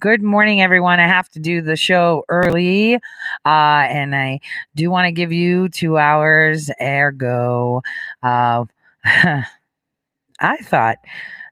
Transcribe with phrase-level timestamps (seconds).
[0.00, 1.00] good morning, everyone.
[1.00, 2.98] I have to do the show early, uh,
[3.46, 4.40] and I
[4.74, 6.70] do want to give you two hours.
[6.80, 7.82] Ergo,
[8.22, 8.64] uh,
[9.04, 10.98] I thought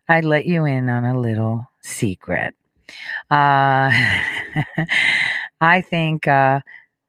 [0.08, 2.54] I'd let you in on a little secret.
[3.30, 3.90] Uh,
[5.60, 6.60] I think uh,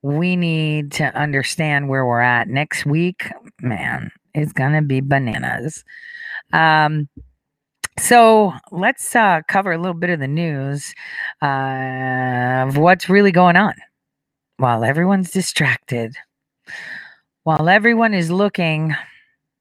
[0.01, 3.29] we need to understand where we're at next week.
[3.61, 5.83] Man, it's gonna be bananas.
[6.53, 7.09] Um,
[7.99, 10.93] so let's uh, cover a little bit of the news
[11.41, 13.73] uh, of what's really going on
[14.57, 16.15] while everyone's distracted,
[17.43, 18.95] while everyone is looking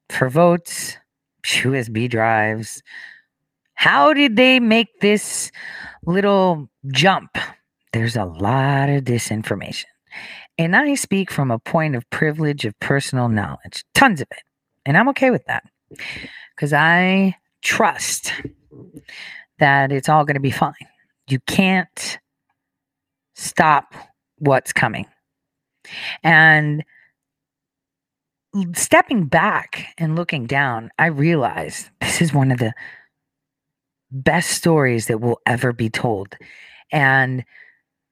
[0.09, 0.97] for votes,
[1.45, 2.83] USB drives.
[3.75, 5.51] How did they make this
[6.07, 7.37] little jump?
[7.93, 9.87] There's a lot of disinformation.
[10.59, 14.43] And I speak from a point of privilege of personal knowledge, tons of it.
[14.87, 15.65] And I'm okay with that
[16.55, 17.35] because I
[17.65, 18.33] trust
[19.59, 20.75] that it's all going to be fine.
[21.27, 22.19] You can't
[23.35, 23.95] stop
[24.39, 25.07] what's coming.
[26.23, 26.85] And
[28.75, 32.73] stepping back and looking down, I realize this is one of the
[34.11, 36.37] best stories that will ever be told.
[36.93, 37.45] And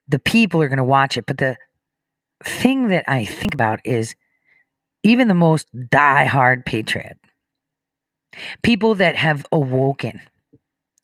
[0.08, 1.26] the people are going to watch it.
[1.26, 1.56] But the
[2.42, 4.16] thing that I think about is
[5.04, 7.18] even the most die-hard patriot
[8.62, 10.20] people that have awoken,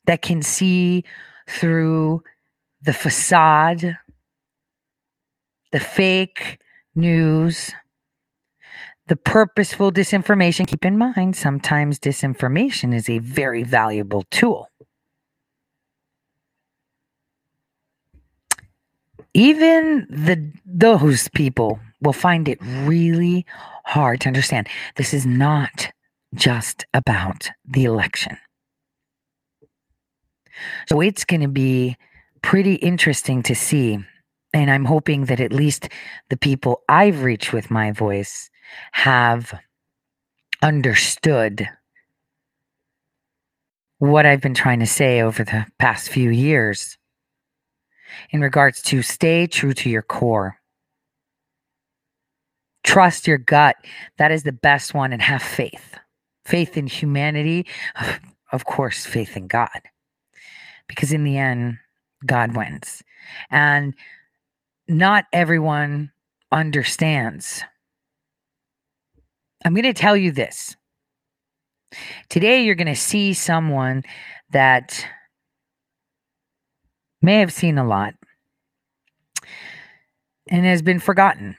[0.05, 1.03] that can see
[1.47, 2.23] through
[2.81, 3.97] the facade,
[5.71, 6.59] the fake
[6.95, 7.71] news,
[9.07, 10.67] the purposeful disinformation.
[10.67, 14.69] Keep in mind, sometimes disinformation is a very valuable tool.
[19.33, 23.45] Even the those people will find it really
[23.85, 24.67] hard to understand.
[24.95, 25.91] This is not
[26.35, 28.37] just about the election.
[30.87, 31.97] So it's going to be
[32.41, 33.99] pretty interesting to see.
[34.53, 35.89] And I'm hoping that at least
[36.29, 38.49] the people I've reached with my voice
[38.91, 39.53] have
[40.61, 41.67] understood
[43.99, 46.97] what I've been trying to say over the past few years
[48.31, 50.57] in regards to stay true to your core.
[52.83, 53.75] Trust your gut.
[54.17, 55.98] That is the best one and have faith
[56.49, 57.65] faith in humanity,
[58.51, 59.69] of course, faith in God.
[60.87, 61.77] Because in the end,
[62.25, 63.03] God wins.
[63.51, 63.93] And
[64.87, 66.11] not everyone
[66.51, 67.63] understands.
[69.63, 70.75] I'm going to tell you this.
[72.29, 74.03] Today, you're going to see someone
[74.49, 75.05] that
[77.21, 78.15] may have seen a lot
[80.49, 81.55] and has been forgotten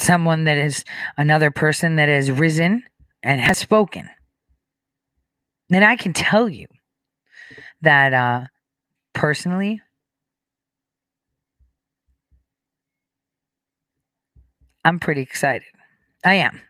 [0.00, 0.84] someone that is
[1.16, 2.82] another person that has risen
[3.22, 4.08] and has spoken.
[5.68, 6.66] Then I can tell you
[7.82, 8.46] that uh,
[9.14, 9.80] personally,
[14.84, 15.68] I'm pretty excited.
[16.24, 16.60] I am.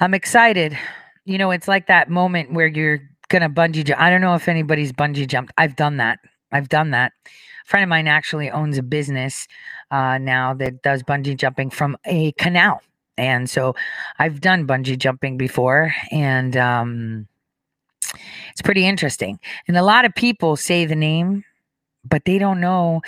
[0.00, 0.76] I'm excited.
[1.24, 4.00] You know, it's like that moment where you're gonna bungee jump.
[4.00, 5.52] I don't know if anybody's bungee jumped.
[5.56, 6.18] I've done that.
[6.50, 7.12] I've done that.
[7.64, 9.46] Friend of mine actually owns a business
[9.90, 12.80] uh, now that does bungee jumping from a canal.
[13.18, 13.74] And so
[14.18, 17.28] I've done bungee jumping before, and um,
[18.50, 19.38] it's pretty interesting.
[19.68, 21.44] And a lot of people say the name,
[22.04, 23.02] but they don't know,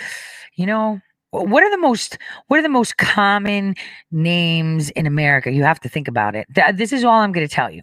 [0.55, 1.01] you know,
[1.31, 2.17] what are the most
[2.47, 3.75] what are the most common
[4.11, 5.51] names in America?
[5.51, 6.47] You have to think about it.
[6.53, 7.81] Th- this is all I'm going to tell you.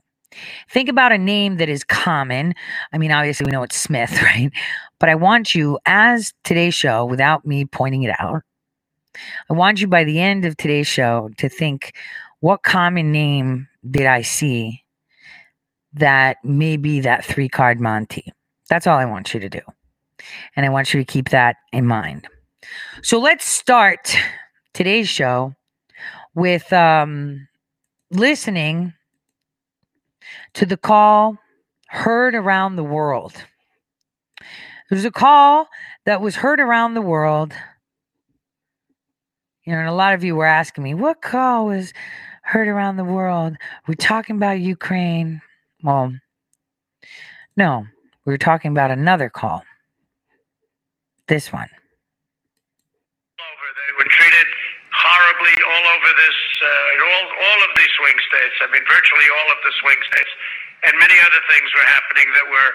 [0.70, 2.54] Think about a name that is common.
[2.92, 4.50] I mean, obviously we know it's Smith, right?
[4.98, 8.42] But I want you as today's show without me pointing it out
[9.50, 11.94] I want you by the end of today's show to think
[12.40, 14.82] what common name did I see
[15.94, 18.32] that may be that three card Monty?
[18.68, 19.60] That's all I want you to do.
[20.56, 22.26] And I want you to keep that in mind.
[23.02, 24.16] So let's start
[24.72, 25.54] today's show
[26.34, 27.46] with um,
[28.10, 28.94] listening
[30.54, 31.38] to the call
[31.88, 33.34] heard around the world.
[34.90, 35.68] There's a call
[36.04, 37.54] that was heard around the world
[39.64, 41.92] you know, and a lot of you were asking me, what call was
[42.42, 43.56] heard around the world?
[43.86, 45.40] We're talking about Ukraine.
[45.82, 46.12] Well,
[47.56, 47.86] no,
[48.24, 49.62] we were talking about another call.
[51.28, 51.68] This one.
[53.38, 54.46] Over, they were treated
[54.92, 58.56] horribly all over this, uh, all, all of these swing states.
[58.62, 60.32] I mean, virtually all of the swing states.
[60.86, 62.72] And many other things were happening that were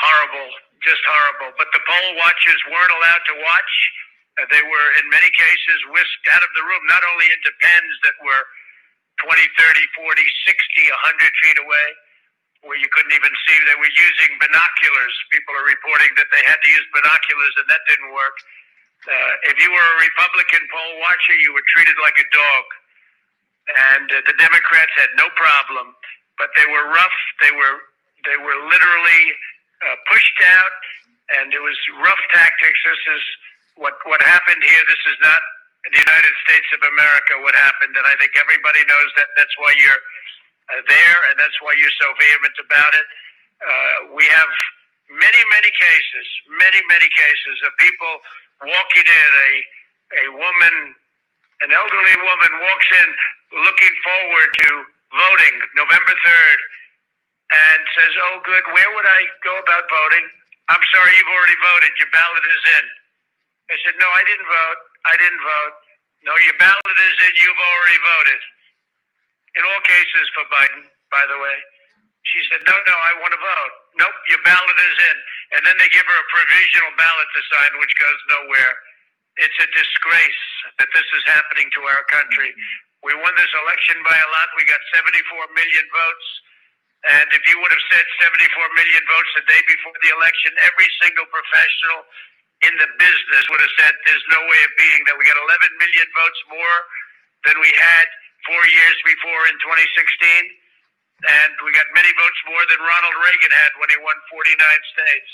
[0.00, 0.48] horrible,
[0.84, 1.52] just horrible.
[1.60, 3.74] But the poll watchers weren't allowed to watch
[4.40, 7.94] Uh, they were, in many cases, whisked out of the room, not only into pens
[8.02, 8.44] that were
[9.24, 11.88] 20, 30, 40, 60, 100 feet away,
[12.66, 13.56] where you couldn't even see.
[13.68, 15.14] They were using binoculars.
[15.32, 18.36] People are reporting that they had to use binoculars, and that didn't work.
[19.08, 22.64] Uh, if you were a Republican poll watcher, you were treated like a dog.
[23.72, 25.96] And uh, the Democrats had no problem,
[26.38, 27.18] but they were rough.
[27.42, 27.76] They were
[28.28, 29.24] they were literally
[29.86, 30.74] uh, pushed out,
[31.40, 32.78] and it was rough tactics.
[32.86, 33.24] This is
[33.80, 34.82] what what happened here.
[34.86, 35.40] This is not
[35.90, 37.40] the United States of America.
[37.42, 39.28] What happened, and I think everybody knows that.
[39.40, 40.02] That's why you're
[40.72, 43.06] uh, there, and that's why you're so vehement about it.
[43.62, 44.50] Uh, we have
[45.10, 46.26] many, many cases,
[46.58, 48.14] many, many cases of people
[48.66, 49.30] walking in.
[49.34, 49.50] A
[50.14, 50.94] a woman,
[51.64, 53.08] an elderly woman, walks in
[53.64, 54.68] looking forward to
[55.14, 56.58] voting November third,
[57.52, 58.64] and says, "Oh, good.
[58.74, 60.26] Where would I go about voting?"
[60.70, 61.92] I'm sorry, you've already voted.
[62.00, 62.86] Your ballot is in.
[63.70, 64.80] I said, No, I didn't vote.
[65.10, 65.74] I didn't vote.
[66.26, 67.34] No, your ballot is in.
[67.42, 68.42] You've already voted.
[69.58, 71.58] In all cases for Biden, by the way.
[72.28, 73.74] She said, No, no, I want to vote.
[73.98, 75.18] Nope, your ballot is in.
[75.58, 78.74] And then they give her a provisional ballot to sign, which goes nowhere.
[79.36, 80.44] It's a disgrace
[80.80, 82.52] that this is happening to our country.
[83.04, 84.48] We won this election by a lot.
[84.56, 85.12] We got 74
[85.56, 86.28] million votes.
[87.06, 90.88] And if you would have said 74 million votes the day before the election, every
[91.04, 92.02] single professional
[92.64, 95.14] in the business would have said there's no way of beating that.
[95.20, 95.48] We got 11
[95.78, 96.78] million votes more
[97.46, 98.06] than we had
[98.48, 100.48] four years before in 2016.
[101.28, 104.56] And we got many votes more than Ronald Reagan had when he won 49
[104.92, 105.32] states.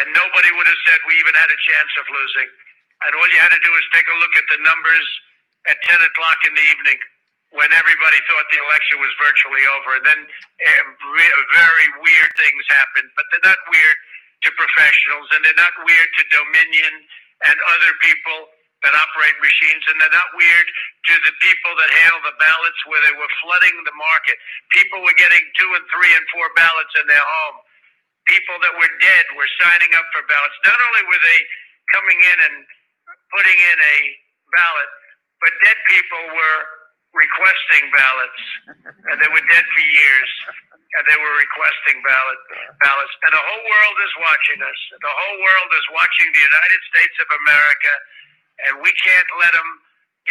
[0.00, 2.50] And nobody would have said we even had a chance of losing.
[3.06, 5.06] And all you had to do was take a look at the numbers
[5.68, 6.98] at 10 o'clock in the evening
[7.54, 10.00] when everybody thought the election was virtually over.
[10.00, 10.84] And then uh,
[11.54, 13.98] very weird things happened, but they're not weird
[14.44, 16.94] to professionals, and they're not weird to Dominion
[17.48, 18.50] and other people
[18.84, 20.68] that operate machines, and they're not weird
[21.08, 24.36] to the people that handle the ballots where they were flooding the market.
[24.76, 27.58] People were getting two and three and four ballots in their home.
[28.28, 30.56] People that were dead were signing up for ballots.
[30.68, 31.40] Not only were they
[31.96, 32.56] coming in and
[33.36, 33.98] putting in a
[34.56, 34.90] ballot,
[35.42, 36.60] but dead people were
[37.14, 38.42] requesting ballots,
[39.10, 40.32] and they were dead for years
[40.94, 42.40] and they were requesting ballot
[42.82, 43.14] ballots.
[43.26, 44.80] And the whole world is watching us.
[45.02, 47.92] The whole world is watching the United States of America,
[48.68, 49.70] and we can't let them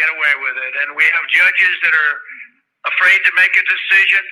[0.00, 0.72] get away with it.
[0.84, 2.14] And we have judges that are
[2.88, 4.24] afraid to make a decision.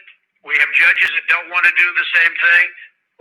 [0.44, 2.66] We have judges that don't want to do the same thing.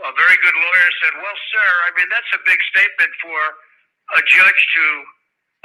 [0.08, 3.40] A very good lawyer said, "Well, sir, I mean that's a big statement for
[4.18, 4.86] a judge to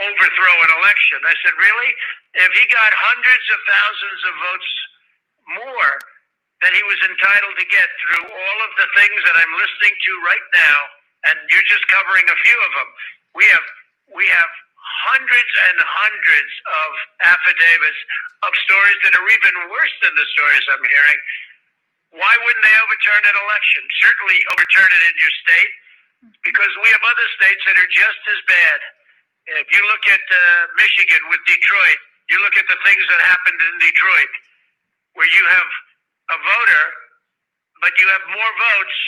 [0.00, 1.90] overthrow an election." I said, "Really?
[2.34, 4.72] If he got hundreds of thousands of votes
[5.48, 6.00] more."
[6.62, 10.12] that he was entitled to get through all of the things that I'm listening to
[10.24, 10.78] right now,
[11.30, 12.90] and you're just covering a few of them.
[13.36, 13.66] We have
[14.14, 14.50] we have
[15.12, 16.90] hundreds and hundreds of
[17.28, 18.00] affidavits
[18.46, 21.20] of stories that are even worse than the stories I'm hearing.
[22.16, 23.82] Why wouldn't they overturn an election?
[24.02, 25.72] Certainly overturn it in your state,
[26.44, 28.78] because we have other states that are just as bad.
[29.46, 32.00] If you look at uh, Michigan with Detroit,
[32.30, 34.32] you look at the things that happened in Detroit,
[35.14, 35.70] where you have
[36.34, 36.86] a voter,
[37.78, 38.98] but you have more votes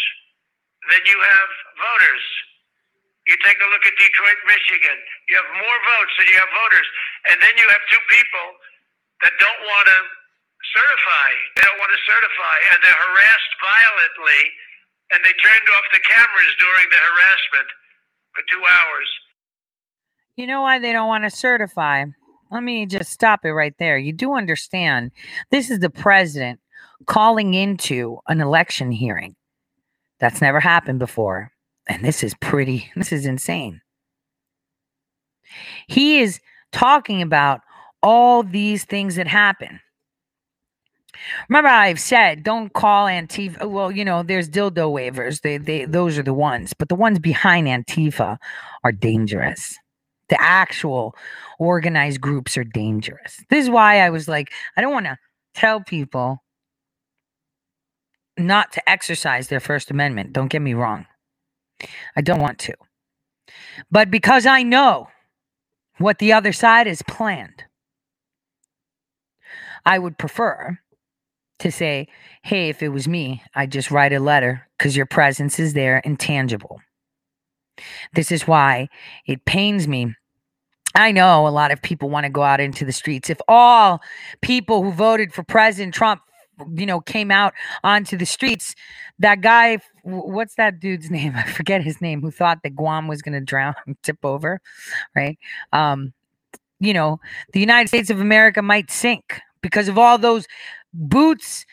[0.94, 2.24] than you have voters.
[3.26, 4.98] You take a look at Detroit, Michigan.
[5.28, 6.88] You have more votes than you have voters.
[7.28, 8.48] And then you have two people
[9.26, 10.00] that don't want to
[10.64, 11.28] certify.
[11.60, 12.56] They don't want to certify.
[12.72, 14.42] And they're harassed violently.
[15.12, 17.68] And they turned off the cameras during the harassment
[18.32, 19.10] for two hours.
[20.38, 22.04] You know why they don't want to certify?
[22.52, 23.98] Let me just stop it right there.
[23.98, 25.10] You do understand
[25.50, 26.60] this is the president
[27.06, 29.34] calling into an election hearing.
[30.20, 31.50] That's never happened before.
[31.88, 33.80] And this is pretty, this is insane.
[35.88, 36.38] He is
[36.70, 37.62] talking about
[38.00, 39.80] all these things that happen.
[41.48, 43.68] Remember, I've said don't call Antifa.
[43.68, 45.40] Well, you know, there's dildo waivers.
[45.40, 48.38] They, they, those are the ones, but the ones behind Antifa
[48.84, 49.76] are dangerous.
[50.28, 51.14] The actual
[51.58, 53.42] organized groups are dangerous.
[53.50, 55.18] This is why I was like, I don't want to
[55.54, 56.42] tell people
[58.38, 60.32] not to exercise their First Amendment.
[60.32, 61.06] Don't get me wrong.
[62.16, 62.74] I don't want to.
[63.90, 65.08] But because I know
[65.98, 67.64] what the other side has planned,
[69.84, 70.78] I would prefer
[71.60, 72.08] to say,
[72.42, 76.00] hey, if it was me, I'd just write a letter because your presence is there
[76.04, 76.80] and tangible.
[78.14, 78.88] This is why
[79.26, 80.14] it pains me.
[80.94, 83.30] I know a lot of people want to go out into the streets.
[83.30, 84.00] If all
[84.40, 86.22] people who voted for President Trump
[86.74, 87.54] you know, came out
[87.84, 88.74] onto the streets.
[89.18, 91.34] That guy what's that dude's name?
[91.36, 92.20] I forget his name.
[92.20, 94.60] Who thought that Guam was going to drown, tip over,
[95.14, 95.38] right?
[95.72, 96.12] Um,
[96.80, 97.20] you know,
[97.52, 100.46] the United States of America might sink because of all those
[100.94, 101.66] boots,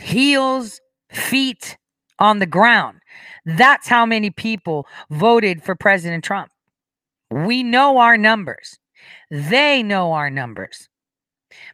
[0.00, 1.76] heels, feet
[2.18, 2.98] on the ground.
[3.44, 6.49] That's how many people voted for President Trump.
[7.30, 8.78] We know our numbers.
[9.30, 10.88] They know our numbers.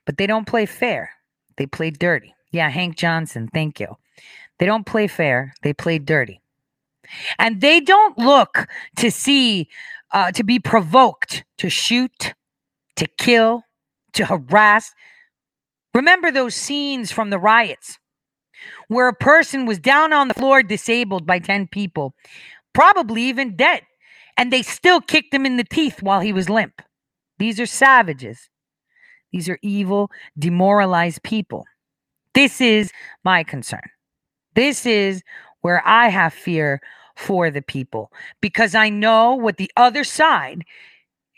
[0.05, 1.11] But they don't play fair.
[1.57, 2.35] They play dirty.
[2.53, 3.97] Yeah, Hank Johnson, thank you.
[4.59, 5.55] They don't play fair.
[5.63, 6.41] They play dirty.
[7.39, 9.69] And they don't look to see,
[10.13, 12.35] uh, to be provoked to shoot,
[12.97, 13.63] to kill,
[14.15, 14.93] to harass.
[15.95, 17.99] Remember those scenes from the riots
[18.89, 22.15] where a person was down on the floor, disabled by 10 people,
[22.73, 23.83] probably even dead,
[24.37, 26.83] and they still kicked him in the teeth while he was limp.
[27.39, 28.49] These are savages.
[29.33, 31.67] These are evil, demoralized people.
[32.35, 32.93] This is
[33.25, 33.89] my concern.
[34.55, 35.23] This is
[35.61, 36.81] where I have fear
[37.17, 40.65] for the people because I know what the other side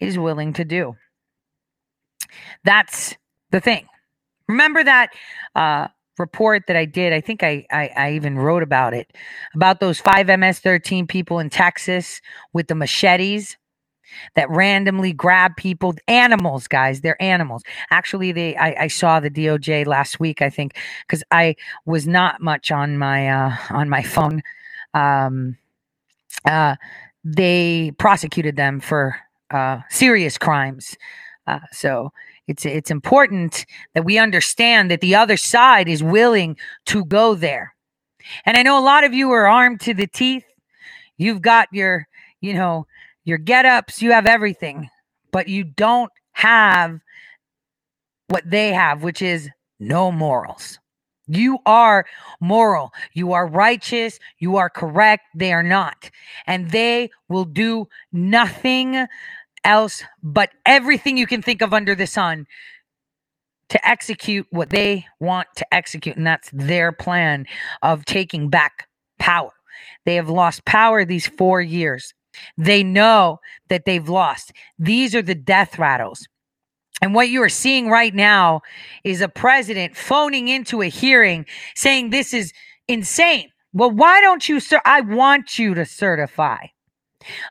[0.00, 0.97] is willing to do.
[2.64, 3.17] That's
[3.50, 3.87] the thing.
[4.49, 5.11] Remember that
[5.55, 7.12] uh, report that I did?
[7.12, 9.12] I think I, I, I even wrote about it
[9.54, 12.20] about those five MS-13 people in Texas
[12.52, 13.56] with the machetes
[14.34, 19.87] that randomly grab people animals guys they're animals actually they I, I saw the doj
[19.87, 24.42] last week i think because i was not much on my uh on my phone
[24.94, 25.58] um
[26.46, 26.76] uh
[27.22, 29.16] they prosecuted them for
[29.50, 30.96] uh serious crimes
[31.46, 32.12] uh, so
[32.49, 33.64] it's it's important
[33.95, 37.75] that we understand that the other side is willing to go there.
[38.45, 40.45] And I know a lot of you are armed to the teeth.
[41.17, 42.09] You've got your,
[42.40, 42.87] you know,
[43.25, 44.88] your get-ups, you have everything,
[45.31, 47.00] but you don't have
[48.28, 50.78] what they have, which is no morals.
[51.28, 52.07] You are
[52.40, 52.93] moral.
[53.12, 54.19] You are righteous.
[54.38, 55.25] You are correct.
[55.35, 56.11] They are not.
[56.47, 59.07] And they will do nothing
[59.68, 62.46] else but everything you can think of under the sun
[63.68, 66.16] to execute what they want to execute.
[66.16, 67.46] And that's their plan
[67.82, 69.52] of taking back power.
[70.06, 72.14] They have lost power these four years.
[72.56, 74.52] They know that they've lost.
[74.78, 76.26] These are the death rattles.
[77.02, 78.62] And what you are seeing right now
[79.04, 81.46] is a president phoning into a hearing
[81.76, 82.52] saying this is
[82.88, 83.50] insane.
[83.72, 84.80] Well, why don't you, sir?
[84.84, 86.68] I want you to certify.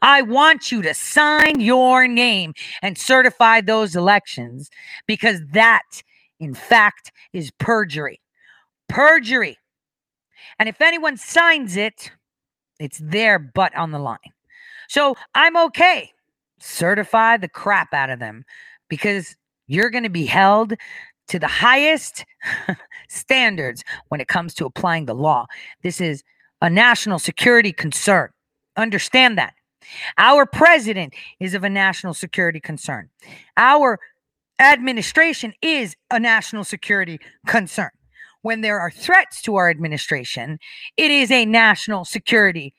[0.01, 4.69] I want you to sign your name and certify those elections
[5.07, 6.03] because that,
[6.39, 8.21] in fact, is perjury.
[8.87, 9.57] Perjury.
[10.59, 12.11] And if anyone signs it,
[12.79, 14.17] it's their butt on the line.
[14.87, 16.11] So I'm okay.
[16.59, 18.45] Certify the crap out of them
[18.89, 19.35] because
[19.67, 20.73] you're going to be held
[21.27, 22.25] to the highest
[23.09, 25.45] standards when it comes to applying the law.
[25.83, 26.23] This is
[26.61, 28.29] a national security concern.
[28.77, 29.53] Understand that.
[30.17, 33.09] Our president is of a national security concern.
[33.55, 33.99] Our
[34.59, 37.89] administration is a national security concern.
[38.41, 40.59] When there are threats to our administration,
[40.95, 42.73] it is a national security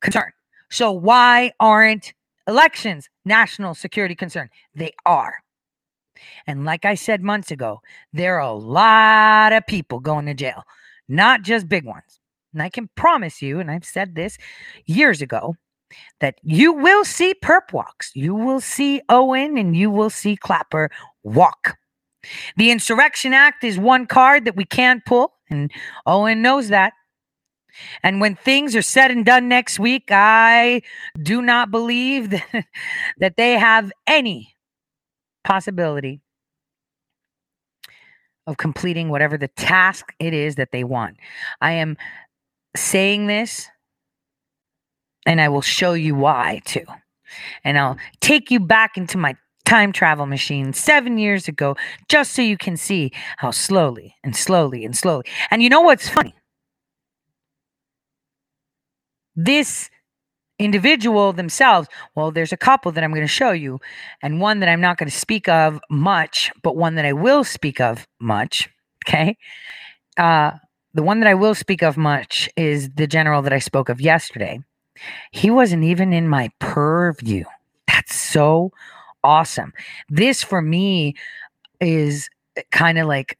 [0.00, 0.32] concern.
[0.70, 2.14] So, why aren't
[2.46, 4.48] elections national security concern?
[4.74, 5.34] They are.
[6.46, 7.80] And like I said months ago,
[8.12, 10.62] there are a lot of people going to jail,
[11.08, 12.20] not just big ones.
[12.52, 14.36] And I can promise you, and I've said this
[14.86, 15.56] years ago,
[16.20, 18.10] that you will see perp walks.
[18.14, 20.90] You will see Owen and you will see Clapper
[21.22, 21.76] walk.
[22.56, 25.70] The Insurrection Act is one card that we can't pull, and
[26.06, 26.92] Owen knows that.
[28.02, 30.82] And when things are said and done next week, I
[31.22, 32.66] do not believe that,
[33.18, 34.54] that they have any
[35.44, 36.20] possibility
[38.46, 41.16] of completing whatever the task it is that they want.
[41.60, 41.96] I am
[42.76, 43.68] saying this
[45.26, 46.84] and I will show you why too.
[47.64, 51.76] And I'll take you back into my time travel machine seven years ago
[52.08, 55.24] just so you can see how slowly and slowly and slowly.
[55.50, 56.34] And you know what's funny?
[59.36, 59.88] This
[60.58, 63.80] individual themselves, well, there's a couple that I'm going to show you,
[64.22, 67.44] and one that I'm not going to speak of much, but one that I will
[67.44, 68.68] speak of much.
[69.06, 69.36] Okay.
[70.18, 70.50] Uh,
[70.92, 74.00] the one that I will speak of much is the general that I spoke of
[74.00, 74.60] yesterday.
[75.30, 77.44] He wasn't even in my purview.
[77.86, 78.72] That's so
[79.24, 79.72] awesome.
[80.08, 81.14] This for me
[81.80, 82.28] is
[82.70, 83.38] kind of like,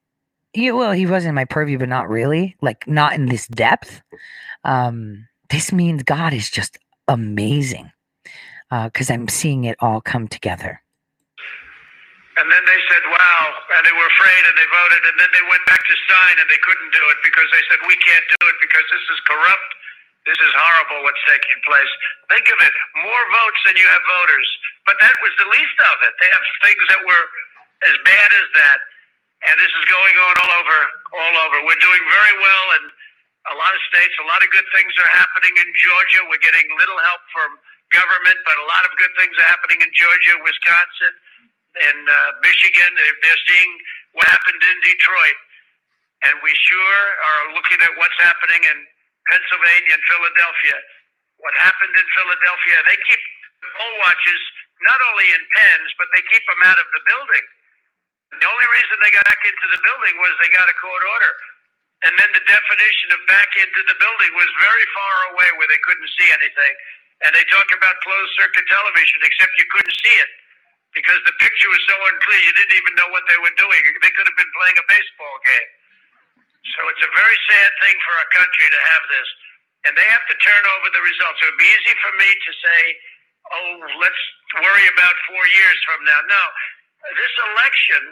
[0.54, 4.02] yeah, well, he wasn't in my purview, but not really, like not in this depth.
[4.64, 7.90] Um, this means God is just amazing
[8.70, 10.82] because uh, I'm seeing it all come together.
[12.38, 13.42] And then they said, wow,
[13.76, 16.48] and they were afraid and they voted, and then they went back to sign and
[16.48, 19.70] they couldn't do it because they said, we can't do it because this is corrupt
[20.28, 21.92] This is horrible what's taking place.
[22.28, 24.48] Think of it more votes than you have voters.
[24.84, 26.12] But that was the least of it.
[26.20, 27.24] They have things that were
[27.88, 28.78] as bad as that.
[29.48, 30.78] And this is going on all over,
[31.16, 31.56] all over.
[31.64, 32.84] We're doing very well in
[33.48, 34.12] a lot of states.
[34.20, 36.20] A lot of good things are happening in Georgia.
[36.28, 37.56] We're getting little help from
[37.96, 41.12] government, but a lot of good things are happening in Georgia, Wisconsin,
[41.88, 42.92] and uh, Michigan.
[43.24, 43.72] They're seeing
[44.12, 45.38] what happened in Detroit.
[46.28, 48.78] And we sure are looking at what's happening in
[49.28, 50.76] Pennsylvania and Philadelphia.
[51.40, 53.22] What happened in Philadelphia, they keep
[53.76, 54.42] poll watchers
[54.84, 57.46] not only in pens, but they keep them out of the building.
[58.40, 61.34] The only reason they got back into the building was they got a court order.
[62.06, 65.82] And then the definition of back into the building was very far away where they
[65.84, 66.74] couldn't see anything.
[67.26, 70.30] And they talk about closed circuit television, except you couldn't see it
[70.96, 73.82] because the picture was so unclear you didn't even know what they were doing.
[74.02, 75.68] They could have been playing a baseball game.
[76.76, 79.28] So it's a very sad thing for our country to have this.
[79.88, 81.40] And they have to turn over the results.
[81.40, 82.80] It would be easy for me to say,
[83.48, 84.22] oh, let's
[84.60, 86.20] worry about four years from now.
[86.28, 86.44] No,
[87.16, 88.02] this election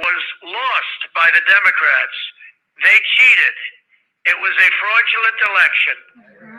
[0.00, 2.18] was lost by the Democrats.
[2.80, 3.56] They cheated.
[4.32, 5.96] It was a fraudulent election.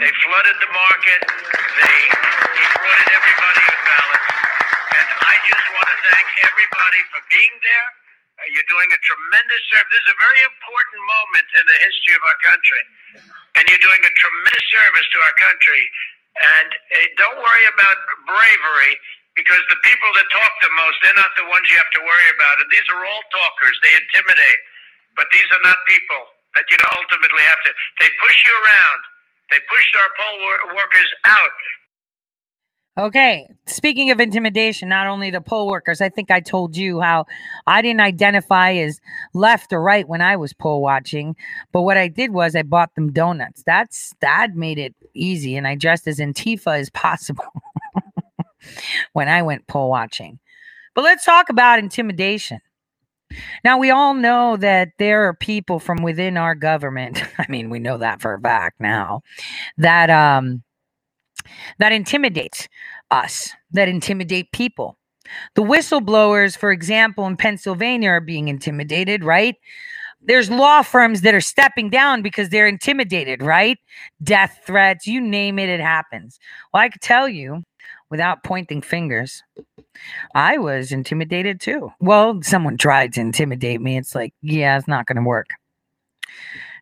[0.01, 1.21] They flooded the market.
[1.25, 4.29] They defrauded everybody of ballots.
[4.93, 7.87] And I just want to thank everybody for being there.
[8.53, 9.91] You're doing a tremendous service.
[9.91, 12.83] This is a very important moment in the history of our country.
[13.59, 15.83] And you're doing a tremendous service to our country.
[16.39, 18.93] And uh, don't worry about bravery
[19.35, 22.29] because the people that talk the most, they're not the ones you have to worry
[22.35, 22.55] about.
[22.63, 23.75] And these are all talkers.
[23.83, 24.61] They intimidate.
[25.19, 26.23] But these are not people
[26.55, 27.71] that you ultimately have to.
[27.99, 29.01] They push you around.
[29.51, 30.37] They pushed our poll
[30.77, 31.55] workers out.
[32.99, 37.27] Okay, speaking of intimidation, not only the poll workers, I think I told you how
[37.65, 38.99] I didn't identify as
[39.33, 41.37] left or right when I was poll watching,
[41.71, 43.63] but what I did was I bought them donuts.
[43.65, 47.45] That's that made it easy, and I dressed as Antifa as possible
[49.13, 50.37] when I went poll watching.
[50.93, 52.59] But let's talk about intimidation.
[53.63, 57.23] Now, we all know that there are people from within our government.
[57.37, 59.21] I mean, we know that for a fact now
[59.77, 60.63] that um,
[61.77, 62.67] that intimidate
[63.11, 64.97] us, that intimidate people.
[65.55, 69.55] The whistleblowers, for example, in Pennsylvania are being intimidated, right?
[70.21, 73.77] There's law firms that are stepping down because they're intimidated, right?
[74.21, 76.39] Death threats, you name it, it happens.
[76.73, 77.63] Well, I could tell you
[78.09, 79.43] without pointing fingers,
[80.35, 81.91] I was intimidated too.
[81.99, 83.97] Well, someone tried to intimidate me.
[83.97, 85.47] It's like, yeah, it's not going to work.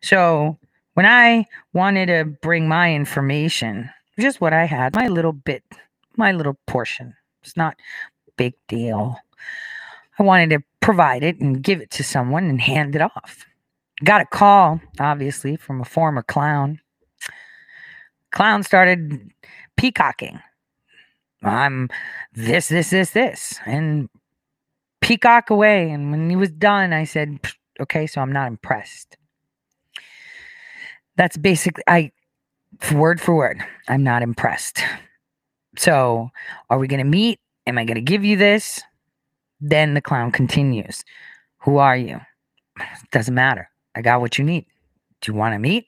[0.02, 0.58] So
[0.94, 5.62] when I wanted to bring my information, just what I had, my little bit,
[6.18, 7.14] my little portion.
[7.42, 7.76] It's not
[8.36, 9.16] big deal.
[10.18, 13.46] I wanted to provide it and give it to someone and hand it off.
[14.04, 16.80] Got a call, obviously, from a former clown.
[18.30, 19.30] Clown started
[19.76, 20.40] peacocking.
[21.42, 21.88] I'm
[22.32, 24.08] this, this, this, this, and
[25.00, 25.90] peacock away.
[25.90, 27.38] And when he was done, I said,
[27.80, 29.16] okay, so I'm not impressed.
[31.16, 32.12] That's basically, I
[32.92, 34.82] word for word, I'm not impressed.
[35.78, 36.30] So,
[36.68, 37.38] are we going to meet?
[37.66, 38.82] Am I going to give you this?
[39.60, 41.04] Then the clown continues.
[41.60, 42.20] Who are you?
[43.12, 43.70] Doesn't matter.
[43.94, 44.66] I got what you need.
[45.20, 45.86] Do you want to meet?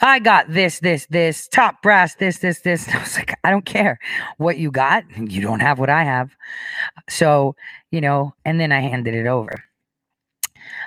[0.00, 2.88] I got this, this, this, top brass, this, this, this.
[2.94, 3.98] I was like, I don't care
[4.36, 5.04] what you got.
[5.16, 6.30] You don't have what I have.
[7.08, 7.56] So,
[7.90, 9.64] you know, and then I handed it over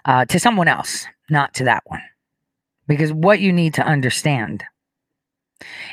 [0.06, 2.02] uh, to someone else, not to that one.
[2.88, 4.63] Because what you need to understand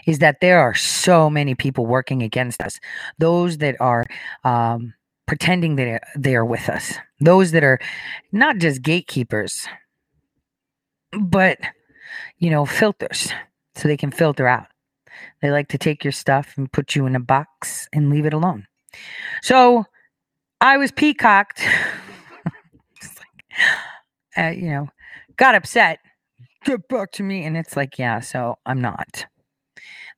[0.07, 2.79] is that there are so many people working against us.
[3.19, 4.05] Those that are
[4.45, 4.95] um,
[5.27, 6.95] pretending that they are with us.
[7.21, 7.79] Those that are
[8.33, 9.67] not just gatekeepers,
[11.21, 11.59] but,
[12.39, 13.33] you know, filters
[13.75, 14.67] so they can filter out.
[15.41, 18.33] They like to take your stuff and put you in a box and leave it
[18.33, 18.67] alone.
[19.43, 19.85] So
[20.61, 21.63] I was peacocked.
[22.45, 23.59] like,
[24.37, 24.89] uh, you know,
[25.37, 25.99] got upset
[26.65, 27.45] get back to me.
[27.45, 29.27] And it's like, yeah, so I'm not.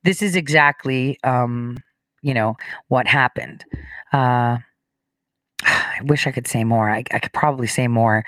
[0.05, 1.79] This is exactly, um,
[2.23, 2.57] you know,
[2.89, 3.65] what happened.
[4.13, 4.59] Uh,
[5.63, 6.91] I wish I could say more.
[6.91, 8.25] I, I could probably say more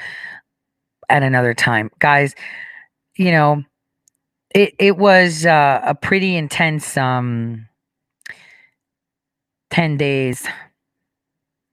[1.08, 1.90] at another time.
[1.98, 2.34] Guys,
[3.16, 3.62] you know,
[4.54, 7.68] it, it was uh, a pretty intense um,
[9.70, 10.46] 10 days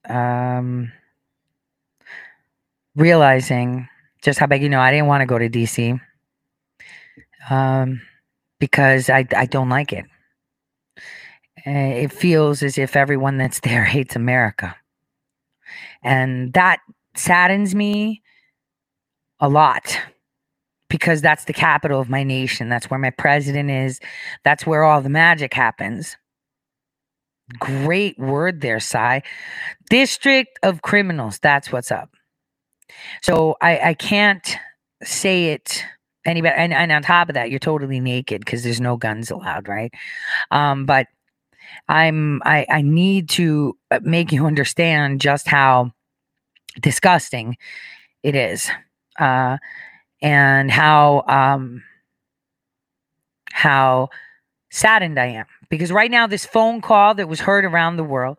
[0.10, 0.92] um,
[2.96, 3.88] realizing
[4.22, 6.00] just how big, you know, I didn't want to go to DC
[7.50, 8.02] um,
[8.64, 10.06] because I, I don't like it.
[11.68, 14.74] Uh, it feels as if everyone that's there hates America.
[16.02, 16.80] And that
[17.14, 18.22] saddens me
[19.42, 20.00] a lot
[20.88, 22.70] because that's the capital of my nation.
[22.70, 24.00] That's where my president is.
[24.46, 26.16] That's where all the magic happens.
[27.60, 29.24] Great word there, Cy.
[29.90, 31.38] District of Criminals.
[31.40, 32.12] That's what's up.
[33.24, 34.56] So I, I can't
[35.04, 35.84] say it
[36.26, 36.56] any better.
[36.56, 39.94] And, and on top of that, you're totally naked because there's no guns allowed, right?
[40.52, 41.08] Um, but
[41.88, 45.92] I'm I, I need to uh, make you understand just how
[46.80, 47.58] disgusting
[48.24, 48.70] it is.
[49.20, 49.58] Uh,
[50.22, 51.84] and how um
[53.52, 54.10] how
[54.72, 58.38] saddened I am because right now, this phone call that was heard around the world,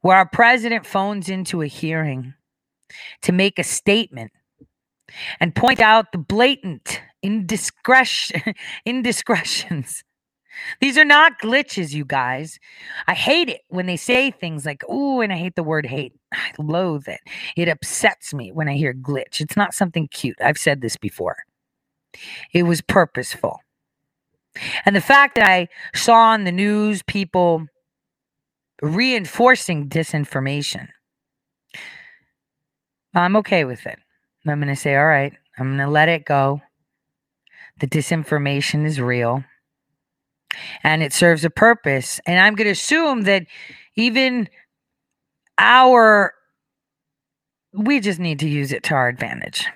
[0.00, 2.32] where our president phones into a hearing
[3.20, 4.32] to make a statement
[5.40, 8.54] and point out the blatant indiscretion,
[8.86, 10.04] indiscretions.
[10.80, 12.58] These are not glitches, you guys.
[13.08, 16.12] I hate it when they say things like, oh, and I hate the word hate.
[16.32, 17.20] I loathe it.
[17.56, 19.40] It upsets me when I hear glitch.
[19.40, 20.36] It's not something cute.
[20.40, 21.36] I've said this before.
[22.52, 23.60] It was purposeful.
[24.84, 27.66] And the fact that I saw on the news people
[28.80, 30.88] reinforcing disinformation,
[33.14, 33.98] I'm okay with it.
[34.46, 36.60] I'm going to say, all right, I'm going to let it go.
[37.80, 39.44] The disinformation is real
[40.82, 42.20] and it serves a purpose.
[42.26, 43.46] And I'm going to assume that
[43.96, 44.48] even
[45.58, 46.34] our,
[47.72, 49.66] we just need to use it to our advantage.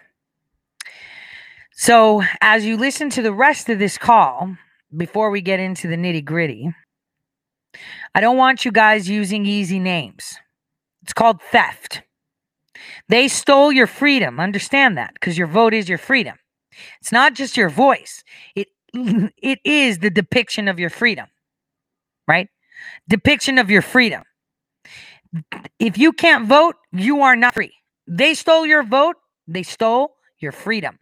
[1.73, 4.57] So, as you listen to the rest of this call,
[4.97, 6.75] before we get into the nitty gritty,
[8.15, 10.37] I don't want you guys using easy names.
[11.03, 12.03] It's called theft.
[13.09, 14.41] They stole your freedom.
[14.41, 16.37] Understand that because your vote is your freedom.
[17.01, 18.23] It's not just your voice.
[18.55, 21.27] It it is the depiction of your freedom.
[22.27, 22.49] Right?
[23.09, 24.23] Depiction of your freedom.
[25.79, 27.73] If you can't vote, you are not free.
[28.07, 30.99] They stole your vote, they stole your freedom.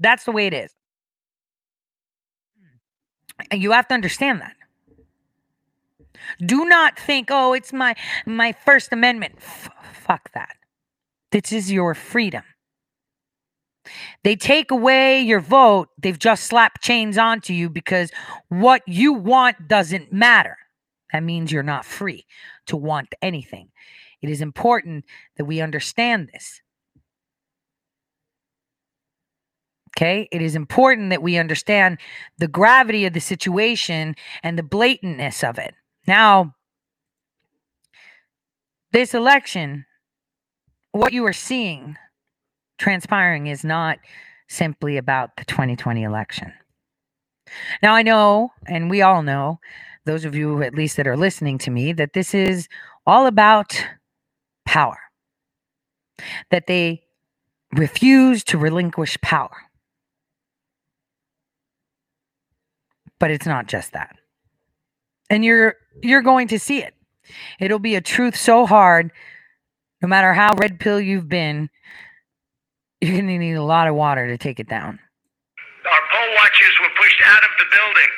[0.00, 0.72] That's the way it is.
[3.50, 4.54] And you have to understand that.
[6.44, 7.94] Do not think, oh, it's my
[8.26, 9.34] my First Amendment.
[9.38, 10.56] F- fuck that.
[11.32, 12.42] This is your freedom.
[14.24, 18.10] They take away your vote, they've just slapped chains onto you because
[18.48, 20.56] what you want doesn't matter.
[21.12, 22.26] That means you're not free
[22.66, 23.70] to want anything.
[24.22, 25.04] It is important
[25.36, 26.60] that we understand this.
[29.96, 30.28] Okay.
[30.30, 31.98] It is important that we understand
[32.38, 35.74] the gravity of the situation and the blatantness of it.
[36.06, 36.54] Now,
[38.92, 39.86] this election,
[40.96, 41.96] what you are seeing
[42.78, 43.98] transpiring is not
[44.48, 46.52] simply about the 2020 election.
[47.82, 49.60] Now, I know, and we all know,
[50.04, 52.68] those of you at least that are listening to me, that this is
[53.06, 53.84] all about
[54.64, 54.98] power,
[56.50, 57.02] that they
[57.72, 59.66] refuse to relinquish power.
[63.18, 64.16] but it's not just that.
[65.30, 66.94] And you're you're going to see it.
[67.58, 69.10] It'll be a truth so hard,
[70.06, 71.66] no matter how red pill you've been,
[73.02, 75.02] you're gonna need a lot of water to take it down.
[75.82, 78.12] Our poll watchers were pushed out of the building.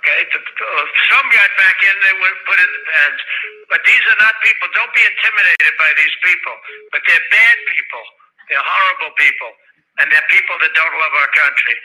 [0.00, 3.20] Okay, uh, some got back in, they were put in the pens.
[3.68, 4.72] But these are not people.
[4.72, 6.56] Don't be intimidated by these people.
[6.96, 8.04] But they're bad people.
[8.48, 9.52] They're horrible people
[10.00, 11.76] and they're people that don't love our country.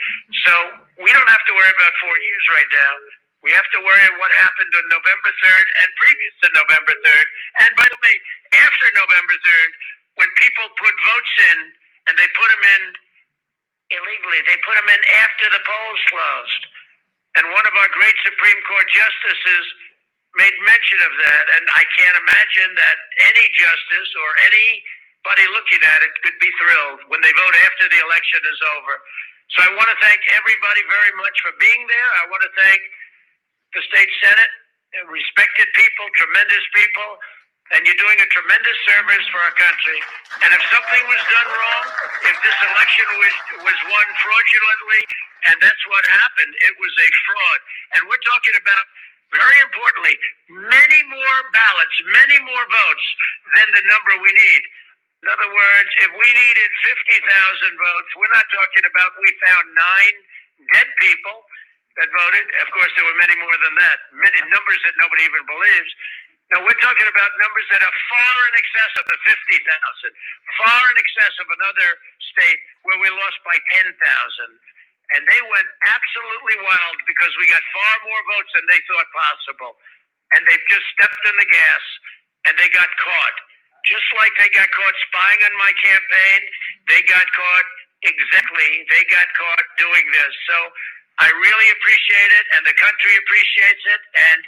[0.48, 0.52] So
[1.04, 2.92] we don't have to worry about four years right now.
[3.42, 7.26] We have to worry what happened on November 3rd and previous to November 3rd.
[7.66, 8.14] And by the way,
[8.54, 9.70] after November 3rd,
[10.22, 11.58] when people put votes in
[12.06, 12.82] and they put them in
[13.98, 16.62] illegally, they put them in after the polls closed.
[17.40, 19.66] And one of our great Supreme Court justices
[20.38, 21.44] made mention of that.
[21.58, 24.86] And I can't imagine that any justice or any
[25.22, 28.94] anybody looking at it could be thrilled when they vote after the election is over.
[29.54, 32.10] So I want to thank everybody very much for being there.
[32.18, 32.80] I want to thank
[33.74, 34.52] the state senate,
[35.10, 37.10] respected people, tremendous people,
[37.76, 40.00] and you're doing a tremendous service for our country.
[40.44, 41.86] And if something was done wrong,
[42.28, 45.02] if this election was was won fraudulently,
[45.52, 47.60] and that's what happened, it was a fraud.
[47.96, 48.84] And we're talking about
[49.32, 50.16] very importantly,
[50.50, 53.06] many more ballots, many more votes
[53.56, 54.62] than the number we need.
[55.24, 56.70] In other words, if we needed
[57.22, 57.24] 50,000
[57.78, 60.16] votes, we're not talking about we found nine
[60.74, 61.36] dead people
[62.00, 62.46] that voted.
[62.64, 65.90] Of course, there were many more than that, many numbers that nobody even believes.
[66.52, 70.12] Now, we're talking about numbers that are far in excess of the 50,000,
[70.60, 71.88] far in excess of another
[72.36, 73.88] state where we lost by 10,000.
[75.16, 79.72] And they went absolutely wild because we got far more votes than they thought possible.
[80.36, 81.84] And they just stepped in the gas
[82.48, 83.36] and they got caught.
[83.88, 86.40] Just like they got caught spying on my campaign,
[86.88, 87.68] they got caught
[88.02, 90.34] exactly they got caught doing this.
[90.50, 90.56] So
[91.20, 94.40] I really appreciate it, and the country appreciates it, and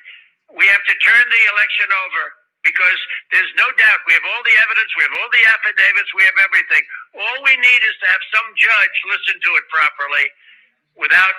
[0.56, 2.22] we have to turn the election over
[2.64, 2.98] because
[3.28, 6.38] there's no doubt we have all the evidence, we have all the affidavits, we have
[6.40, 6.82] everything.
[7.12, 10.26] All we need is to have some judge listen to it properly
[10.96, 11.36] without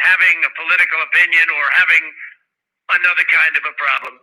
[0.00, 2.04] having a political opinion or having
[2.96, 4.14] another kind of a problem.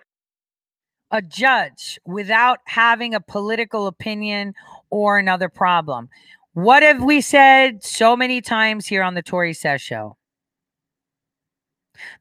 [1.14, 4.54] A judge without having a political opinion
[4.90, 6.10] or another problem.
[6.54, 10.18] What have we said so many times here on the Tore Says Show?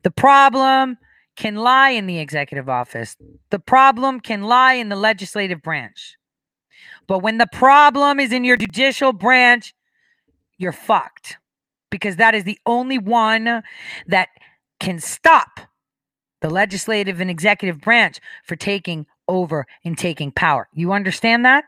[0.03, 0.99] The problem
[1.37, 3.17] can lie in the executive office.
[3.51, 6.17] The problem can lie in the legislative branch.
[7.07, 9.75] But when the problem is in your judicial branch,
[10.59, 11.39] you're fucked
[11.91, 13.63] because that is the only one
[14.07, 14.29] that
[14.81, 15.61] can stop
[16.41, 20.69] the legislative and executive branch for taking over and taking power.
[20.75, 21.65] You understand that?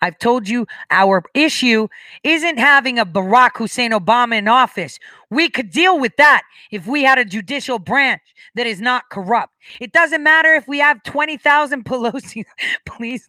[0.00, 1.88] I've told you our issue
[2.24, 4.98] isn't having a Barack Hussein Obama in office.
[5.30, 8.22] We could deal with that if we had a judicial branch
[8.54, 9.52] that is not corrupt.
[9.80, 12.44] It doesn't matter if we have 20,000 Pelosi.
[12.86, 13.28] Please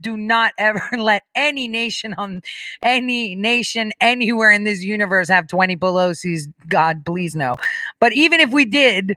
[0.00, 2.42] do not ever let any nation on
[2.82, 6.48] any nation anywhere in this universe have 20 Pelosi's.
[6.68, 7.56] God, please no.
[8.00, 9.16] But even if we did,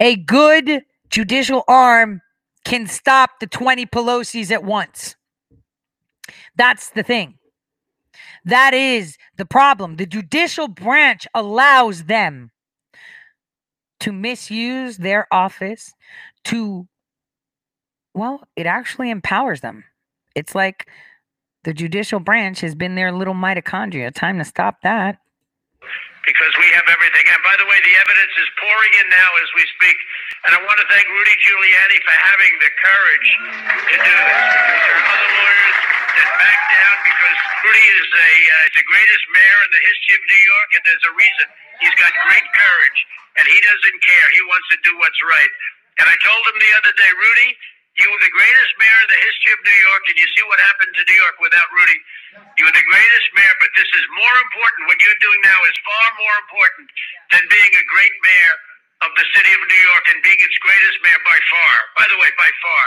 [0.00, 2.20] a good judicial arm
[2.64, 5.16] can stop the 20 Pelosi's at once.
[6.58, 7.38] That's the thing.
[8.44, 9.96] That is the problem.
[9.96, 12.50] The judicial branch allows them
[14.00, 15.94] to misuse their office
[16.44, 16.86] to,
[18.14, 19.84] well, it actually empowers them.
[20.34, 20.88] It's like
[21.64, 24.14] the judicial branch has been their little mitochondria.
[24.14, 25.18] Time to stop that.
[26.26, 27.24] Because we have everything.
[27.24, 29.96] And by the way, the evidence is pouring in now as we speak.
[30.46, 33.28] And I want to thank Rudy Giuliani for having the courage
[33.88, 34.44] to do this.
[34.68, 35.57] Because there are other lawyers
[36.18, 40.22] that back down because Rudy is a uh, the greatest mayor in the history of
[40.26, 41.46] New York, and there's a reason.
[41.78, 43.00] He's got great courage,
[43.38, 44.26] and he doesn't care.
[44.34, 45.52] He wants to do what's right.
[46.02, 47.50] And I told him the other day, Rudy,
[47.98, 50.58] you were the greatest mayor in the history of New York, and you see what
[50.62, 51.98] happened to New York without Rudy.
[52.58, 54.86] You were the greatest mayor, but this is more important.
[54.86, 56.86] What you're doing now is far more important
[57.34, 58.54] than being a great mayor
[59.02, 61.74] of the city of New York and being its greatest mayor by far.
[62.02, 62.84] By the way, by far.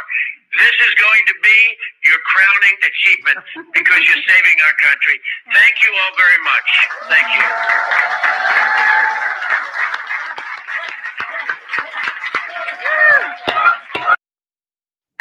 [0.60, 1.60] This is going to be
[2.04, 3.40] your crowning achievement
[3.72, 5.16] because you're saving our country.
[5.56, 6.68] Thank you all very much.
[7.08, 7.48] Thank you.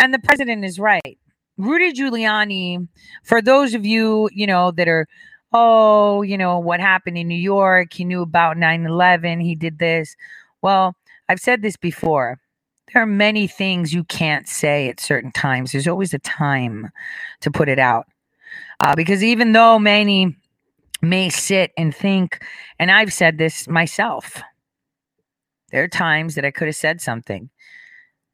[0.00, 1.18] And the president is right.
[1.58, 2.88] Rudy Giuliani,
[3.22, 5.06] for those of you, you know, that are,
[5.52, 9.78] oh, you know, what happened in New York, he knew about 9 11, he did
[9.78, 10.16] this.
[10.62, 10.94] Well,
[11.28, 12.38] I've said this before.
[12.92, 15.72] There are many things you can't say at certain times.
[15.72, 16.90] There's always a time
[17.40, 18.06] to put it out.
[18.80, 20.36] Uh, because even though many
[21.02, 22.44] may sit and think,
[22.78, 24.42] and I've said this myself,
[25.70, 27.48] there are times that I could have said something.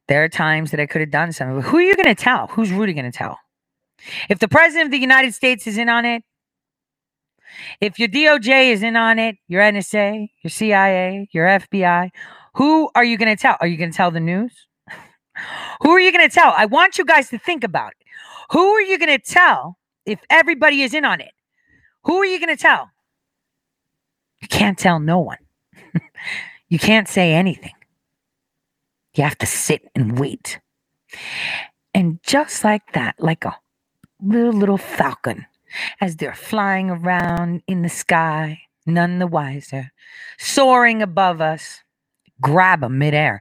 [0.08, 1.60] There are times that I could have done something.
[1.62, 2.46] Who are you going to tell?
[2.48, 3.38] Who's Rudy going to tell?
[4.30, 6.22] If the president of the United States is in on it,
[7.80, 12.10] if your DOJ is in on it, your NSA, your CIA, your FBI,
[12.54, 13.56] who are you going to tell?
[13.60, 14.52] Are you going to tell the news?
[15.82, 16.54] who are you going to tell?
[16.56, 18.06] I want you guys to think about it.
[18.52, 21.32] Who are you going to tell if everybody is in on it?
[22.04, 22.90] Who are you going to tell?
[24.40, 25.38] You can't tell no one.
[26.68, 27.72] you can't say anything.
[29.14, 30.60] You have to sit and wait.
[31.94, 33.56] And just like that, like a
[34.22, 35.46] little, little falcon,
[36.00, 39.90] as they're flying around in the sky, none the wiser,
[40.38, 41.80] soaring above us,
[42.40, 43.40] grab them midair.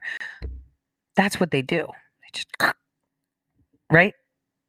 [1.16, 1.86] That's what they do.
[1.86, 2.48] They just,
[3.92, 4.14] right?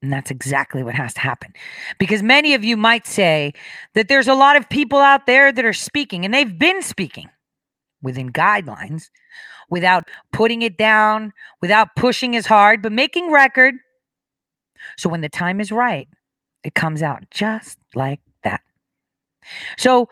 [0.01, 1.53] And that's exactly what has to happen.
[1.97, 3.53] Because many of you might say
[3.95, 7.29] that there's a lot of people out there that are speaking, and they've been speaking
[8.01, 9.09] within guidelines
[9.69, 13.75] without putting it down, without pushing as hard, but making record.
[14.97, 16.07] So when the time is right,
[16.67, 18.59] it comes out just like that.
[19.77, 20.09] So,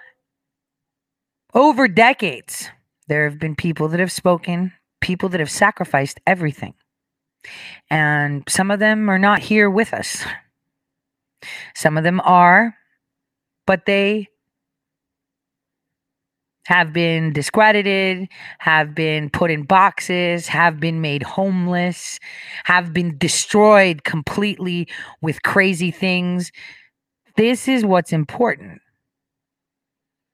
[1.53, 2.69] over decades,
[3.09, 6.73] there have been people that have spoken, people that have sacrificed everything.
[7.89, 10.25] And some of them are not here with us.
[11.75, 12.73] Some of them are,
[13.67, 14.29] but they
[16.65, 18.27] have been discredited,
[18.59, 22.19] have been put in boxes, have been made homeless,
[22.65, 24.87] have been destroyed completely
[25.21, 26.51] with crazy things.
[27.37, 28.81] This is what's important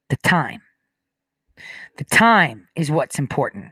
[0.09, 0.61] the time.
[1.97, 3.71] The time is what's important.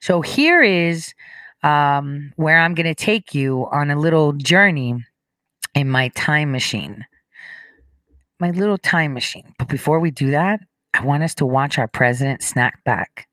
[0.00, 1.14] So here is
[1.62, 5.04] um, where I'm going to take you on a little journey
[5.74, 7.04] in my time machine.
[8.40, 9.54] my little time machine.
[9.58, 10.60] But before we do that,
[10.98, 13.28] I want us to watch our president snack back.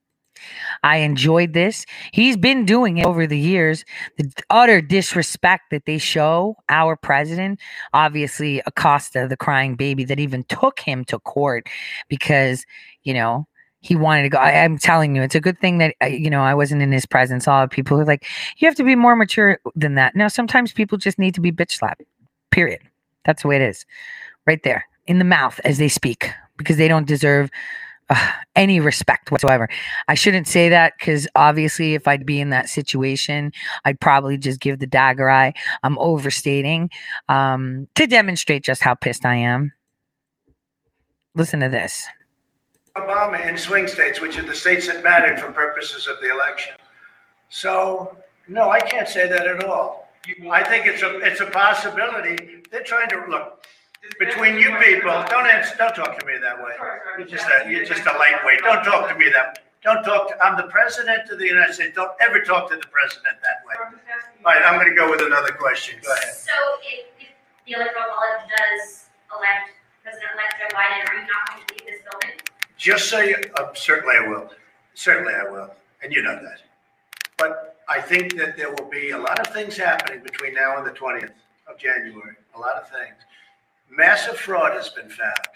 [0.83, 1.85] I enjoyed this.
[2.11, 3.83] He's been doing it over the years.
[4.17, 7.59] The utter disrespect that they show our president,
[7.93, 11.67] obviously Acosta, the crying baby, that even took him to court
[12.07, 12.65] because,
[13.03, 13.47] you know,
[13.79, 14.37] he wanted to go.
[14.37, 16.91] I, am telling you, it's a good thing that uh, you know I wasn't in
[16.91, 17.47] his presence.
[17.47, 18.25] All the people are like,
[18.57, 20.15] you have to be more mature than that.
[20.15, 22.01] Now, sometimes people just need to be bitch slapped.
[22.49, 22.81] Period.
[23.25, 23.85] That's the way it is,
[24.47, 27.49] right there in the mouth as they speak because they don't deserve
[28.09, 29.67] uh, any respect whatsoever.
[30.07, 33.51] I shouldn't say that because obviously, if I'd be in that situation,
[33.83, 35.53] I'd probably just give the dagger eye.
[35.83, 36.89] I'm overstating
[37.29, 39.73] um, to demonstrate just how pissed I am.
[41.33, 42.05] Listen to this.
[42.95, 46.75] Obama in swing states, which are the states that mattered for purposes of the election.
[47.49, 50.09] So, no, I can't say that at all.
[50.49, 52.63] I think it's a it's a possibility.
[52.71, 53.65] They're trying to look
[54.19, 55.11] between you people.
[55.29, 56.73] Don't answer, don't talk to me that way.
[57.17, 58.59] You're just a you're just a lightweight.
[58.59, 59.59] Don't talk to me that.
[59.83, 60.29] Don't talk.
[60.29, 61.95] To, I'm the president of the United States.
[61.95, 63.75] Don't ever talk to the president that way.
[63.77, 65.99] All right, I'm going to go with another question.
[66.01, 66.33] Go ahead.
[66.33, 67.29] So, if, if
[67.67, 72.01] the electoral college does elect President-elect Joe Biden, are you not going to leave this
[72.07, 72.37] building?
[72.77, 74.51] Just so you, uh, certainly I will.
[74.93, 75.71] Certainly I will.
[76.03, 76.61] And you know that.
[77.39, 80.85] But I think that there will be a lot of things happening between now and
[80.85, 81.31] the 20th
[81.67, 82.35] of January.
[82.55, 83.15] A lot of things.
[83.89, 85.47] Massive fraud has been found.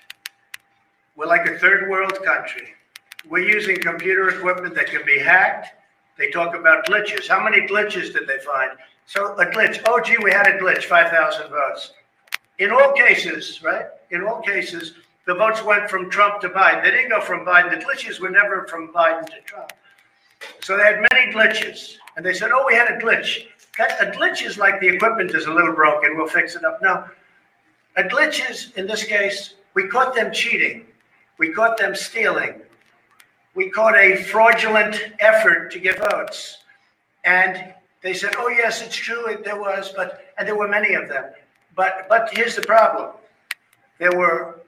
[1.15, 2.69] We're like a third world country.
[3.27, 5.67] We're using computer equipment that can be hacked.
[6.17, 7.27] They talk about glitches.
[7.27, 8.71] How many glitches did they find?
[9.05, 9.81] So a glitch.
[9.87, 11.93] Oh, gee, we had a glitch, 5,000 votes.
[12.59, 13.85] In all cases, right?
[14.11, 14.93] In all cases,
[15.25, 16.83] the votes went from Trump to Biden.
[16.83, 17.69] They didn't go from Biden.
[17.71, 19.71] The glitches were never from Biden to Trump.
[20.61, 21.95] So they had many glitches.
[22.15, 23.45] And they said, oh, we had a glitch.
[23.79, 26.17] a glitch is like the equipment is a little broken.
[26.17, 26.81] We'll fix it up.
[26.81, 27.05] No.
[27.97, 30.85] A glitch is, in this case, we caught them cheating.
[31.37, 32.61] We caught them stealing.
[33.55, 36.57] We caught a fraudulent effort to get votes.
[37.25, 39.37] And they said, oh, yes, it's true.
[39.43, 41.25] There was, but, and there were many of them.
[41.75, 43.11] But, but here's the problem.
[43.99, 44.61] There were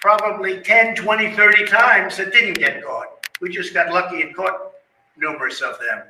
[0.00, 3.26] probably 10, 20, 30 times that didn't get caught.
[3.40, 4.72] We just got lucky and caught
[5.16, 6.02] numerous of them.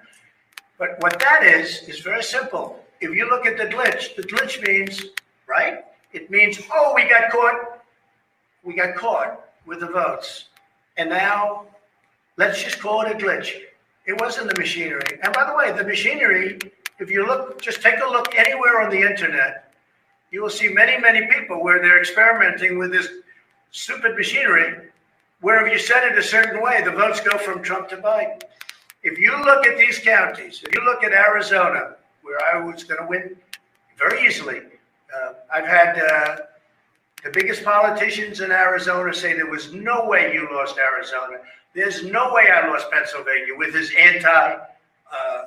[0.78, 2.84] But what that is, is very simple.
[3.00, 5.04] If you look at the glitch, the glitch means,
[5.46, 5.84] right?
[6.12, 7.82] It means, oh, we got caught.
[8.62, 10.46] We got caught with the votes.
[10.96, 11.66] And now
[12.36, 13.52] let's just call it a glitch.
[14.06, 15.18] It wasn't the machinery.
[15.22, 16.58] And by the way, the machinery,
[16.98, 19.72] if you look, just take a look anywhere on the internet,
[20.30, 23.08] you will see many, many people where they're experimenting with this
[23.70, 24.88] stupid machinery
[25.40, 28.40] where if you set it a certain way, the votes go from Trump to Biden.
[29.02, 33.00] If you look at these counties, if you look at Arizona, where I was going
[33.00, 33.36] to win
[33.98, 34.60] very easily,
[35.14, 36.36] uh, I've had uh,
[37.24, 41.38] the biggest politicians in Arizona say there was no way you lost Arizona.
[41.74, 44.28] There's no way I lost Pennsylvania with his anti
[45.12, 45.44] uh,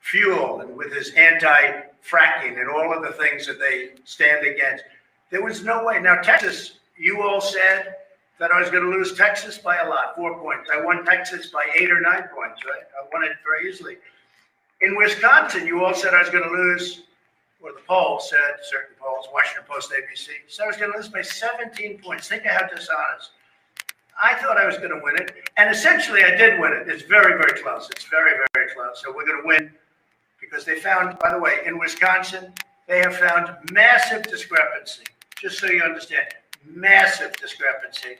[0.00, 4.84] fuel and with his anti fracking and all of the things that they stand against.
[5.30, 6.00] There was no way.
[6.00, 7.94] Now, Texas, you all said
[8.38, 10.68] that I was going to lose Texas by a lot, four points.
[10.72, 12.82] I won Texas by eight or nine points, right?
[13.00, 13.96] I won it very easily.
[14.80, 17.02] In Wisconsin, you all said I was going to lose,
[17.62, 21.08] or the polls said, certain polls, Washington Post, ABC, said I was going to lose
[21.08, 22.28] by 17 points.
[22.28, 23.30] Think of how dishonest.
[24.20, 26.88] I thought I was going to win it, and essentially I did win it.
[26.88, 27.88] It's very, very close.
[27.90, 29.00] It's very, very close.
[29.02, 29.72] So we're going to win
[30.40, 32.52] because they found, by the way, in Wisconsin,
[32.88, 35.04] they have found massive discrepancy.
[35.40, 36.26] Just so you understand,
[36.64, 38.16] massive discrepancy.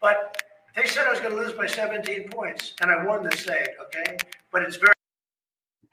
[0.00, 0.42] But
[0.74, 3.70] they said I was going to lose by 17 points, and I won the state,
[3.86, 4.16] okay?
[4.50, 4.92] But it's very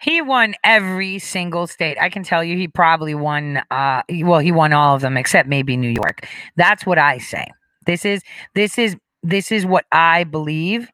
[0.04, 1.98] he won every single state.
[2.00, 5.48] I can tell you he probably won uh well he won all of them except
[5.48, 6.28] maybe New York.
[6.56, 7.48] That's what I say.
[7.86, 8.22] This is
[8.54, 10.90] this is this is what I believe.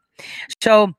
[0.62, 0.94] So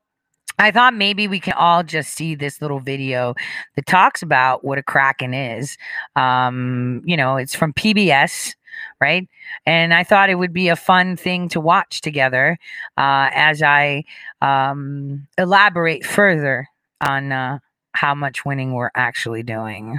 [0.58, 3.34] I thought maybe we can all just see this little video
[3.76, 5.78] that talks about what a Kraken is.
[6.16, 8.54] Um, you know, it's from PBS
[9.00, 9.28] right?
[9.66, 12.56] And I thought it would be a fun thing to watch together
[12.96, 14.04] uh, as I
[14.40, 16.68] um, elaborate further
[17.00, 17.58] on uh,
[17.92, 19.98] how much winning we're actually doing.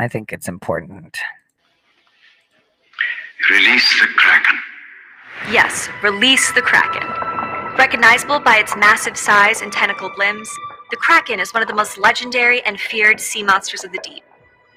[0.00, 1.18] I think it's important.
[3.50, 4.58] Release the Kraken.
[5.50, 7.08] Yes, release the Kraken.
[7.78, 10.50] Recognizable by its massive size and tentacled limbs,
[10.90, 14.24] the Kraken is one of the most legendary and feared sea monsters of the deep.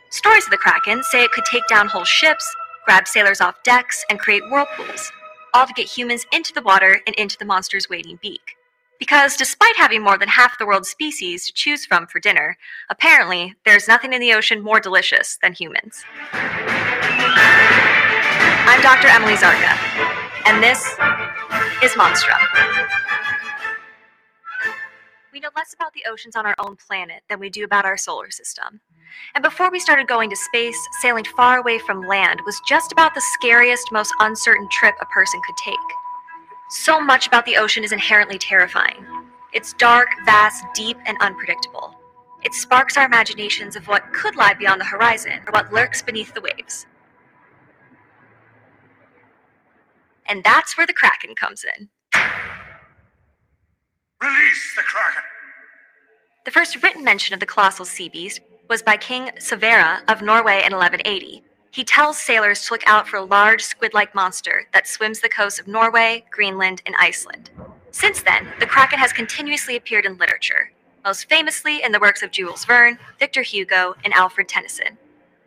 [0.09, 2.55] Stories of the Kraken say it could take down whole ships,
[2.86, 5.11] grab sailors off decks, and create whirlpools,
[5.53, 8.55] all to get humans into the water and into the monster's waiting beak.
[9.02, 12.56] Because despite having more than half the world's species to choose from for dinner,
[12.88, 16.06] apparently there's nothing in the ocean more delicious than humans.
[18.64, 19.08] I'm Dr.
[19.08, 19.76] Emily Zarka,
[20.45, 20.86] and this
[21.82, 22.38] is Monstrum.
[25.34, 27.97] We know less about the oceans on our own planet than we do about our
[27.97, 28.82] solar system.
[29.34, 33.16] And before we started going to space, sailing far away from land was just about
[33.16, 35.80] the scariest, most uncertain trip a person could take.
[36.72, 39.05] So much about the ocean is inherently terrifying.
[39.51, 41.93] It's dark, vast, deep, and unpredictable.
[42.43, 46.34] It sparks our imaginations of what could lie beyond the horizon or what lurks beneath
[46.34, 46.86] the waves.
[50.28, 51.89] And that's where the Kraken comes in.
[54.22, 55.24] Release the Kraken!
[56.45, 60.63] The first written mention of the colossal sea beast was by King Sverre of Norway
[60.65, 61.43] in 1180.
[61.72, 65.30] He tells sailors to look out for a large squid like monster that swims the
[65.30, 67.49] coasts of Norway, Greenland, and Iceland.
[67.91, 70.72] Since then, the Kraken has continuously appeared in literature,
[71.05, 74.97] most famously in the works of Jules Verne, Victor Hugo, and Alfred Tennyson.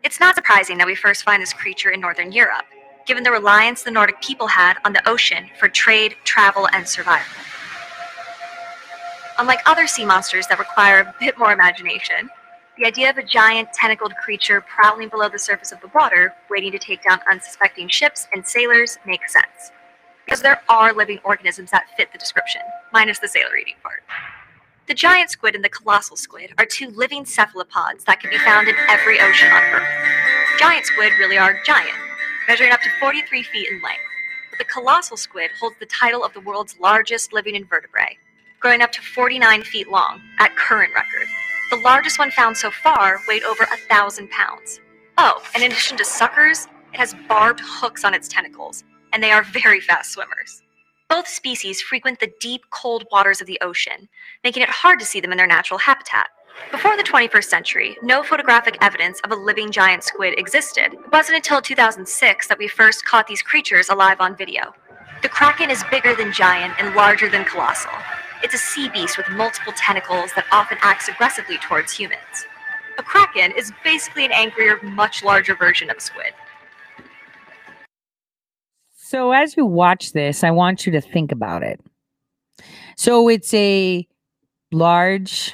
[0.03, 2.65] It's not surprising that we first find this creature in Northern Europe,
[3.05, 7.25] given the reliance the Nordic people had on the ocean for trade, travel, and survival.
[9.37, 12.29] Unlike other sea monsters that require a bit more imagination,
[12.77, 16.71] the idea of a giant tentacled creature prowling below the surface of the water, waiting
[16.73, 19.71] to take down unsuspecting ships and sailors, makes sense.
[20.25, 22.61] Because there are living organisms that fit the description,
[22.91, 24.03] minus the sailor eating part.
[24.87, 28.67] The giant squid and the colossal squid are two living cephalopods that can be found
[28.67, 29.87] in every ocean on Earth.
[30.59, 31.97] Giant squid really are giant,
[32.47, 34.03] measuring up to 43 feet in length,
[34.49, 38.17] but the colossal squid holds the title of the world's largest living invertebrate,
[38.59, 41.27] growing up to 49 feet long at current record.
[41.71, 44.79] The largest one found so far weighed over a thousand pounds.
[45.17, 49.31] Oh, and in addition to suckers, it has barbed hooks on its tentacles, and they
[49.31, 50.61] are very fast swimmers.
[51.09, 54.09] Both species frequent the deep, cold waters of the ocean,
[54.43, 56.27] making it hard to see them in their natural habitat.
[56.71, 60.93] Before the 21st century, no photographic evidence of a living giant squid existed.
[60.93, 64.73] It wasn't until 2006 that we first caught these creatures alive on video.
[65.23, 67.91] The kraken is bigger than giant and larger than colossal.
[68.45, 72.45] It's a sea beast with multiple tentacles that often acts aggressively towards humans.
[72.99, 76.31] A kraken is basically an angrier, much larger version of a squid.
[78.93, 81.81] So as you watch this, I want you to think about it.
[82.97, 84.07] So it's a
[84.71, 85.51] large,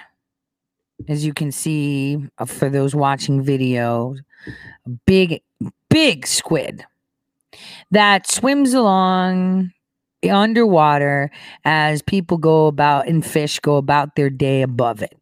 [1.08, 4.18] as you can see uh, for those watching video,
[5.06, 5.42] big,
[5.90, 6.84] big squid
[7.90, 9.72] that swims along
[10.30, 11.32] underwater
[11.66, 15.18] as people go about and fish go about their day above it.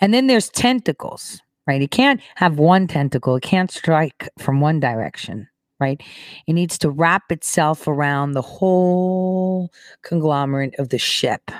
[0.00, 1.80] And then there's tentacles, right?
[1.80, 5.48] It can't have one tentacle, it can't strike from one direction
[5.82, 6.00] right?
[6.46, 9.72] It needs to wrap itself around the whole
[10.02, 11.50] conglomerate of the ship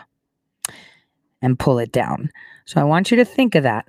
[1.43, 2.31] and pull it down.
[2.65, 3.85] So I want you to think of that.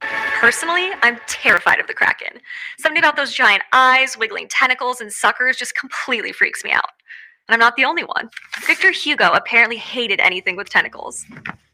[0.00, 2.40] Personally, I'm terrified of the Kraken.
[2.78, 6.90] Something about those giant eyes, wiggling tentacles, and suckers just completely freaks me out.
[7.50, 8.30] And I'm not the only one.
[8.64, 11.24] Victor Hugo apparently hated anything with tentacles.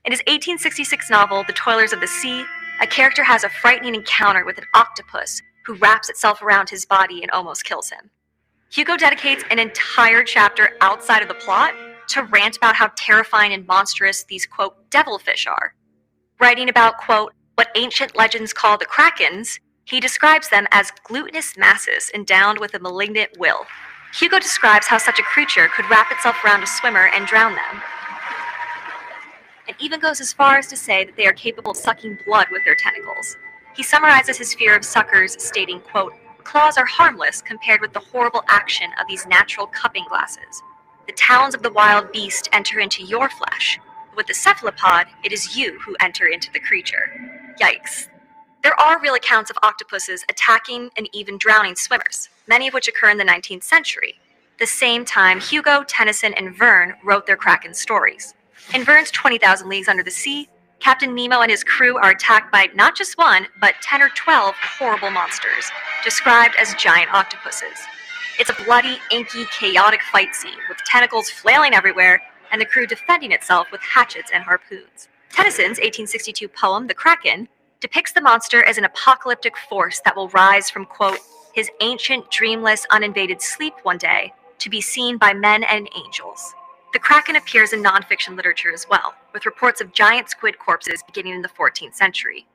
[0.07, 2.47] In his 1866 novel, The Toilers of the Sea,
[2.81, 7.21] a character has a frightening encounter with an octopus who wraps itself around his body
[7.21, 8.09] and almost kills him.
[8.73, 11.75] Hugo dedicates an entire chapter outside of the plot
[12.09, 15.75] to rant about how terrifying and monstrous these, quote, devilfish are.
[16.41, 22.11] Writing about, quote, what ancient legends call the krakens, he describes them as glutinous masses
[22.15, 23.67] endowed with a malignant will.
[24.19, 27.83] Hugo describes how such a creature could wrap itself around a swimmer and drown them.
[29.69, 32.47] And even goes as far as to say that they are capable of sucking blood
[32.51, 33.37] with their tentacles.
[33.75, 36.15] He summarizes his fear of suckers, stating, quote,
[36.45, 40.63] Claws are harmless compared with the horrible action of these natural cupping glasses.
[41.07, 43.79] The talons of the wild beast enter into your flesh.
[44.17, 47.11] With the cephalopod, it is you who enter into the creature.
[47.61, 48.09] Yikes.
[48.67, 53.11] There are real accounts of octopuses attacking and even drowning swimmers, many of which occur
[53.11, 54.17] in the 19th century,
[54.59, 58.35] the same time Hugo, Tennyson, and Verne wrote their Kraken stories.
[58.75, 60.49] In Verne's 20,000 Leagues Under the Sea,
[60.81, 64.57] Captain Nemo and his crew are attacked by not just one, but 10 or 12
[64.57, 65.71] horrible monsters,
[66.03, 67.79] described as giant octopuses.
[68.41, 73.31] It's a bloody, inky, chaotic fight scene with tentacles flailing everywhere and the crew defending
[73.31, 75.07] itself with hatchets and harpoons.
[75.31, 77.47] Tennyson's 1862 poem, The Kraken,
[77.81, 81.19] depicts the monster as an apocalyptic force that will rise from, quote,
[81.55, 86.55] his ancient, dreamless, uninvaded sleep one day to be seen by men and angels.
[86.93, 91.35] The Kraken appears in nonfiction literature as well, with reports of giant squid corpses beginning
[91.35, 92.47] in the 14th century.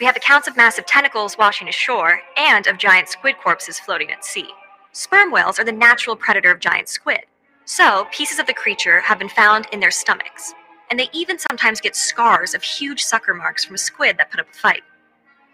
[0.00, 4.24] We have accounts of massive tentacles washing ashore and of giant squid corpses floating at
[4.24, 4.48] sea.
[4.92, 7.20] Sperm whales are the natural predator of giant squid,
[7.64, 10.54] so pieces of the creature have been found in their stomachs,
[10.90, 14.40] and they even sometimes get scars of huge sucker marks from a squid that put
[14.40, 14.82] up a fight.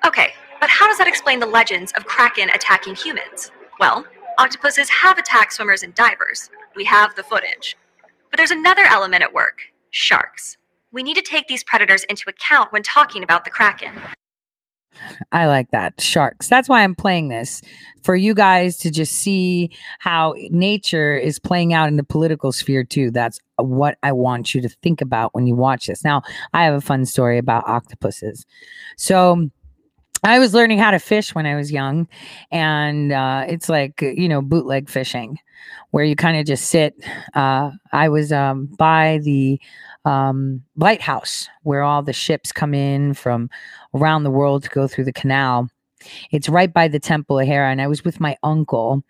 [0.07, 3.51] Okay, but how does that explain the legends of kraken attacking humans?
[3.79, 4.05] Well,
[4.39, 6.51] octopuses have attacked swimmers and divers.
[6.77, 7.77] We have the footage.
[8.31, 9.61] But there's another element at work
[9.91, 10.57] sharks.
[10.93, 13.93] We need to take these predators into account when talking about the Kraken.
[15.33, 16.01] I like that.
[16.01, 16.49] Sharks.
[16.49, 17.63] That's why I'm playing this
[18.03, 22.85] for you guys to just see how nature is playing out in the political sphere
[22.85, 23.11] too.
[23.11, 26.05] That's what I want you to think about when you watch this.
[26.05, 26.23] Now,
[26.53, 28.47] I have a fun story about octopuses.
[28.97, 29.51] So,
[30.23, 32.07] I was learning how to fish when I was young,
[32.51, 35.39] and uh, it's like you know bootleg fishing,
[35.93, 36.95] where you kind of just sit.
[37.35, 39.59] Uh, I was um, by the
[40.05, 43.51] um, lighthouse where all the ships come in from
[43.95, 45.69] around the world to go through the canal.
[46.31, 49.03] It's right by the Temple of Hera, and I was with my uncle.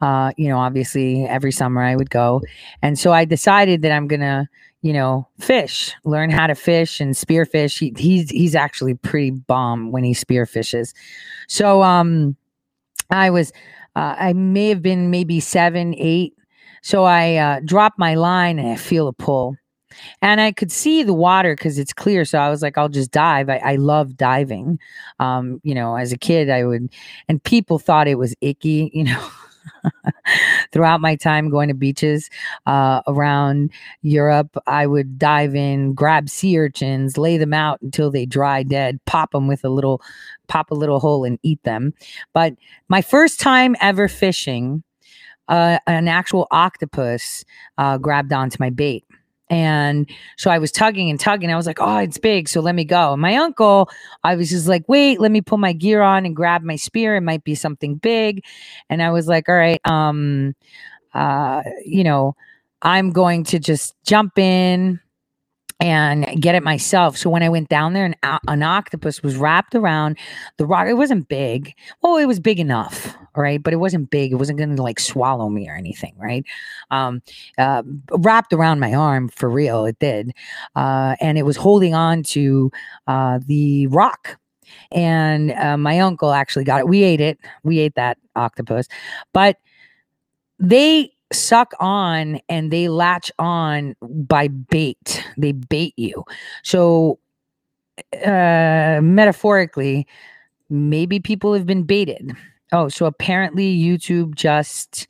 [0.00, 2.40] Uh, you know, obviously every summer I would go,
[2.82, 4.48] and so I decided that I'm gonna
[4.82, 7.76] you know, fish, learn how to fish and spearfish.
[7.76, 10.94] He, he's he's actually pretty bomb when he spearfishes.
[11.48, 12.36] So um
[13.10, 13.52] I was
[13.96, 16.34] uh, I may have been maybe seven, eight.
[16.82, 19.56] So I uh, dropped my line and I feel a pull.
[20.22, 22.24] And I could see the water because it's clear.
[22.24, 23.48] So I was like, I'll just dive.
[23.48, 24.78] I, I love diving.
[25.18, 26.90] Um, you know, as a kid, I would,
[27.28, 29.28] and people thought it was icky, you know.
[30.72, 32.30] throughout my time going to beaches
[32.66, 33.70] uh, around
[34.02, 39.00] Europe, I would dive in, grab sea urchins, lay them out until they dry dead,
[39.06, 40.02] pop them with a little,
[40.48, 41.94] pop a little hole and eat them.
[42.32, 42.54] But
[42.88, 44.82] my first time ever fishing,
[45.48, 47.44] uh, an actual octopus
[47.78, 49.04] uh, grabbed onto my bait.
[49.48, 51.52] And so I was tugging and tugging.
[51.52, 52.48] I was like, oh, it's big.
[52.48, 53.12] So let me go.
[53.12, 53.88] And my uncle,
[54.24, 57.16] I was just like, wait, let me put my gear on and grab my spear.
[57.16, 58.44] It might be something big.
[58.90, 60.54] And I was like, all right, um,
[61.14, 62.34] uh, you know,
[62.82, 65.00] I'm going to just jump in
[65.80, 67.16] and get it myself.
[67.16, 68.14] So when I went down there, an,
[68.48, 70.18] an octopus was wrapped around
[70.56, 70.88] the rock.
[70.88, 71.74] It wasn't big.
[72.02, 73.62] Well, it was big enough, right?
[73.62, 74.32] But it wasn't big.
[74.32, 76.44] It wasn't to like swallow me or anything, right?
[76.90, 77.22] Um,
[77.58, 79.84] uh, wrapped around my arm for real.
[79.86, 80.32] It did,
[80.74, 82.70] uh, and it was holding on to
[83.06, 84.38] uh, the rock.
[84.90, 86.88] And uh, my uncle actually got it.
[86.88, 87.38] We ate it.
[87.62, 88.88] We ate that octopus,
[89.32, 89.58] but
[90.58, 95.24] they suck on and they latch on by bait.
[95.36, 96.24] They bait you.
[96.62, 97.18] So,
[98.24, 100.06] uh, metaphorically,
[100.70, 102.32] maybe people have been baited.
[102.72, 105.06] Oh, so apparently YouTube just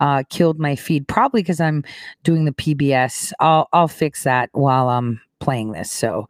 [0.00, 1.84] uh, killed my feed, probably because I'm
[2.22, 3.32] doing the PBS.
[3.40, 5.90] I'll I'll fix that while I'm playing this.
[5.90, 6.28] So,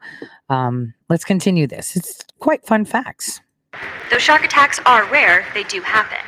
[0.49, 1.97] um, let's continue this.
[1.97, 3.41] It's quite fun facts.
[4.11, 6.19] Though shark attacks are rare, they do happen.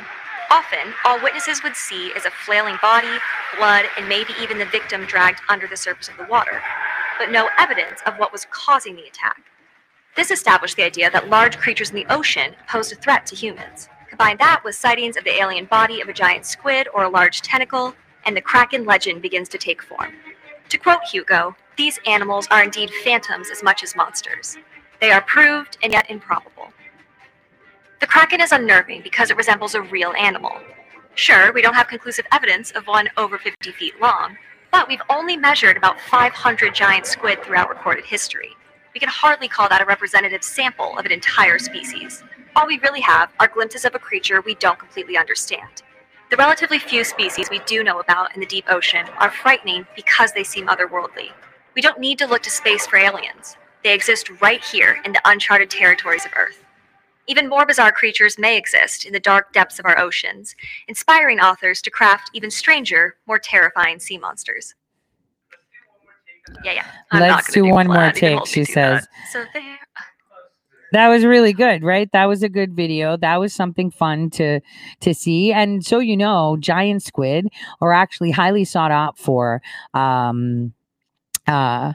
[0.49, 3.19] Often, all witnesses would see is a flailing body,
[3.57, 6.61] blood, and maybe even the victim dragged under the surface of the water,
[7.19, 9.41] but no evidence of what was causing the attack.
[10.15, 13.89] This established the idea that large creatures in the ocean posed a threat to humans.
[14.17, 17.41] Combine that with sightings of the alien body of a giant squid or a large
[17.41, 17.93] tentacle,
[18.25, 20.11] and the Kraken legend begins to take form.
[20.69, 24.57] To quote Hugo, these animals are indeed phantoms as much as monsters.
[24.99, 26.73] They are proved and yet improbable.
[27.99, 30.53] The kraken is unnerving because it resembles a real animal.
[31.13, 34.35] Sure, we don't have conclusive evidence of one over 50 feet long,
[34.71, 38.55] but we've only measured about 500 giant squid throughout recorded history.
[38.97, 42.23] We can hardly call that a representative sample of an entire species.
[42.55, 45.83] All we really have are glimpses of a creature we don't completely understand.
[46.31, 50.31] The relatively few species we do know about in the deep ocean are frightening because
[50.31, 51.29] they seem otherworldly.
[51.75, 53.55] We don't need to look to space for aliens.
[53.83, 56.65] They exist right here in the uncharted territories of Earth.
[57.27, 60.55] Even more bizarre creatures may exist in the dark depths of our oceans,
[60.87, 64.73] inspiring authors to craft even stranger, more terrifying sea monsters.
[66.63, 66.85] Yeah, yeah.
[67.11, 69.01] I'm Let's gonna do one more take, she says.
[69.01, 69.07] that.
[69.31, 69.79] So there.
[70.93, 72.09] That was really good, right?
[72.13, 73.17] That was a good video.
[73.17, 74.61] That was something fun to
[75.01, 75.51] to see.
[75.51, 77.47] And so you know, giant squid
[77.81, 79.61] are actually highly sought out for
[79.93, 80.73] um
[81.45, 81.93] uh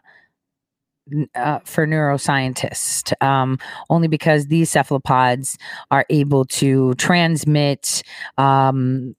[1.34, 3.58] uh, for neuroscientists, um,
[3.90, 5.58] only because these cephalopods
[5.90, 8.02] are able to transmit
[8.38, 9.14] um,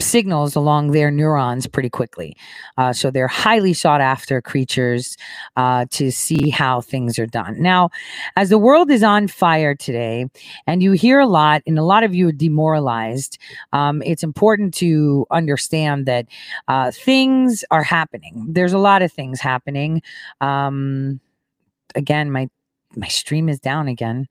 [0.00, 2.36] signals along their neurons pretty quickly.
[2.78, 5.16] Uh, so they're highly sought after creatures
[5.56, 7.60] uh, to see how things are done.
[7.60, 7.90] Now,
[8.36, 10.26] as the world is on fire today,
[10.66, 13.38] and you hear a lot, and a lot of you are demoralized,
[13.72, 16.26] um, it's important to understand that
[16.68, 18.46] uh, things are happening.
[18.48, 20.02] There's a lot of things happening.
[20.40, 21.20] Um,
[21.94, 22.48] again, my
[22.96, 24.26] my stream is down again.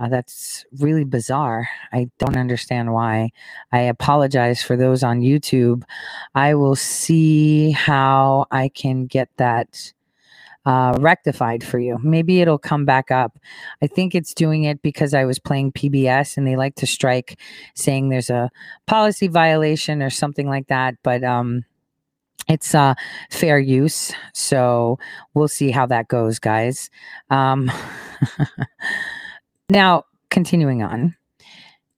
[0.00, 1.68] Uh, that's really bizarre.
[1.92, 3.32] I don't understand why.
[3.70, 5.82] I apologize for those on YouTube.
[6.34, 9.92] I will see how I can get that
[10.64, 11.98] uh, rectified for you.
[12.02, 13.38] Maybe it'll come back up.
[13.82, 17.38] I think it's doing it because I was playing PBS and they like to strike
[17.74, 18.50] saying there's a
[18.86, 20.94] policy violation or something like that.
[21.02, 21.64] But um,
[22.48, 22.94] it's uh,
[23.30, 24.12] fair use.
[24.32, 24.98] So
[25.34, 26.88] we'll see how that goes, guys.
[27.28, 27.70] Um,
[29.70, 31.14] now, continuing on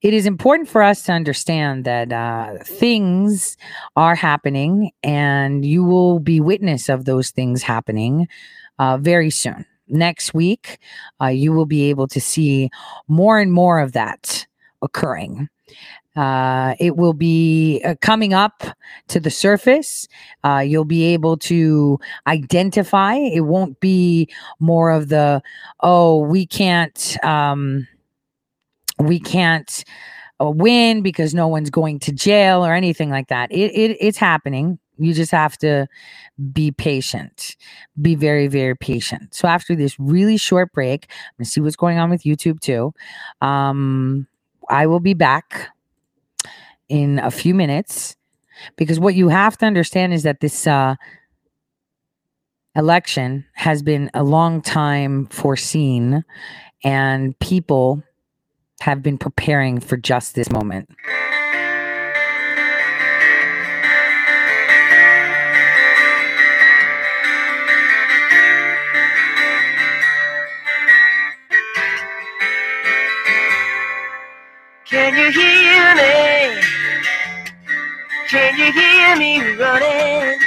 [0.03, 3.57] it is important for us to understand that uh, things
[3.95, 8.27] are happening and you will be witness of those things happening
[8.79, 9.65] uh, very soon.
[9.87, 10.77] Next week
[11.21, 12.69] uh, you will be able to see
[13.07, 14.45] more and more of that
[14.81, 15.47] occurring
[16.15, 18.63] uh, it will be uh, coming up
[19.07, 20.07] to the surface.
[20.43, 23.15] Uh, you'll be able to identify.
[23.15, 25.41] It won't be more of the,
[25.79, 27.87] oh, we can't, um,
[28.99, 29.83] we can't
[30.41, 33.51] uh, win because no one's going to jail or anything like that.
[33.51, 34.79] It, it it's happening.
[34.99, 35.87] You just have to
[36.51, 37.55] be patient.
[37.99, 39.33] Be very, very patient.
[39.33, 42.93] So after this really short break, I'm gonna see what's going on with YouTube too.
[43.41, 44.27] Um,
[44.69, 45.69] I will be back
[46.89, 48.15] in a few minutes
[48.75, 50.95] because what you have to understand is that this uh,
[52.75, 56.23] election has been a long time foreseen,
[56.83, 58.03] and people
[58.81, 60.89] have been preparing for just this moment.
[74.85, 76.42] Can you hear me?
[78.33, 80.39] Can you hear me running?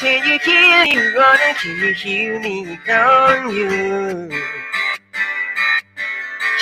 [0.00, 1.54] Can you hear me running?
[1.56, 4.30] Can you hear me calling you?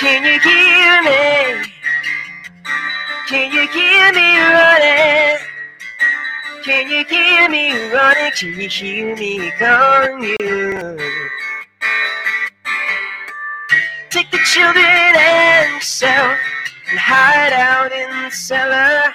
[0.01, 1.71] Can you hear me?
[3.29, 5.39] Can you hear me running?
[6.65, 8.31] Can you hear me running?
[8.33, 10.97] Can you hear me calling you?
[14.09, 16.37] Take the children and yourself
[16.89, 19.13] and hide out in the cellar.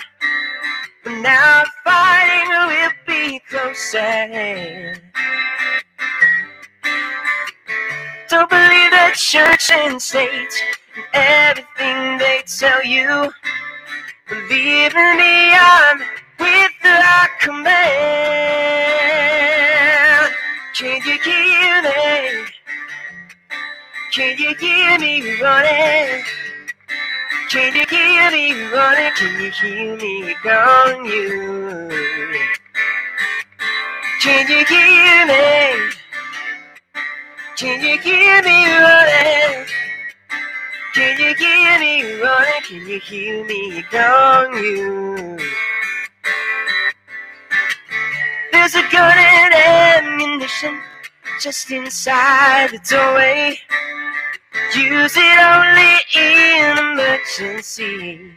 [1.08, 5.00] But now fighting will be close at hand.
[8.28, 10.52] Don't believe the church and state
[11.14, 13.32] and everything they tell you.
[14.28, 15.98] Believe in me, I'm
[16.38, 17.78] with the command.
[20.74, 22.44] Can you hear me?
[24.12, 26.24] Can you hear me running?
[27.50, 29.10] Can you hear me running?
[29.16, 31.88] Can you hear me calling you?
[34.20, 35.92] Can you hear me?
[37.56, 39.66] Can you hear me running?
[40.94, 42.62] Can you hear me running?
[42.64, 45.38] Can you hear me calling you?
[48.52, 50.78] There's a gun and ammunition
[51.40, 53.58] just inside the doorway.
[54.74, 58.32] Use it only in emergencies.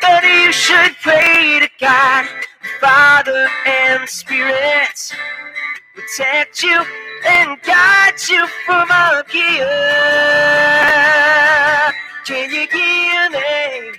[0.00, 2.26] But you should pray to God,
[2.80, 5.14] Father and Spirit,
[5.94, 6.84] protect you
[7.26, 9.66] and guide you from all here.
[12.26, 13.92] Can you hear me?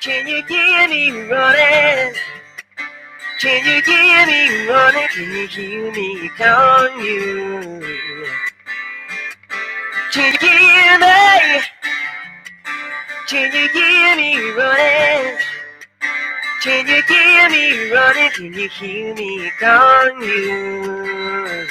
[0.00, 2.14] Can you hear me running?
[3.38, 5.08] Can you hear me running?
[5.08, 7.82] Can you hear me calling you?
[10.10, 11.62] Can you hear me?
[13.28, 15.38] Can you hear me running?
[16.62, 18.30] Can you hear me running?
[18.30, 21.66] Can you hear me calling you?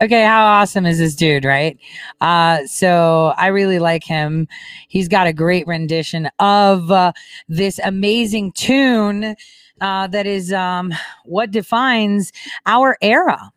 [0.00, 1.76] Okay, how awesome is this dude, right?
[2.20, 4.46] Uh, so I really like him.
[4.86, 7.12] He's got a great rendition of uh,
[7.48, 9.34] this amazing tune
[9.80, 10.94] uh, that is um,
[11.24, 12.32] what defines
[12.66, 13.50] our era.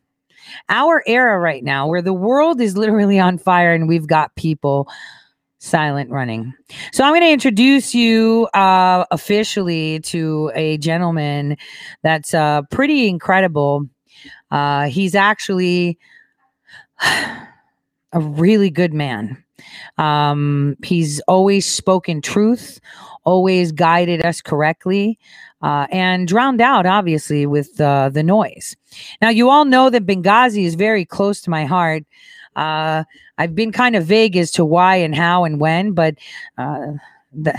[0.69, 4.89] Our era right now, where the world is literally on fire and we've got people
[5.59, 6.55] silent running.
[6.91, 11.55] So I'm going to introduce you uh, officially to a gentleman
[12.01, 13.85] that's uh, pretty incredible.
[14.49, 15.99] Uh, he's actually
[18.13, 19.43] a really good man.
[19.97, 22.79] Um, he's always spoken truth,
[23.23, 25.19] always guided us correctly,
[25.61, 28.75] uh, and drowned out, obviously, with uh, the noise.
[29.21, 32.03] Now, you all know that Benghazi is very close to my heart.
[32.55, 33.03] Uh,
[33.37, 36.15] I've been kind of vague as to why and how and when, but
[36.57, 36.93] uh,
[37.43, 37.55] th-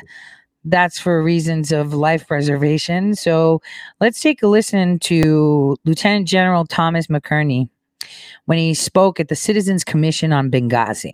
[0.64, 3.14] that's for reasons of life preservation.
[3.14, 3.62] So
[4.01, 7.68] let's take a listen to Lieutenant General Thomas McInerney
[8.47, 11.12] when he spoke at the Citizens Commission on Benghazi.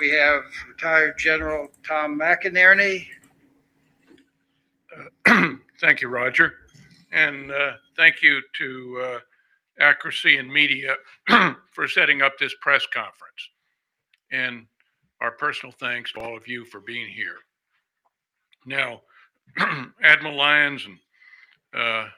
[0.00, 3.06] We have retired General Tom McInerney.
[5.80, 6.54] Thank you, Roger.
[7.12, 9.18] And uh, thank you to uh,
[9.80, 10.96] Accuracy in Media
[11.72, 13.50] for setting up this press conference.
[14.30, 14.66] And
[15.20, 17.36] our personal thanks to all of you for being here.
[18.66, 19.02] Now,
[20.02, 20.98] Admiral Lyons and
[21.80, 22.08] uh,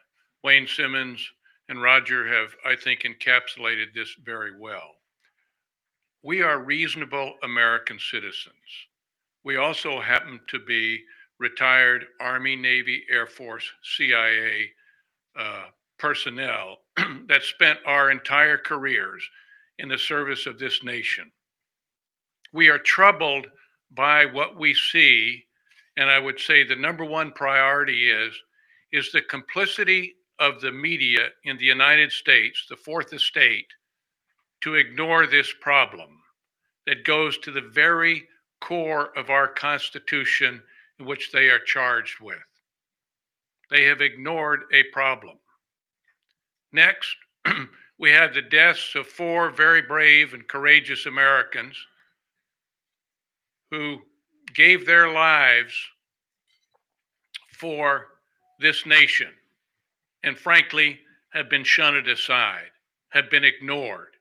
[0.42, 1.24] Wayne Simmons
[1.68, 4.96] and Roger have, I think, encapsulated this very well.
[6.22, 8.54] We are reasonable American citizens.
[9.44, 11.02] We also happen to be
[11.38, 14.70] retired Army, Navy, Air Force, CIA
[15.38, 15.66] uh,
[15.98, 16.78] personnel
[17.28, 19.22] that spent our entire careers
[19.78, 21.30] in the service of this nation.
[22.52, 23.46] We are troubled
[23.92, 25.44] by what we see,
[25.96, 28.32] and I would say the number one priority is
[28.90, 33.66] is the complicity of the media in the United States, the fourth estate,
[34.60, 36.20] to ignore this problem
[36.86, 38.26] that goes to the very
[38.60, 40.62] core of our Constitution,
[40.98, 42.38] in which they are charged with.
[43.70, 45.38] They have ignored a problem.
[46.72, 47.14] Next,
[47.98, 51.76] we had the deaths of four very brave and courageous Americans
[53.70, 53.98] who
[54.54, 55.74] gave their lives
[57.52, 58.06] for
[58.60, 59.28] this nation
[60.22, 60.98] and frankly
[61.30, 62.70] have been shunned aside,
[63.10, 64.16] have been ignored.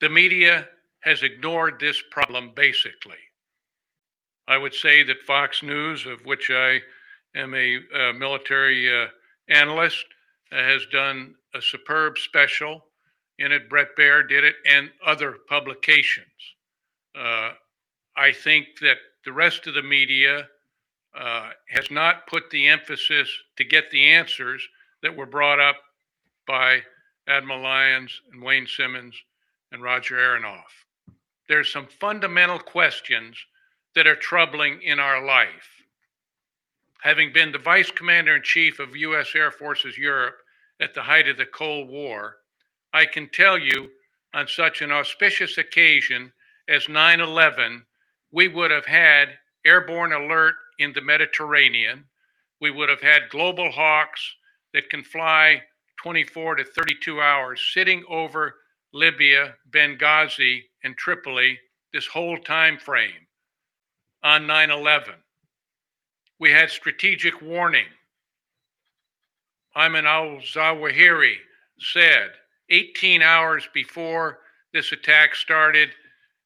[0.00, 0.68] The media
[1.00, 3.16] has ignored this problem basically.
[4.48, 6.80] I would say that Fox News, of which I
[7.34, 9.08] am a, a military uh,
[9.48, 10.04] analyst,
[10.52, 12.84] uh, has done a superb special
[13.38, 13.68] in it.
[13.68, 16.26] Bret Baier did it, and other publications.
[17.18, 17.50] Uh,
[18.16, 20.46] I think that the rest of the media
[21.18, 24.66] uh, has not put the emphasis to get the answers
[25.02, 25.76] that were brought up
[26.46, 26.80] by
[27.28, 29.14] Admiral Lyons and Wayne Simmons
[29.72, 30.84] and Roger Aronoff.
[31.48, 33.36] There's some fundamental questions
[33.94, 35.68] that are troubling in our life.
[37.02, 39.28] Having been the Vice Commander in Chief of U.S.
[39.34, 40.36] Air Forces Europe
[40.80, 42.36] at the height of the Cold War,
[42.92, 43.90] I can tell you
[44.34, 46.32] on such an auspicious occasion
[46.68, 47.84] as 9 11,
[48.32, 52.04] we would have had airborne alert in the Mediterranean.
[52.60, 54.22] We would have had global hawks
[54.72, 55.62] that can fly
[56.02, 58.54] 24 to 32 hours sitting over
[58.92, 61.58] Libya, Benghazi, and Tripoli
[61.92, 63.26] this whole time frame
[64.22, 65.14] on 9 11.
[66.38, 67.86] We had strategic warning.
[69.76, 71.36] Ayman al Zawahiri
[71.78, 72.30] said
[72.70, 74.38] 18 hours before
[74.72, 75.90] this attack started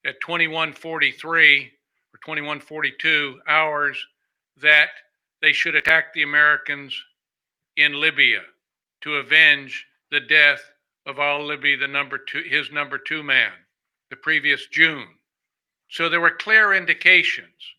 [0.04, 1.79] at 2143 or
[2.24, 4.06] 2142 hours
[4.60, 4.90] that
[5.42, 6.94] they should attack the Americans
[7.76, 8.40] in Libya
[9.02, 10.60] to avenge the death
[11.06, 13.52] of al Libi, the number two, his number two man,
[14.10, 15.08] the previous June.
[15.88, 17.74] So there were clear indications.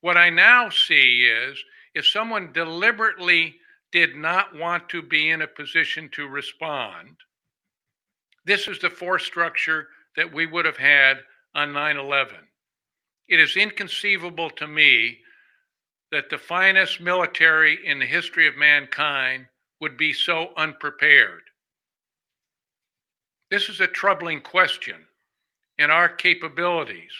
[0.00, 1.62] What I now see is
[1.94, 3.54] if someone deliberately
[3.92, 7.16] did not want to be in a position to respond,
[8.44, 11.20] this is the force structure that we would have had
[11.54, 12.36] on 9 11.
[13.28, 15.18] It is inconceivable to me
[16.12, 19.46] that the finest military in the history of mankind
[19.80, 21.42] would be so unprepared.
[23.50, 25.06] This is a troubling question
[25.78, 27.12] in our capabilities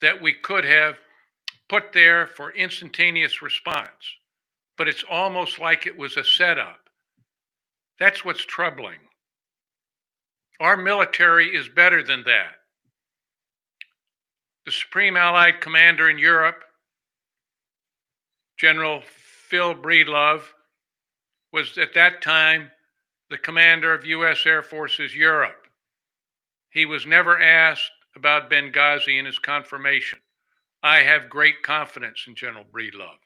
[0.00, 0.96] that we could have
[1.68, 4.16] put there for instantaneous response,
[4.76, 6.88] but it's almost like it was a setup.
[7.98, 9.00] That's what's troubling.
[10.60, 12.57] Our military is better than that.
[14.68, 16.62] The Supreme Allied Commander in Europe
[18.58, 20.42] General Phil Breedlove
[21.54, 22.70] was at that time
[23.30, 24.44] the commander of U.S.
[24.44, 25.68] Air Forces Europe.
[26.68, 30.18] He was never asked about Benghazi in his confirmation.
[30.82, 33.24] I have great confidence in General Breedlove.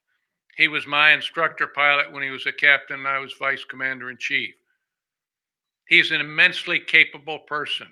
[0.57, 4.11] He was my instructor pilot when he was a captain and I was vice commander
[4.11, 4.55] in chief.
[5.89, 7.89] He's an immensely capable person.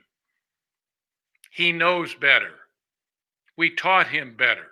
[1.50, 2.59] He knows better.
[3.56, 4.70] We taught him better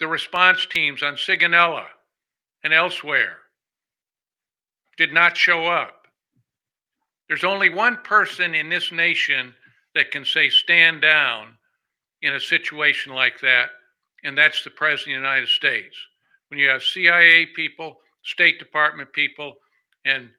[0.00, 1.84] the response teams on Sigonella
[2.64, 3.36] and elsewhere
[4.96, 6.06] did not show up.
[7.28, 9.54] There's only one person in this nation
[9.94, 11.54] that can say stand down
[12.22, 13.68] in a situation like that,
[14.24, 15.96] and that's the President of the United States.
[16.48, 19.54] When you have CIA people, State Department people,
[20.04, 20.30] and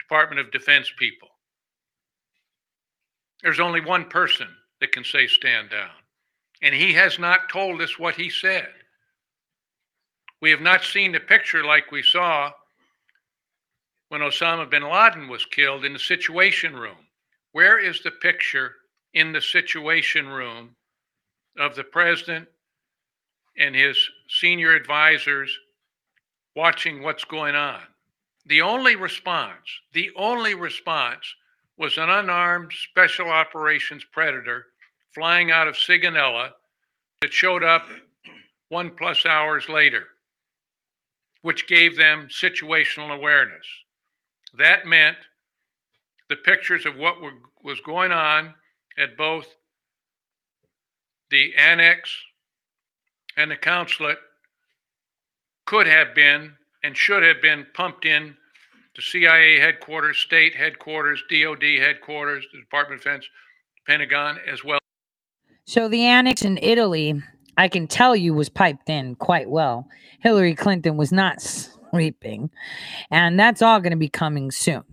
[0.00, 1.28] Department of Defense people.
[3.42, 4.48] There's only one person
[4.84, 5.88] that can say stand down.
[6.60, 8.68] And he has not told us what he said.
[10.42, 12.50] We have not seen the picture like we saw
[14.10, 16.98] when Osama bin Laden was killed in the Situation Room.
[17.52, 18.72] Where is the picture
[19.14, 20.76] in the Situation Room
[21.58, 22.46] of the president
[23.56, 23.96] and his
[24.28, 25.50] senior advisors
[26.54, 27.80] watching what's going on?
[28.44, 31.24] The only response, the only response
[31.78, 34.66] was an unarmed special operations predator
[35.14, 36.50] flying out of Sigonella
[37.20, 37.86] that showed up
[38.68, 40.04] one plus hours later,
[41.42, 43.66] which gave them situational awareness.
[44.58, 45.16] That meant
[46.28, 48.54] the pictures of what were, was going on
[48.98, 49.46] at both
[51.30, 52.10] the annex
[53.36, 54.18] and the consulate
[55.66, 56.52] could have been
[56.82, 58.36] and should have been pumped in
[58.94, 63.28] to CIA headquarters, state headquarters, DOD headquarters, the Department of Defense,
[63.86, 64.78] Pentagon, as well.
[65.66, 67.22] So the annex in Italy,
[67.56, 69.88] I can tell you, was piped in quite well.
[70.20, 72.50] Hillary Clinton was not sleeping,
[73.10, 74.84] and that's all going to be coming soon.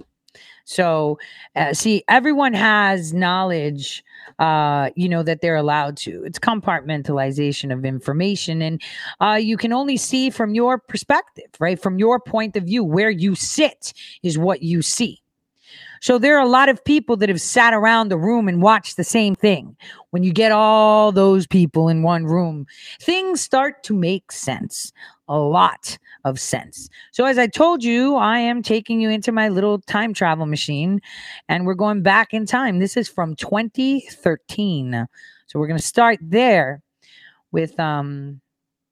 [0.63, 1.19] So,
[1.55, 4.03] uh, see, everyone has knowledge,
[4.39, 6.23] uh, you know, that they're allowed to.
[6.23, 8.81] It's compartmentalization of information, and
[9.19, 11.81] uh, you can only see from your perspective, right?
[11.81, 13.93] From your point of view, where you sit
[14.23, 15.21] is what you see.
[16.01, 18.97] So there are a lot of people that have sat around the room and watched
[18.97, 19.77] the same thing.
[20.09, 22.65] When you get all those people in one room,
[22.99, 24.91] things start to make sense.
[25.27, 26.89] A lot of sense.
[27.11, 31.01] So, as I told you, I am taking you into my little time travel machine
[31.47, 32.79] and we're going back in time.
[32.79, 35.07] This is from 2013.
[35.47, 36.81] So, we're going to start there
[37.51, 38.41] with um,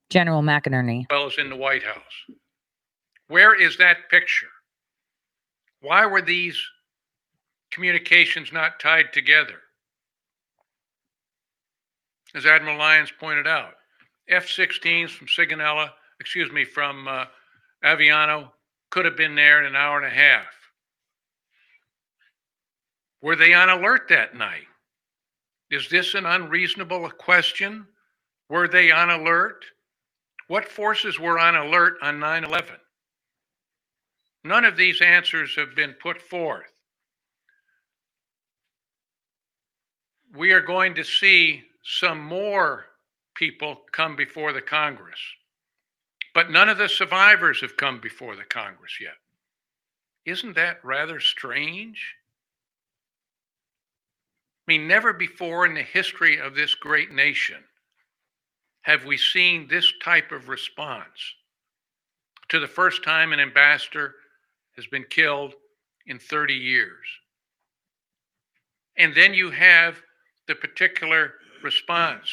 [0.10, 1.06] General McInerney.
[1.10, 2.38] well as in the White House.
[3.28, 4.48] Where is that picture?
[5.82, 6.62] Why were these
[7.72, 9.62] communications not tied together?
[12.36, 13.74] As Admiral Lyons pointed out,
[14.28, 15.90] F 16s from Sigonella,
[16.20, 17.26] excuse me, from uh,
[17.84, 18.52] Aviano
[18.92, 20.46] could have been there in an hour and a half.
[23.22, 24.68] Were they on alert that night?
[25.72, 27.86] Is this an unreasonable question?
[28.50, 29.66] Were they on alert?
[30.48, 32.76] What forces were on alert on 9 11?
[34.44, 36.72] None of these answers have been put forth.
[40.36, 42.86] We are going to see some more
[43.36, 45.20] people come before the Congress,
[46.34, 49.16] but none of the survivors have come before the Congress yet.
[50.26, 52.16] Isn't that rather strange?
[54.68, 57.64] I mean, never before in the history of this great nation
[58.82, 61.34] have we seen this type of response
[62.50, 64.16] to the first time an ambassador
[64.76, 65.54] has been killed
[66.06, 67.06] in 30 years.
[68.98, 70.02] And then you have
[70.50, 72.28] the particular response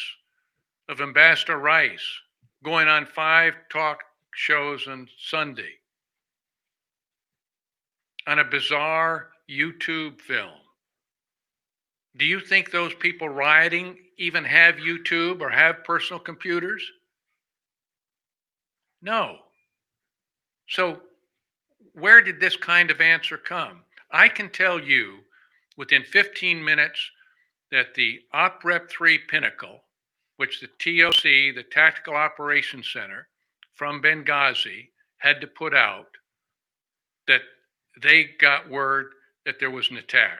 [0.89, 2.19] of Ambassador Rice
[2.63, 3.99] going on five talk
[4.33, 5.75] shows on Sunday
[8.25, 10.49] on a bizarre YouTube film.
[12.17, 16.83] Do you think those people rioting even have YouTube or have personal computers?
[18.99, 19.37] No.
[20.67, 21.01] So,
[21.93, 23.81] where did this kind of answer come?
[24.11, 25.19] I can tell you
[25.77, 27.11] within 15 minutes
[27.71, 29.83] that the OPREP 3 Pinnacle,
[30.37, 33.27] which the TOC, the Tactical Operations Center
[33.73, 36.07] from Benghazi, had to put out,
[37.27, 37.41] that
[38.01, 39.07] they got word
[39.45, 40.39] that there was an attack.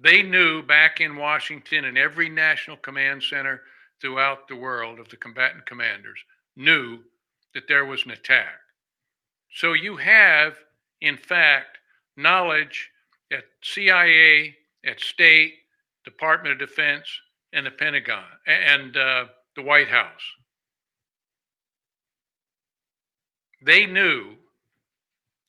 [0.00, 3.62] They knew back in Washington and every national command center
[4.00, 6.20] throughout the world of the combatant commanders
[6.56, 7.00] knew
[7.54, 8.60] that there was an attack.
[9.54, 10.54] So you have,
[11.00, 11.78] in fact,
[12.16, 12.90] knowledge
[13.32, 14.56] at CIA,
[14.88, 15.54] at State,
[16.04, 17.06] Department of Defense,
[17.52, 19.24] and the Pentagon and uh,
[19.56, 20.22] the White House.
[23.64, 24.34] They knew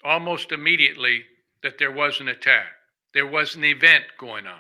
[0.04, 1.24] almost immediately
[1.64, 2.68] that there was an attack.
[3.14, 4.60] There was an event going on.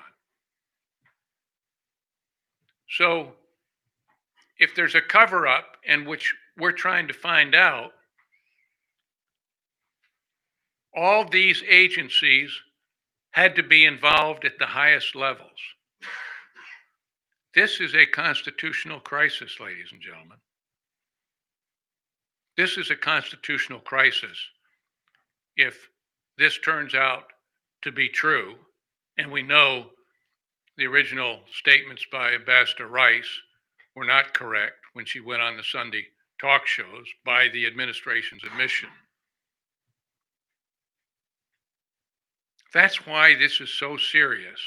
[2.90, 3.34] So,
[4.58, 7.92] if there's a cover up in which we're trying to find out,
[10.96, 12.52] all these agencies
[13.32, 15.60] had to be involved at the highest levels.
[17.56, 20.38] This is a constitutional crisis, ladies and gentlemen.
[22.58, 24.38] This is a constitutional crisis
[25.56, 25.90] if
[26.38, 27.26] this turns out
[27.84, 28.56] to be true,
[29.18, 29.88] and we know
[30.78, 33.30] the original statements by Ambassador Rice
[33.96, 36.06] were not correct when she went on the Sunday
[36.40, 38.90] talk shows by the administration's admission.
[42.74, 44.60] That's why this is so serious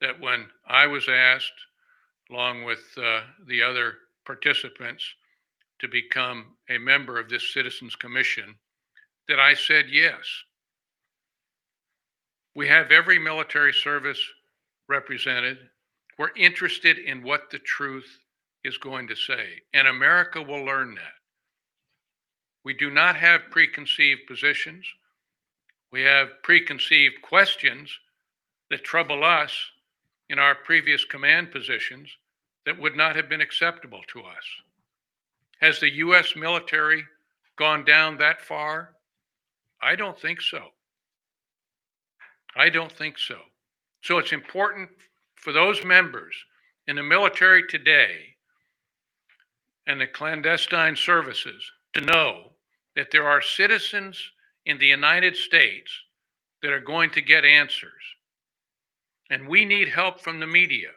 [0.00, 1.52] that when I was asked,
[2.30, 3.94] along with uh, the other
[4.24, 5.04] participants,
[5.80, 8.54] to become a member of this Citizens Commission,
[9.28, 10.20] that I said yes.
[12.54, 14.20] We have every military service
[14.88, 15.58] represented.
[16.18, 18.18] We're interested in what the truth
[18.64, 21.14] is going to say, and America will learn that.
[22.64, 24.84] We do not have preconceived positions.
[25.92, 27.98] We have preconceived questions
[28.70, 29.52] that trouble us
[30.28, 32.08] in our previous command positions
[32.64, 34.44] that would not have been acceptable to us.
[35.60, 36.34] Has the U.S.
[36.36, 37.04] military
[37.56, 38.94] gone down that far?
[39.82, 40.68] I don't think so.
[42.56, 43.36] I don't think so.
[44.02, 44.88] So it's important
[45.34, 46.34] for those members
[46.86, 48.36] in the military today
[49.86, 52.52] and the clandestine services to know
[52.96, 54.30] that there are citizens
[54.70, 55.90] in the United States
[56.62, 57.90] that are going to get answers.
[59.28, 60.90] And we need help from the media.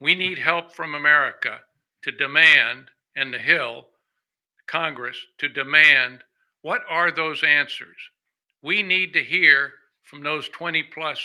[0.00, 1.58] We need help from America
[2.02, 3.86] to demand, and the Hill,
[4.66, 6.20] Congress, to demand
[6.62, 7.96] what are those answers?
[8.62, 9.72] We need to hear
[10.02, 11.18] from those 20 plus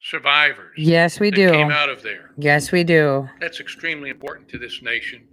[0.00, 0.74] survivors.
[0.76, 1.50] Yes, we do.
[1.50, 2.30] Came out of there.
[2.36, 3.28] Yes, we do.
[3.40, 5.26] That's extremely important to this nation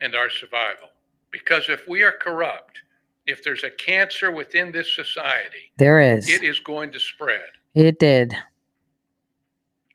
[0.00, 0.88] and our survival.
[1.30, 2.80] Because if we are corrupt,
[3.28, 6.28] if there's a cancer within this society, There is.
[6.28, 7.42] it is going to spread.
[7.74, 8.34] It did.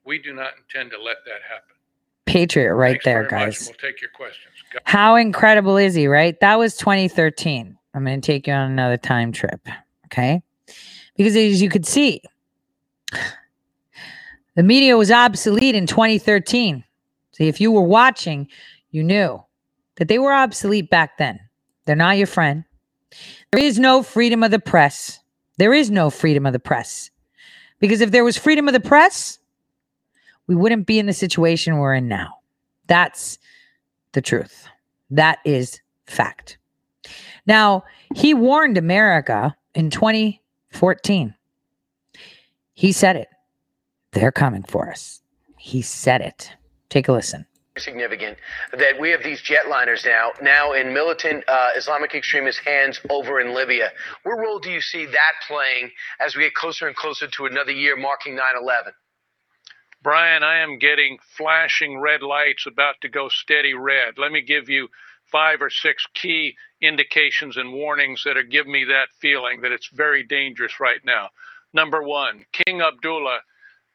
[0.06, 1.76] We do not intend to let that happen.
[2.26, 3.58] Patriot right Thanks there, very much.
[3.58, 3.68] guys.
[3.68, 4.54] We'll take your questions.
[4.72, 6.40] Go- How incredible is he, right?
[6.42, 7.76] That was 2013.
[7.96, 9.68] I'm going to take you on another time trip.
[10.06, 10.42] Okay.
[11.18, 12.22] Because as you could see,
[14.56, 16.84] the media was obsolete in 2013.
[17.32, 18.48] See, if you were watching,
[18.92, 19.44] you knew
[19.96, 21.40] that they were obsolete back then.
[21.86, 22.64] They're not your friend.
[23.52, 25.20] There is no freedom of the press.
[25.58, 27.10] There is no freedom of the press.
[27.80, 29.40] Because if there was freedom of the press,
[30.48, 32.36] we wouldn't be in the situation we're in now.
[32.88, 33.38] That's
[34.14, 34.68] the truth.
[35.10, 36.58] That is fact.
[37.46, 37.84] Now,
[38.16, 41.36] he warned America in 2014.
[42.74, 43.28] He said it.
[44.12, 45.22] They're coming for us.
[45.58, 46.52] He said it.
[46.90, 47.46] Take a listen.
[47.80, 48.38] Significant
[48.72, 53.56] that we have these jetliners now, now in militant uh, Islamic extremist hands over in
[53.56, 53.90] Libya.
[54.24, 57.72] What role do you see that playing as we get closer and closer to another
[57.72, 58.94] year marking 9 11?
[60.04, 64.18] Brian, I am getting flashing red lights about to go steady red.
[64.18, 64.90] Let me give you
[65.32, 69.90] five or six key indications and warnings that are giving me that feeling that it's
[69.94, 71.30] very dangerous right now.
[71.74, 73.40] Number one, King Abdullah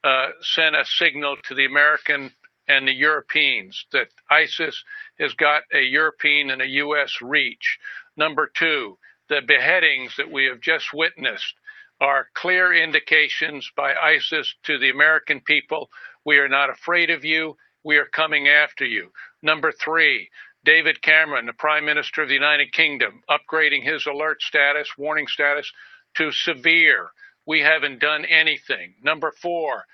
[0.02, 2.32] uh, sent a signal to the American
[2.68, 4.84] and the Europeans that ISIS
[5.18, 7.18] has got a European and a U.S.
[7.22, 7.78] reach.
[8.16, 8.98] Number two,
[9.28, 11.54] the beheadings that we have just witnessed
[12.00, 15.90] are clear indications by ISIS to the American people
[16.24, 19.12] we are not afraid of you, we are coming after you.
[19.42, 20.28] Number three,
[20.64, 25.72] David Cameron, the Prime Minister of the United Kingdom, upgrading his alert status, warning status
[26.16, 27.10] to severe.
[27.46, 28.96] We haven't done anything.
[29.02, 29.86] Number four,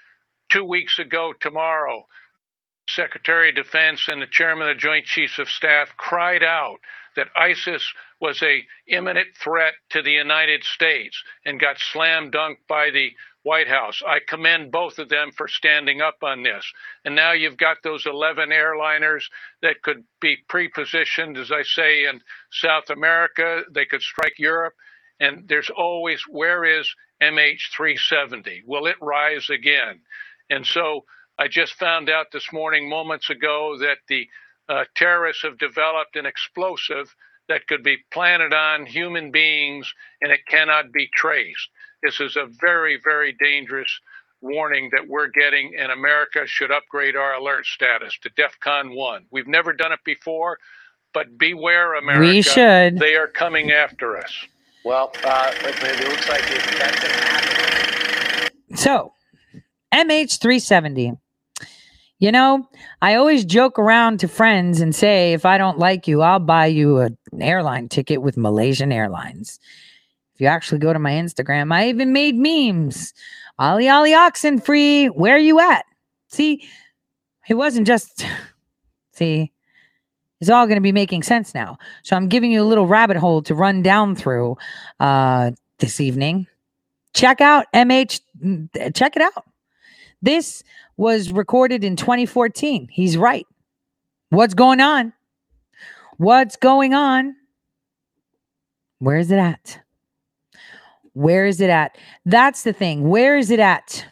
[0.49, 2.07] two weeks ago tomorrow,
[2.89, 6.79] Secretary of Defense and the Chairman of the Joint Chiefs of Staff cried out
[7.17, 12.91] that ISIS was a imminent threat to the United States and got slam dunked by
[12.91, 13.13] the
[13.43, 14.03] White House.
[14.07, 16.65] I commend both of them for standing up on this.
[17.05, 19.25] And now you've got those 11 airliners
[19.61, 23.63] that could be pre-positioned, as I say, in South America.
[23.71, 24.75] They could strike Europe.
[25.21, 26.89] And there's always, where is
[27.23, 28.63] MH370?
[28.67, 30.01] Will it rise again?
[30.49, 31.05] And so
[31.39, 34.29] I just found out this morning, moments ago, that the
[34.69, 37.15] uh, terrorists have developed an explosive
[37.49, 41.69] that could be planted on human beings and it cannot be traced.
[42.03, 44.01] This is a very, very dangerous
[44.41, 49.27] warning that we're getting, and America should upgrade our alert status to DEFCON 1.
[49.31, 50.59] We've never done it before,
[51.13, 52.21] but beware, America.
[52.21, 52.99] We should.
[52.99, 54.33] They are coming after us.
[54.85, 58.77] Well, uh, it, it looks like it, that's going to happen.
[58.77, 59.15] So,
[59.95, 61.19] MH370.
[62.25, 62.67] You know,
[63.03, 66.65] I always joke around to friends and say, if I don't like you, I'll buy
[66.65, 69.61] you a- an airline ticket with Malaysian Airlines.
[70.33, 73.13] If you actually go to my Instagram, I even made memes.
[73.59, 75.09] Ollie Ollie Oxen free.
[75.09, 75.85] Where are you at?
[76.29, 76.67] See,
[77.47, 78.25] it wasn't just,
[79.13, 79.53] see,
[80.41, 81.77] it's all going to be making sense now.
[82.05, 84.57] So I'm giving you a little rabbit hole to run down through
[84.99, 86.47] uh, this evening.
[87.13, 88.23] check out MH,
[88.95, 89.45] check it out.
[90.23, 90.65] This
[90.97, 92.89] was recorded in 2014.
[92.91, 93.47] He's right.
[94.31, 95.13] What's going on?
[96.17, 97.37] What's going on?
[98.99, 99.81] Where is it at?
[101.13, 101.97] Where is it at?
[102.25, 103.09] That's the thing.
[103.09, 104.07] Where is it at?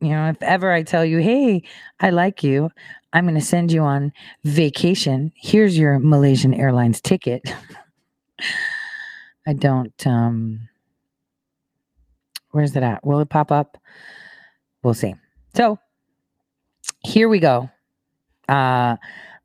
[0.00, 1.62] You know, if ever I tell you, hey,
[2.00, 2.70] I like you,
[3.12, 4.12] I'm going to send you on
[4.44, 5.32] vacation.
[5.36, 7.42] Here's your Malaysian Airlines ticket.
[9.46, 10.68] I don't, um,
[12.52, 13.04] where's it at?
[13.04, 13.78] Will it pop up?
[14.82, 15.14] We'll see.
[15.54, 15.78] So
[17.00, 17.70] here we go.
[18.48, 18.96] Uh,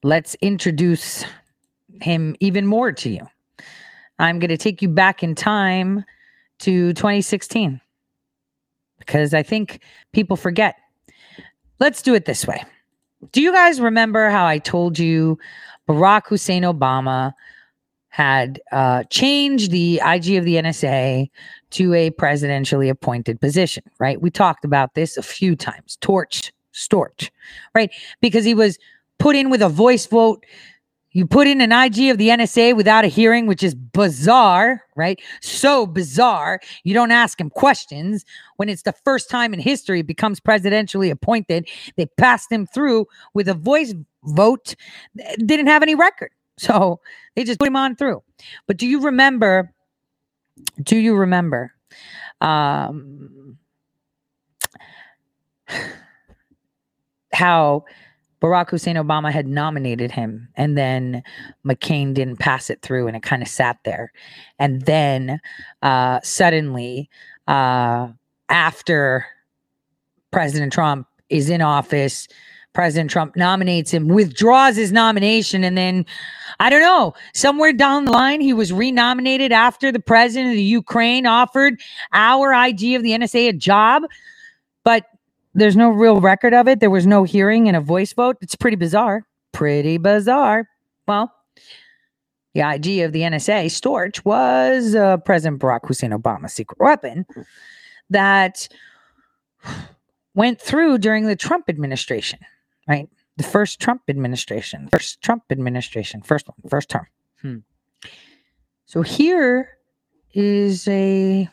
[0.03, 1.25] let's introduce
[2.01, 3.27] him even more to you.
[4.19, 6.05] I'm going to take you back in time
[6.59, 7.81] to 2016
[8.99, 9.81] because I think
[10.13, 10.75] people forget.
[11.79, 12.63] Let's do it this way.
[13.31, 15.37] Do you guys remember how I told you
[15.87, 17.33] Barack Hussein Obama
[18.15, 21.29] had uh, changed the IG of the NSA
[21.71, 24.21] to a presidentially appointed position, right?
[24.21, 25.97] We talked about this a few times.
[25.99, 27.29] Torch, Storch,
[27.73, 27.91] right?
[28.21, 28.79] Because he was
[29.19, 30.45] put in with a voice vote
[31.15, 35.17] you put in an IG of the NSA without a hearing, which is bizarre, right?
[35.41, 36.59] So bizarre.
[36.83, 38.25] You don't ask him questions
[38.57, 41.69] when it's the first time in history becomes presidentially appointed.
[41.95, 43.93] They passed him through with a voice
[44.25, 44.75] vote,
[45.37, 46.31] didn't have any record.
[46.57, 46.99] So
[47.35, 48.23] they just put him on through.
[48.67, 49.73] But do you remember?
[50.81, 51.73] Do you remember?
[52.41, 53.57] Um,
[57.33, 57.85] how
[58.41, 61.23] Barack Hussein Obama had nominated him, and then
[61.65, 64.11] McCain didn't pass it through, and it kind of sat there.
[64.59, 65.39] And then
[65.81, 67.09] uh, suddenly,
[67.47, 68.09] uh,
[68.49, 69.25] after
[70.31, 72.27] President Trump is in office,
[72.75, 76.05] President Trump nominates him, withdraws his nomination, and then
[76.59, 80.63] I don't know, somewhere down the line, he was renominated after the president of the
[80.63, 81.81] Ukraine offered
[82.13, 84.03] our IG of the NSA a job.
[84.83, 85.05] But
[85.53, 86.79] there's no real record of it.
[86.79, 88.37] There was no hearing and a voice vote.
[88.41, 89.25] It's pretty bizarre.
[89.51, 90.69] Pretty bizarre.
[91.07, 91.33] Well,
[92.53, 97.25] the IG of the NSA, Storch, was uh, President Barack Hussein Obama's secret weapon
[98.09, 98.67] that
[100.35, 102.39] went through during the Trump administration,
[102.87, 103.09] right?
[103.37, 107.07] The first Trump administration, first Trump administration, first one, first term.
[107.41, 107.57] Hmm.
[108.85, 109.77] So here
[110.33, 111.49] is a,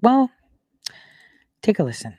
[0.00, 0.30] well,
[1.62, 2.16] take a listen.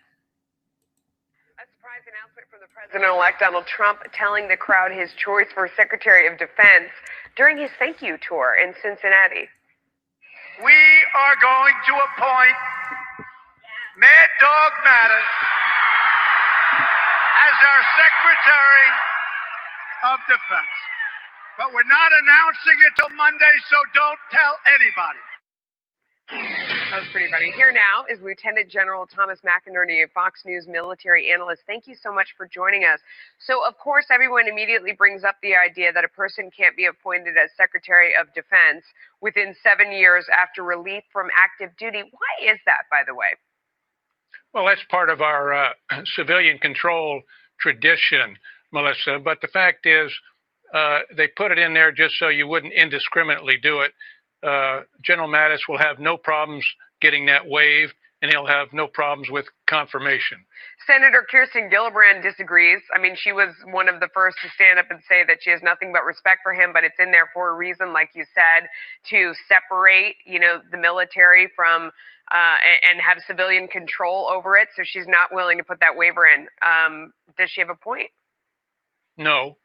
[1.57, 6.27] A surprise announcement from the President-elect Donald Trump telling the crowd his choice for Secretary
[6.27, 6.91] of Defense
[7.35, 9.49] during his thank you tour in Cincinnati.
[10.63, 10.79] We
[11.17, 12.57] are going to appoint
[13.97, 15.82] Mad Dog Mattis as
[17.63, 18.87] our Secretary
[20.11, 20.75] of Defense.
[21.57, 25.23] But we're not announcing it till Monday, so don't tell anybody.
[26.89, 27.51] That was pretty funny.
[27.51, 31.61] Here now is Lieutenant General Thomas McInerney, Fox News military analyst.
[31.67, 32.99] Thank you so much for joining us.
[33.39, 37.35] So, of course, everyone immediately brings up the idea that a person can't be appointed
[37.37, 38.85] as Secretary of Defense
[39.21, 42.01] within seven years after relief from active duty.
[42.01, 43.37] Why is that, by the way?
[44.53, 45.69] Well, that's part of our uh,
[46.15, 47.21] civilian control
[47.63, 48.37] tradition,
[48.71, 49.17] Melissa.
[49.23, 50.11] But the fact is,
[50.73, 53.93] uh, they put it in there just so you wouldn't indiscriminately do it
[54.43, 56.65] uh, General Mattis will have no problems
[57.01, 60.37] getting that waived, and he'll have no problems with confirmation.
[60.87, 62.81] Senator Kirsten Gillibrand disagrees.
[62.95, 65.49] I mean, she was one of the first to stand up and say that she
[65.49, 68.25] has nothing but respect for him, but it's in there for a reason, like you
[68.35, 68.67] said,
[69.09, 71.91] to separate, you know, the military from
[72.31, 72.55] uh,
[72.89, 74.69] and have civilian control over it.
[74.75, 76.47] So she's not willing to put that waiver in.
[76.65, 78.09] Um, does she have a point?
[79.17, 79.57] No.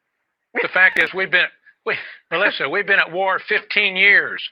[0.55, 1.47] The fact is, we've been,
[1.87, 1.95] we,
[2.31, 4.43] Melissa, we've been at war 15 years.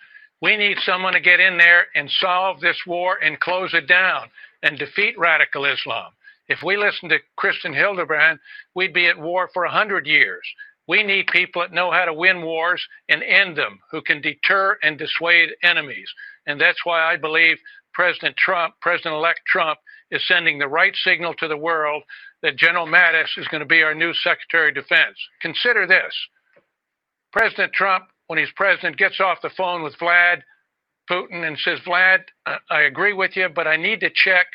[0.42, 4.28] We need someone to get in there and solve this war and close it down
[4.62, 6.12] and defeat radical Islam.
[6.48, 8.38] If we listened to Kristen Hildebrand,
[8.74, 10.46] we'd be at war for 100 years.
[10.88, 14.78] We need people that know how to win wars and end them, who can deter
[14.82, 16.08] and dissuade enemies.
[16.46, 17.58] And that's why I believe
[17.96, 19.78] President Trump, President elect Trump,
[20.10, 22.02] is sending the right signal to the world
[22.42, 25.16] that General Mattis is going to be our new Secretary of Defense.
[25.40, 26.14] Consider this
[27.32, 30.42] President Trump when he's president, gets off the phone with Vlad
[31.10, 32.24] Putin and says, Vlad,
[32.68, 34.46] I agree with you, but I need to check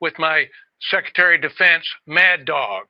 [0.00, 0.44] with my
[0.90, 2.84] Secretary of Defense, Mad Dog.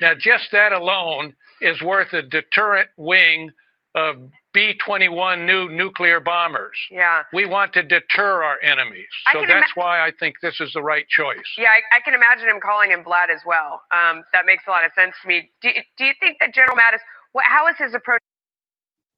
[0.00, 3.50] now, just that alone is worth a deterrent wing
[3.94, 4.16] of
[4.54, 6.78] B 21 new nuclear bombers.
[6.90, 7.24] Yeah.
[7.32, 9.08] We want to deter our enemies.
[9.32, 11.42] So that's ima- why I think this is the right choice.
[11.58, 13.82] Yeah, I, I, can imagine him calling him Vlad as well.
[13.90, 15.50] Um, that makes a lot of sense to me.
[15.60, 17.00] Do, do you think that General Mattis,
[17.32, 18.20] what, how is his approach?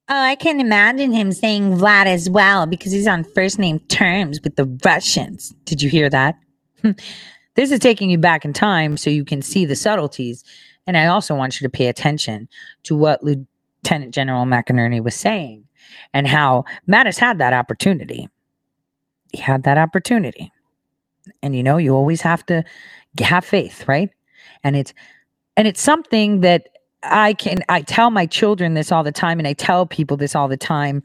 [0.08, 4.40] Oh, I can imagine him saying Vlad as well because he's on first name terms
[4.42, 5.52] with the Russians.
[5.64, 6.36] Did you hear that?
[7.56, 10.44] this is taking you back in time so you can see the subtleties.
[10.86, 12.48] And I also want you to pay attention
[12.84, 13.48] to what Lieutenant
[14.10, 15.64] General McInerney was saying
[16.12, 18.28] and how Mattis had that opportunity.
[19.32, 20.52] He had that opportunity.
[21.42, 22.64] And you know, you always have to
[23.20, 24.10] have faith, right?
[24.62, 24.92] And it's
[25.56, 26.68] and it's something that
[27.02, 30.34] I can I tell my children this all the time and I tell people this
[30.34, 31.02] all the time.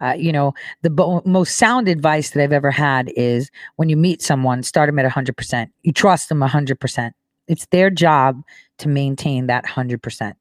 [0.00, 3.96] Uh, you know, the bo- most sound advice that I've ever had is when you
[3.96, 5.68] meet someone, start them at 100%.
[5.82, 7.12] You trust them 100%.
[7.48, 8.42] It's their job
[8.78, 10.34] to maintain that 100%.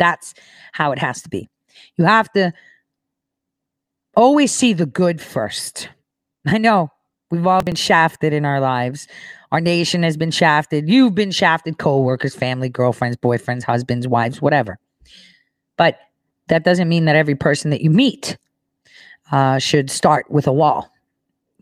[0.00, 0.34] That's
[0.72, 1.48] how it has to be.
[1.96, 2.52] You have to
[4.16, 5.90] always see the good first.
[6.46, 6.90] I know
[7.30, 9.06] we've all been shafted in our lives.
[9.52, 10.88] Our nation has been shafted.
[10.88, 14.78] You've been shafted, co-workers, family, girlfriends, boyfriends, husbands, wives, whatever.
[15.76, 15.98] But
[16.48, 18.38] that doesn't mean that every person that you meet
[19.30, 20.90] uh, should start with a wall.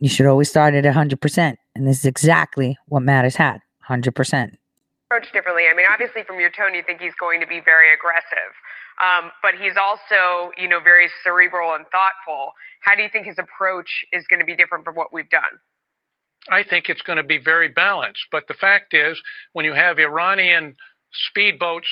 [0.01, 1.56] You should always start at 100%.
[1.74, 4.52] And this is exactly what Mattis had 100%.
[5.11, 5.65] Approach differently.
[5.73, 8.53] I mean, obviously, from your tone, you think he's going to be very aggressive.
[9.01, 12.53] Um, but he's also, you know, very cerebral and thoughtful.
[12.83, 15.43] How do you think his approach is going to be different from what we've done?
[16.51, 18.27] I think it's going to be very balanced.
[18.31, 19.19] But the fact is,
[19.55, 20.77] when you have Iranian
[21.33, 21.89] speedboats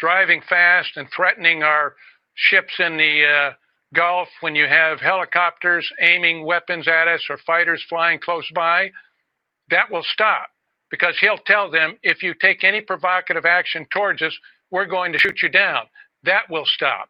[0.00, 1.94] driving fast and threatening our
[2.34, 3.52] ships in the uh,
[3.94, 8.90] Gulf, when you have helicopters aiming weapons at us or fighters flying close by,
[9.70, 10.48] that will stop
[10.90, 14.36] because he'll tell them if you take any provocative action towards us,
[14.70, 15.84] we're going to shoot you down.
[16.24, 17.08] That will stop.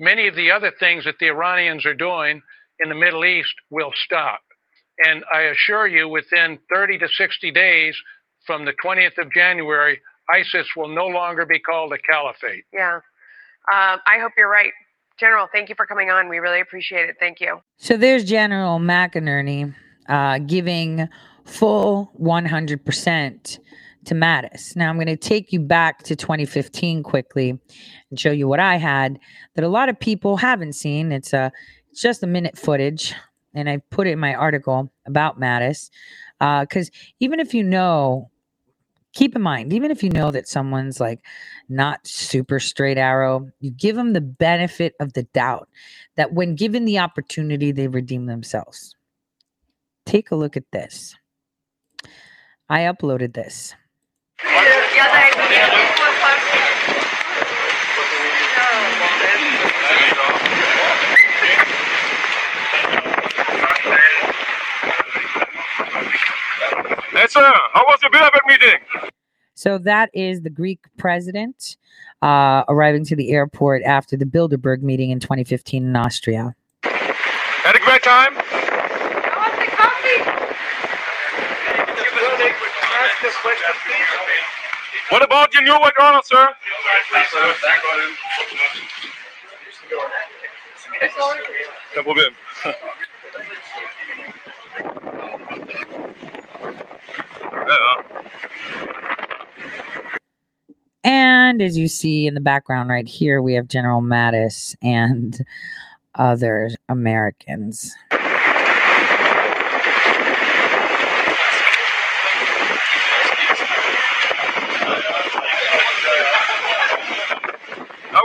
[0.00, 2.40] Many of the other things that the Iranians are doing
[2.80, 4.40] in the Middle East will stop.
[5.04, 7.96] And I assure you, within 30 to 60 days
[8.46, 10.00] from the 20th of January,
[10.32, 12.64] ISIS will no longer be called a caliphate.
[12.72, 12.96] Yeah.
[12.96, 14.72] Um, I hope you're right.
[15.18, 16.28] General, thank you for coming on.
[16.28, 17.16] We really appreciate it.
[17.18, 17.60] Thank you.
[17.76, 19.74] So there's General McInerney
[20.08, 21.08] uh, giving
[21.48, 23.58] full 100%
[24.04, 24.76] to Mattis.
[24.76, 27.50] Now I'm going to take you back to 2015 quickly
[28.10, 29.18] and show you what I had
[29.54, 31.12] that a lot of people haven't seen.
[31.12, 31.52] It's a
[31.90, 33.14] it's just a minute footage
[33.54, 35.90] and I put it in my article about Mattis.
[36.38, 38.30] Because uh, even if you know,
[39.12, 41.20] keep in mind, even if you know that someone's like
[41.68, 45.68] not super straight arrow, you give them the benefit of the doubt
[46.16, 48.94] that when given the opportunity, they redeem themselves.
[50.06, 51.16] Take a look at this.
[52.70, 53.74] I uploaded this.
[67.14, 67.52] Yes, sir.
[67.72, 68.78] How was the Bilderberg meeting?
[69.54, 71.76] So that is the Greek president
[72.22, 76.54] uh, arriving to the airport after the Bilderberg meeting in 2015 in Austria.
[76.84, 78.34] Had a great time.
[85.10, 86.48] What about your new honor, sir?
[91.00, 91.10] Kein
[91.94, 92.34] Problem.
[101.04, 105.38] And as you see in the background right here, we have General Mattis and
[106.14, 107.94] other Americans.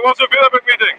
[0.03, 0.97] How was the Bilderberg meeting?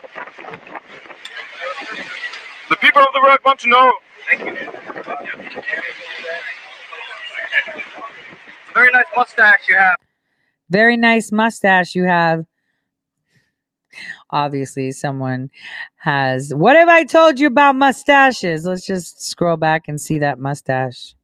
[2.70, 3.93] The people of the world want to know.
[4.31, 4.55] Thank you.
[8.72, 9.98] Very nice mustache you have.
[10.70, 12.47] Very nice mustache you have.
[14.31, 15.51] Obviously, someone
[15.97, 16.55] has.
[16.55, 18.64] What have I told you about mustaches?
[18.64, 21.14] Let's just scroll back and see that mustache.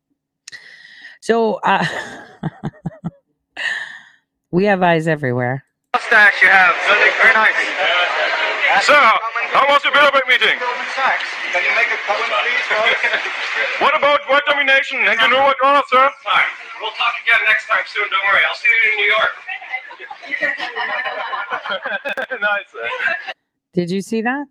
[1.23, 1.87] So, uh,
[4.51, 5.65] we have eyes everywhere.
[5.95, 6.75] Mustache you have.
[6.87, 7.55] Very nice.
[8.87, 10.55] Sir, how was the Bilderberg meeting?
[10.55, 12.63] Can you make a comment, please?
[13.81, 16.11] What about white domination and you know what honor, sir?
[16.23, 16.45] Fine.
[16.81, 18.05] We'll talk again next time soon.
[18.11, 18.43] Don't worry.
[18.49, 19.33] I'll see you in New York.
[22.41, 22.69] nice.
[22.71, 23.33] Sir.
[23.73, 24.47] Did you see that?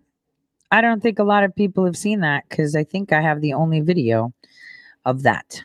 [0.70, 3.40] I don't think a lot of people have seen that because I think I have
[3.40, 4.32] the only video
[5.04, 5.64] of that.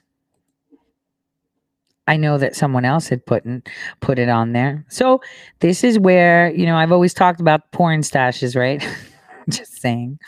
[2.08, 3.64] I know that someone else had put in,
[4.00, 4.86] put it on there.
[4.90, 5.22] So
[5.60, 8.88] this is where you know I've always talked about porn stashes, right?
[9.50, 10.20] Just saying,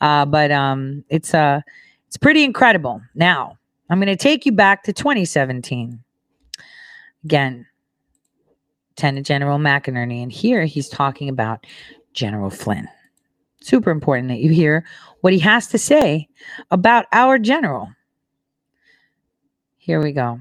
[0.00, 1.60] uh, but um, it's uh,
[2.06, 3.00] it's pretty incredible.
[3.14, 3.58] Now
[3.90, 6.02] I'm going to take you back to 2017.
[7.24, 7.66] Again,
[8.90, 11.66] Lieutenant General McInerney, and here he's talking about
[12.12, 12.88] General Flynn.
[13.60, 14.86] Super important that you hear
[15.20, 16.28] what he has to say
[16.70, 17.90] about our general.
[19.76, 20.40] Here we go.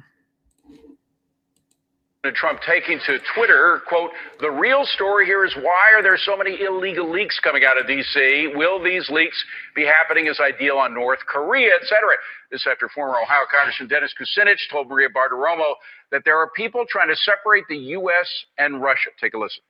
[2.31, 6.57] Trump taking to Twitter, quote, the real story here is why are there so many
[6.61, 8.53] illegal leaks coming out of D.C.?
[8.55, 9.43] Will these leaks
[9.75, 12.15] be happening as I deal on North Korea, et cetera?
[12.51, 15.75] This after former Ohio Congressman Dennis Kucinich told Maria Bartiromo
[16.11, 18.27] that there are people trying to separate the U.S.
[18.57, 19.09] and Russia.
[19.19, 19.61] Take a listen.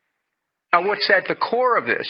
[0.73, 2.07] Now, what's at the core of this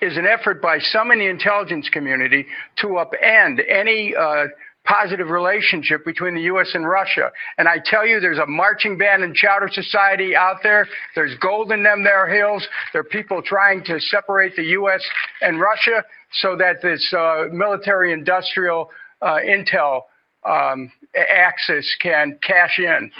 [0.00, 2.46] is an effort by some in the intelligence community
[2.76, 4.46] to upend any uh,
[4.86, 6.70] positive relationship between the U.S.
[6.74, 7.30] and Russia.
[7.58, 10.88] And I tell you, there's a marching band and chowder society out there.
[11.14, 12.66] There's gold in them there hills.
[12.92, 15.04] There are people trying to separate the U.S.
[15.42, 18.90] and Russia so that this uh, military industrial
[19.22, 20.02] uh, intel
[20.46, 23.10] um, axis can cash in.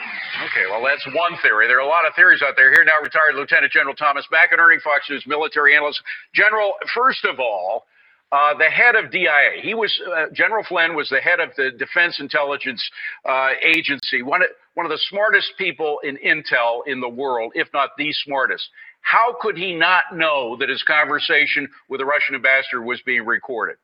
[0.47, 1.66] Okay, well, that's one theory.
[1.66, 2.70] There are a lot of theories out there.
[2.70, 6.01] Here now, retired Lieutenant General Thomas McInerney, Fox News military analyst.
[6.34, 7.86] General, first of all,
[8.32, 9.62] uh, the head of DIA.
[9.62, 12.82] He was uh, General Flynn was the head of the Defense Intelligence
[13.24, 17.68] uh, Agency, one of, one of the smartest people in intel in the world, if
[17.72, 18.68] not the smartest.
[19.00, 23.76] How could he not know that his conversation with the Russian ambassador was being recorded?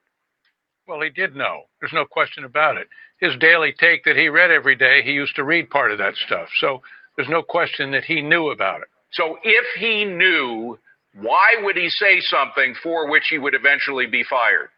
[0.88, 1.62] Well, he did know.
[1.80, 2.88] There's no question about it.
[3.20, 6.16] His daily take that he read every day, he used to read part of that
[6.26, 6.48] stuff.
[6.60, 6.82] So
[7.16, 8.88] there's no question that he knew about it.
[9.12, 10.76] So if he knew
[11.14, 14.70] why would he say something for which he would eventually be fired?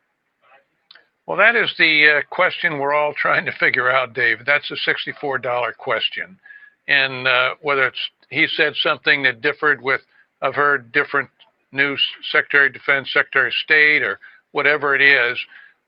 [1.27, 4.39] Well, that is the uh, question we're all trying to figure out, Dave.
[4.44, 4.90] That's a
[5.23, 6.39] $64 question.
[6.86, 10.02] And uh, whether it's he said something that differed with,
[10.43, 11.31] I've heard different
[11.73, 14.19] news, Secretary of Defense, Secretary of State, or
[14.52, 15.39] whatever it is,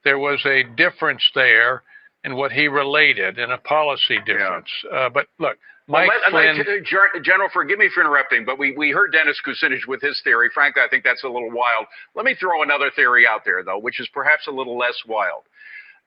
[0.03, 1.83] there was a difference there
[2.23, 4.69] in what he related and a policy difference.
[4.91, 4.97] Yeah.
[4.97, 5.57] Uh, but look,
[5.89, 9.39] Mike well, let, Flynn, uh, General, forgive me for interrupting, but we, we heard Dennis
[9.45, 10.49] Kucinich with his theory.
[10.53, 11.85] Frankly, I think that's a little wild.
[12.13, 15.43] Let me throw another theory out there, though, which is perhaps a little less wild.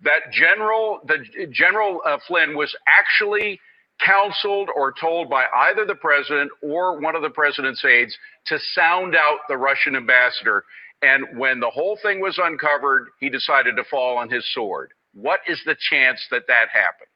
[0.03, 3.59] That General, the General uh, Flynn was actually
[4.05, 8.17] counseled or told by either the president or one of the president's aides
[8.47, 10.65] to sound out the Russian ambassador.
[11.03, 14.93] And when the whole thing was uncovered, he decided to fall on his sword.
[15.15, 17.10] What is the chance that that happened?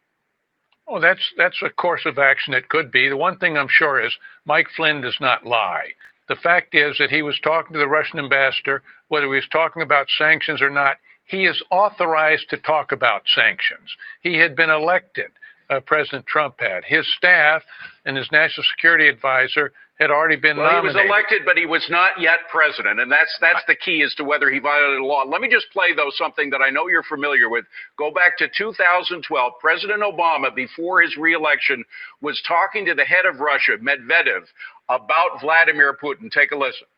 [0.86, 3.08] Oh, that's that's a course of action that could be.
[3.08, 5.94] The one thing I'm sure is Mike Flynn does not lie.
[6.28, 9.82] The fact is that he was talking to the Russian ambassador, whether he was talking
[9.82, 10.96] about sanctions or not.
[11.26, 13.96] He is authorized to talk about sanctions.
[14.20, 15.30] He had been elected.
[15.70, 17.62] Uh, President Trump had his staff
[18.04, 20.90] and his national security advisor had already been well, nominated.
[20.90, 24.12] he was elected, but he was not yet president, and that's that's the key as
[24.16, 25.22] to whether he violated the law.
[25.22, 27.64] Let me just play though something that I know you're familiar with.
[27.96, 29.22] Go back to 2012.
[29.60, 31.84] President Obama, before his reelection,
[32.20, 34.50] was talking to the head of Russia, Medvedev,
[34.88, 36.30] about Vladimir Putin.
[36.30, 36.90] Take a listen.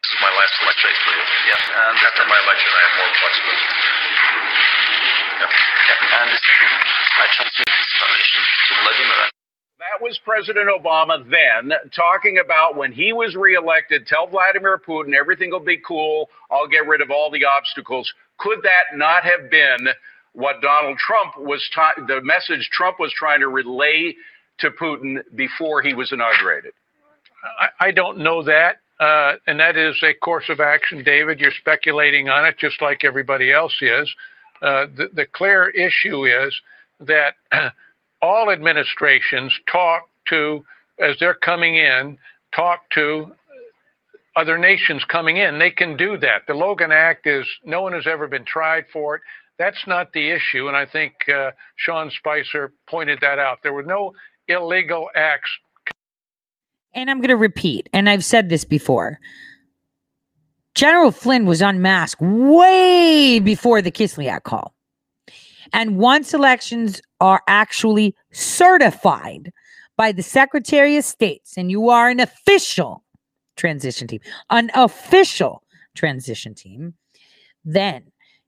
[0.00, 1.24] This is my last election for you.
[1.50, 1.90] Yeah.
[1.90, 3.66] And after my election, I have more flexibility.
[5.40, 5.69] Yeah.
[9.80, 15.50] That was President Obama then talking about when he was reelected, tell Vladimir Putin everything
[15.50, 16.28] will be cool.
[16.50, 18.12] I'll get rid of all the obstacles.
[18.38, 19.88] Could that not have been
[20.32, 21.66] what Donald Trump was,
[22.06, 24.14] the message Trump was trying to relay
[24.58, 26.72] to Putin before he was inaugurated?
[27.58, 28.76] I, I don't know that.
[29.00, 31.40] Uh, and that is a course of action, David.
[31.40, 34.14] You're speculating on it just like everybody else is.
[34.62, 36.54] Uh, the, the clear issue is
[37.00, 37.34] that
[38.22, 40.64] all administrations talk to,
[40.98, 42.18] as they're coming in,
[42.54, 43.32] talk to
[44.36, 45.58] other nations coming in.
[45.58, 46.42] They can do that.
[46.46, 49.22] The Logan Act is, no one has ever been tried for it.
[49.58, 50.68] That's not the issue.
[50.68, 53.58] And I think uh, Sean Spicer pointed that out.
[53.62, 54.12] There were no
[54.48, 55.50] illegal acts.
[56.94, 59.20] And I'm going to repeat, and I've said this before.
[60.80, 64.74] General Flynn was unmasked way before the Kislyak call.
[65.74, 69.52] And once elections are actually certified
[69.98, 73.04] by the Secretary of States, and you are an official
[73.56, 75.62] transition team, an official
[75.94, 76.94] transition team,
[77.62, 78.04] then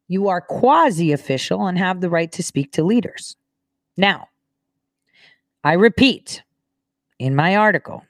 [0.08, 3.36] you are quasi official and have the right to speak to leaders.
[3.98, 4.28] Now,
[5.64, 6.42] I repeat
[7.18, 8.06] in my article,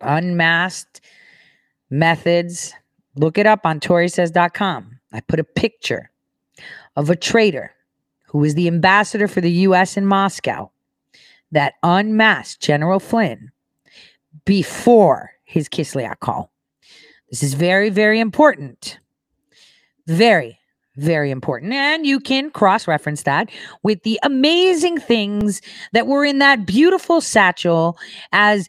[0.00, 1.00] unmasked
[1.90, 2.74] methods,
[3.14, 4.98] look it up on ToreSays.com.
[5.12, 6.10] I put a picture
[6.96, 7.72] of a traitor
[8.26, 9.96] who was the ambassador for the U.S.
[9.96, 10.70] in Moscow
[11.52, 13.50] that unmasked General Flynn
[14.44, 16.50] before his Kislyak call.
[17.30, 18.98] This is very, very important.
[20.06, 20.58] Very,
[20.96, 21.72] very important.
[21.72, 23.50] And you can cross reference that
[23.82, 27.98] with the amazing things that were in that beautiful satchel
[28.32, 28.68] as,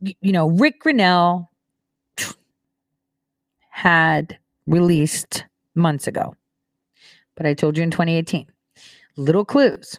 [0.00, 1.50] you know, Rick Grinnell
[3.72, 5.44] had released
[5.74, 6.36] months ago.
[7.34, 8.46] But I told you in 2018.
[9.16, 9.98] Little clues,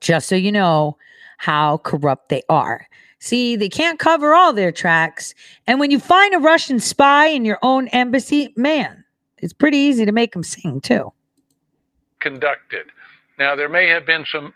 [0.00, 0.98] just so you know
[1.38, 2.86] how corrupt they are.
[3.20, 5.34] See, they can't cover all their tracks.
[5.66, 9.04] And when you find a Russian spy in your own embassy, man,
[9.38, 11.12] it's pretty easy to make them sing too.
[12.20, 12.86] conducted.
[13.38, 14.52] Now, there may have been some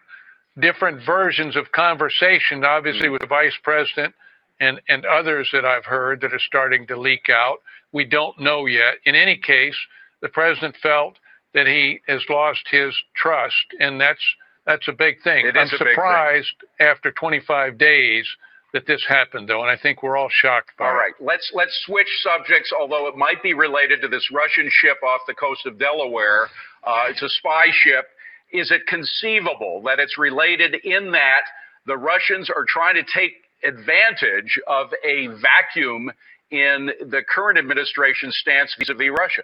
[0.61, 4.15] different versions of conversation, obviously, with the vice president
[4.61, 7.59] and, and others that I've heard that are starting to leak out.
[7.95, 8.97] We don't know yet.
[9.07, 9.77] In any case,
[10.21, 11.15] the president felt
[11.55, 14.21] that he has lost his trust, and that's
[14.67, 15.47] that's a big thing.
[15.47, 15.89] It I'm big thing.
[15.95, 18.27] surprised after 25 days
[18.73, 20.95] that this happened, though, and I think we're all shocked by All it.
[20.97, 22.73] right, let's let's switch subjects.
[22.79, 26.49] Although it might be related to this Russian ship off the coast of Delaware,
[26.85, 28.07] uh, it's a spy ship.
[28.53, 31.43] Is it conceivable that it's related in that
[31.87, 36.11] the Russians are trying to take advantage of a vacuum
[36.51, 39.43] in the current administration's stance vis-a-vis Russia?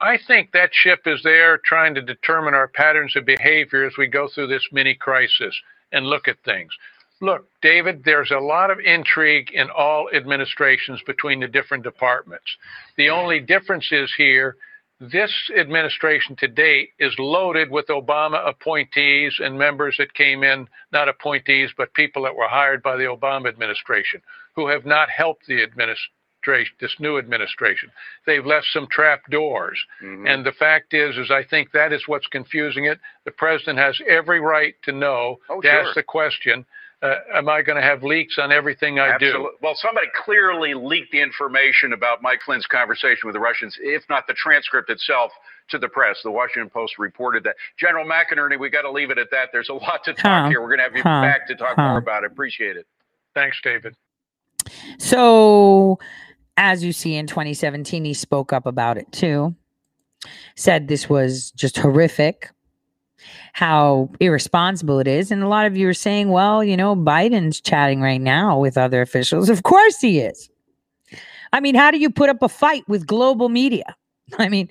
[0.00, 4.06] I think that ship is there trying to determine our patterns of behavior as we
[4.06, 5.54] go through this mini crisis
[5.92, 6.72] and look at things.
[7.20, 12.56] Look, David, there's a lot of intrigue in all administrations between the different departments.
[12.96, 14.56] The only difference is here
[15.00, 21.08] this administration to date is loaded with Obama appointees and members that came in, not
[21.08, 24.22] appointees, but people that were hired by the Obama administration
[24.54, 27.90] who have not helped the administration, this new administration.
[28.26, 29.78] They've left some trap doors.
[30.00, 32.98] And the fact is, is I think that is what's confusing it.
[33.24, 35.80] The president has every right to know, Oh, to sure.
[35.86, 36.66] ask the question,
[37.02, 39.50] uh, am I going to have leaks on everything I do?
[39.60, 44.26] Well, somebody clearly leaked the information about Mike Flynn's conversation with the Russians, if not
[44.28, 45.32] the transcript itself,
[45.70, 46.18] to the press.
[46.22, 47.56] The Washington Post reported that.
[47.78, 49.48] General McInerney, we got to leave it at that.
[49.52, 50.48] There's a lot to talk Huh.
[50.48, 50.60] here.
[50.60, 51.22] We're going to have you Huh.
[51.22, 51.88] back to talk Huh.
[51.88, 52.30] more about it.
[52.32, 52.86] Appreciate it.
[53.34, 53.96] Thanks, David.
[54.98, 55.98] So,
[56.56, 59.54] as you see in 2017, he spoke up about it too.
[60.54, 62.50] Said this was just horrific,
[63.52, 65.30] how irresponsible it is.
[65.30, 68.78] And a lot of you are saying, well, you know, Biden's chatting right now with
[68.78, 69.48] other officials.
[69.48, 70.48] Of course he is.
[71.52, 73.96] I mean, how do you put up a fight with global media?
[74.38, 74.68] I mean,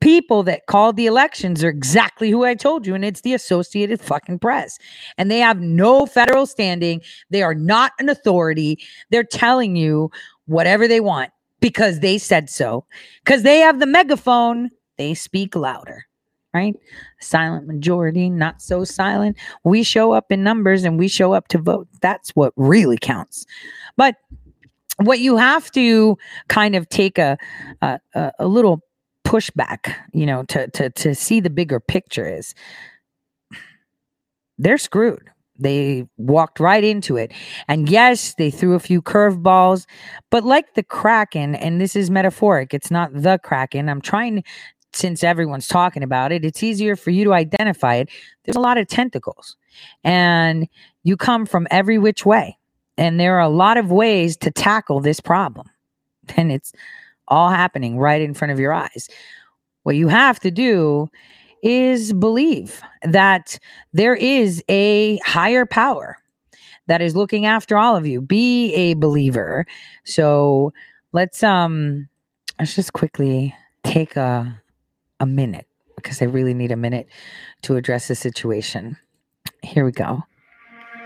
[0.00, 4.00] people that called the elections are exactly who I told you, and it's the Associated
[4.00, 4.78] fucking Press.
[5.18, 7.02] And they have no federal standing.
[7.30, 8.82] They are not an authority.
[9.10, 10.10] They're telling you
[10.46, 12.84] whatever they want because they said so.
[13.24, 16.06] Because they have the megaphone, they speak louder,
[16.54, 16.74] right?
[17.20, 19.36] Silent majority, not so silent.
[19.64, 21.88] We show up in numbers and we show up to vote.
[22.00, 23.44] That's what really counts.
[23.96, 24.16] But
[24.96, 26.18] what you have to
[26.48, 27.38] kind of take a
[27.80, 28.00] a,
[28.38, 28.82] a, little
[29.30, 32.52] pushback, you know, to to to see the bigger picture is
[34.58, 35.30] they're screwed.
[35.56, 37.32] They walked right into it.
[37.68, 39.86] And yes, they threw a few curveballs,
[40.30, 43.88] but like the Kraken, and this is metaphoric, it's not the Kraken.
[43.88, 44.42] I'm trying,
[44.94, 48.08] since everyone's talking about it, it's easier for you to identify it.
[48.44, 49.56] There's a lot of tentacles,
[50.02, 50.66] and
[51.04, 52.58] you come from every which way.
[52.96, 55.70] And there are a lot of ways to tackle this problem.
[56.36, 56.72] And it's
[57.30, 59.08] all happening right in front of your eyes.
[59.84, 61.08] What you have to do
[61.62, 63.58] is believe that
[63.92, 66.16] there is a higher power
[66.86, 68.20] that is looking after all of you.
[68.20, 69.66] Be a believer.
[70.04, 70.72] So
[71.12, 72.08] let's um
[72.58, 73.54] let's just quickly
[73.84, 74.60] take a
[75.20, 75.66] a minute
[75.96, 77.08] because I really need a minute
[77.62, 78.96] to address the situation.
[79.62, 80.24] Here we go.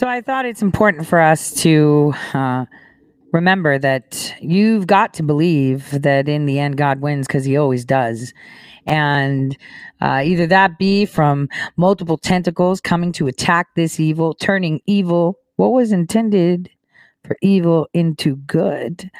[0.00, 2.64] So I thought it's important for us to uh,
[3.34, 7.84] remember that you've got to believe that in the end God wins because He always
[7.84, 8.32] does,
[8.86, 9.54] and
[10.00, 15.72] uh, either that be from multiple tentacles coming to attack this evil, turning evil what
[15.74, 16.70] was intended
[17.22, 19.10] for evil into good,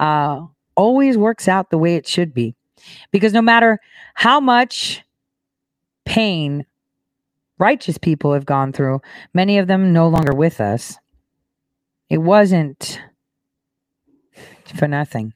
[0.00, 0.40] uh,
[0.74, 2.56] always works out the way it should be,
[3.12, 3.78] because no matter
[4.14, 5.00] how much
[6.04, 6.66] pain
[7.58, 9.00] righteous people have gone through,
[9.32, 10.98] many of them no longer with us.
[12.08, 13.00] It wasn't
[14.76, 15.32] for nothing.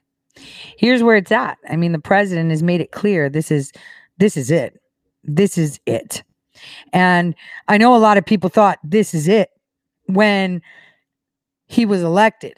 [0.77, 1.59] Here's where it's at.
[1.69, 3.73] I mean, the president has made it clear this is
[4.19, 4.81] this is it.
[5.25, 6.23] This is it.
[6.93, 7.35] And
[7.69, 9.51] I know a lot of people thought this is it
[10.07, 10.61] when
[11.67, 12.55] he was elected.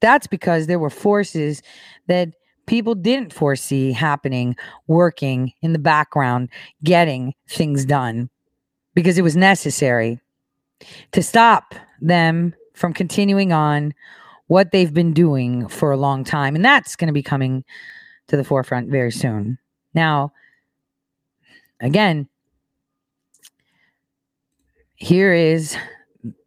[0.00, 1.62] That's because there were forces
[2.06, 2.28] that
[2.66, 4.56] people didn't foresee happening,
[4.86, 6.48] working in the background,
[6.84, 8.30] getting things done
[8.98, 10.18] because it was necessary
[11.12, 13.94] to stop them from continuing on
[14.48, 16.56] what they've been doing for a long time.
[16.56, 17.64] And that's going to be coming
[18.26, 19.56] to the forefront very soon.
[19.94, 20.32] Now,
[21.78, 22.28] again,
[24.96, 25.76] here is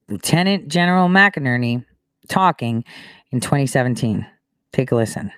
[0.09, 1.85] Lieutenant General McInerney
[2.27, 2.83] talking
[3.31, 4.27] in 2017.
[4.73, 5.31] Take a listen.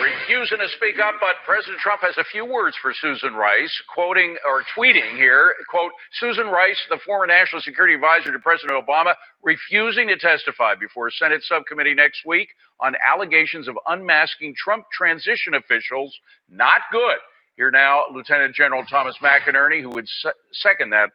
[0.00, 4.36] Refusing to speak up, but President Trump has a few words for Susan Rice, quoting
[4.46, 10.08] or tweeting here, quote, Susan Rice, the former national security advisor to President Obama, refusing
[10.08, 12.48] to testify before a Senate subcommittee next week
[12.80, 16.16] on allegations of unmasking Trump transition officials.
[16.48, 17.18] Not good.
[17.56, 21.10] Here now, Lieutenant General Thomas McInerney, who would se- second that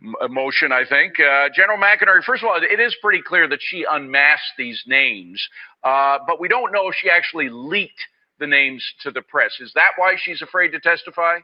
[0.00, 1.20] motion, I think.
[1.20, 5.46] Uh, General McInerney, first of all, it is pretty clear that she unmasked these names,
[5.84, 8.00] uh, but we don't know if she actually leaked
[8.38, 9.52] the names to the press.
[9.60, 11.38] Is that why she's afraid to testify?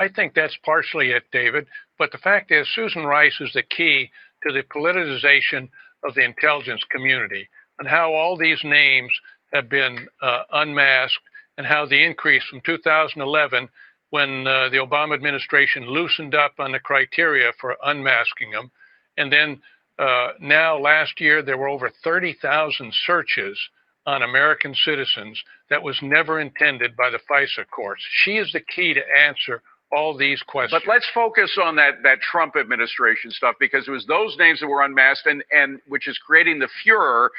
[0.00, 1.66] I think that's partially it, David.
[1.98, 4.10] But the fact is, Susan Rice is the key
[4.46, 5.68] to the politicization
[6.04, 9.12] of the intelligence community and how all these names
[9.52, 11.22] have been uh, unmasked
[11.56, 13.68] and how the increase from 2011,
[14.10, 18.70] when uh, the Obama administration loosened up on the criteria for unmasking them,
[19.16, 19.60] and then
[19.98, 23.58] uh, now last year there were over 30,000 searches
[24.06, 28.02] on American citizens that was never intended by the FISA courts.
[28.24, 30.82] She is the key to answer all these questions.
[30.84, 34.68] But let's focus on that that Trump administration stuff because it was those names that
[34.68, 37.30] were unmasked and and which is creating the furor.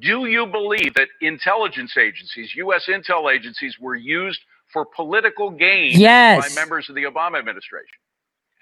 [0.00, 4.40] Do you believe that intelligence agencies, US intel agencies were used
[4.72, 6.54] for political gain Yes.
[6.54, 7.98] by members of the Obama administration?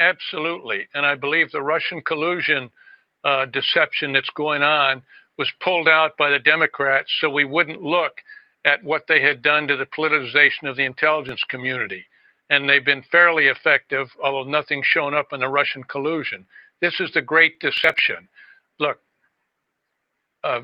[0.01, 0.89] Absolutely.
[0.95, 2.71] And I believe the Russian collusion
[3.25, 5.03] uh, deception that's going on
[5.39, 8.13] was pulled out by the Democrats so we wouldn't look
[8.65, 12.05] at what they had done to the politicization of the intelligence community.
[12.51, 16.47] And they've been fairly effective, although nothing's shown up in the Russian collusion.
[16.81, 18.29] This is the great deception.
[18.79, 18.99] Look,
[20.43, 20.61] uh,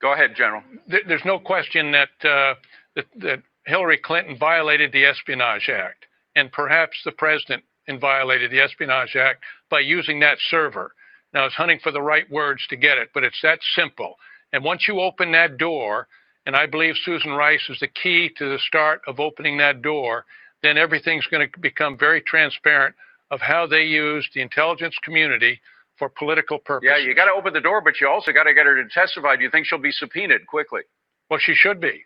[0.00, 0.62] Go ahead, General.
[0.90, 2.54] th- there's no question that, uh,
[2.96, 7.64] that that Hillary Clinton violated the Espionage Act, and perhaps the president
[8.00, 10.92] violated the Espionage Act by using that server.
[11.32, 14.16] Now, I was hunting for the right words to get it, but it's that simple.
[14.52, 16.06] And once you open that door,
[16.46, 20.26] and I believe Susan Rice is the key to the start of opening that door,
[20.62, 22.94] then everything's going to become very transparent
[23.30, 25.60] of how they use the intelligence community
[25.98, 26.92] for political purposes.
[26.96, 28.88] Yeah, you got to open the door, but you also got to get her to
[28.88, 29.36] testify.
[29.36, 30.82] Do you think she'll be subpoenaed quickly?
[31.30, 32.04] Well, she should be.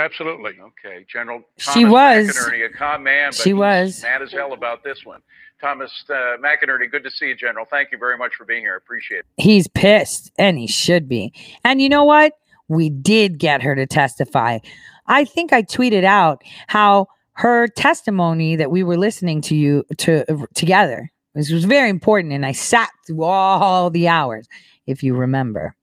[0.00, 0.52] Absolutely.
[0.60, 1.42] Okay, General.
[1.58, 2.28] She Thomas was.
[2.28, 4.02] McInerney, a calm man, but She was.
[4.02, 5.20] mad as hell about this one.
[5.60, 7.66] Thomas uh, McInerney, good to see you, General.
[7.70, 8.74] Thank you very much for being here.
[8.74, 9.26] I appreciate it.
[9.36, 11.34] He's pissed, and he should be.
[11.64, 12.32] And you know what?
[12.68, 14.60] We did get her to testify.
[15.06, 20.46] I think I tweeted out how her testimony that we were listening to you to
[20.54, 24.48] together this was very important, and I sat through all the hours,
[24.86, 25.74] if you remember.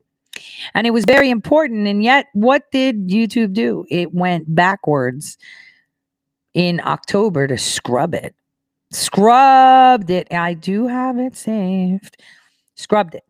[0.74, 1.88] And it was very important.
[1.88, 3.86] And yet, what did YouTube do?
[3.90, 5.38] It went backwards
[6.54, 8.36] in October to scrub it.
[8.92, 10.28] Scrubbed it.
[10.32, 12.22] I do have it saved.
[12.76, 13.24] Scrubbed it.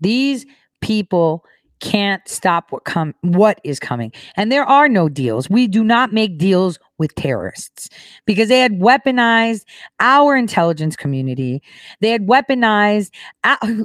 [0.00, 0.46] These
[0.80, 1.44] people
[1.80, 4.12] can't stop what come what is coming.
[4.36, 5.50] And there are no deals.
[5.50, 7.90] We do not make deals with terrorists
[8.24, 9.64] because they had weaponized
[10.00, 11.62] our intelligence community.
[12.00, 13.10] They had weaponized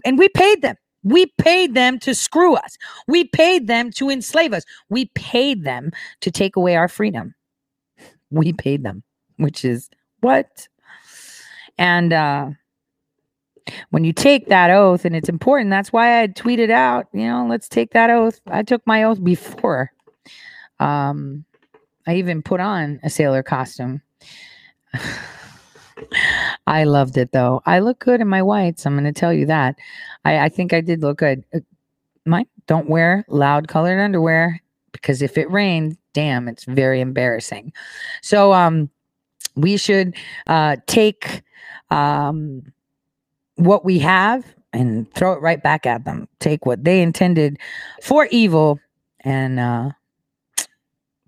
[0.05, 0.77] and we paid them.
[1.03, 2.77] We paid them to screw us.
[3.07, 4.63] We paid them to enslave us.
[4.89, 7.35] We paid them to take away our freedom.
[8.31, 9.03] We paid them,
[9.37, 9.89] which is
[10.21, 10.67] what?
[11.77, 12.49] And uh
[13.91, 17.45] when you take that oath, and it's important, that's why I tweeted out, you know,
[17.47, 18.41] let's take that oath.
[18.47, 19.91] I took my oath before.
[20.79, 21.45] Um,
[22.07, 24.01] I even put on a sailor costume.
[26.69, 27.61] I loved it though.
[27.65, 28.85] I look good in my whites.
[28.85, 29.75] I'm going to tell you that.
[30.23, 31.43] I, I think I did look good.
[31.53, 31.59] Uh,
[32.25, 37.73] Mike, don't wear loud colored underwear because if it rained, damn, it's very embarrassing.
[38.21, 38.89] So, um,
[39.55, 40.15] we should
[40.47, 41.41] uh, take
[41.89, 42.61] um,
[43.55, 46.27] what we have and throw it right back at them.
[46.39, 47.57] Take what they intended
[48.01, 48.79] for evil
[49.21, 49.89] and uh,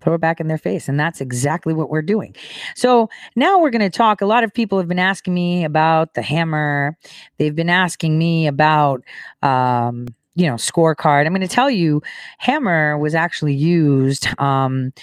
[0.02, 0.88] throw it back in their face.
[0.88, 2.34] And that's exactly what we're doing.
[2.74, 4.20] So now we're going to talk.
[4.20, 6.96] A lot of people have been asking me about the hammer,
[7.38, 9.02] they've been asking me about.
[9.42, 11.26] Um, you know, scorecard.
[11.26, 12.02] I'm going to tell you,
[12.38, 14.94] Hammer was actually used um,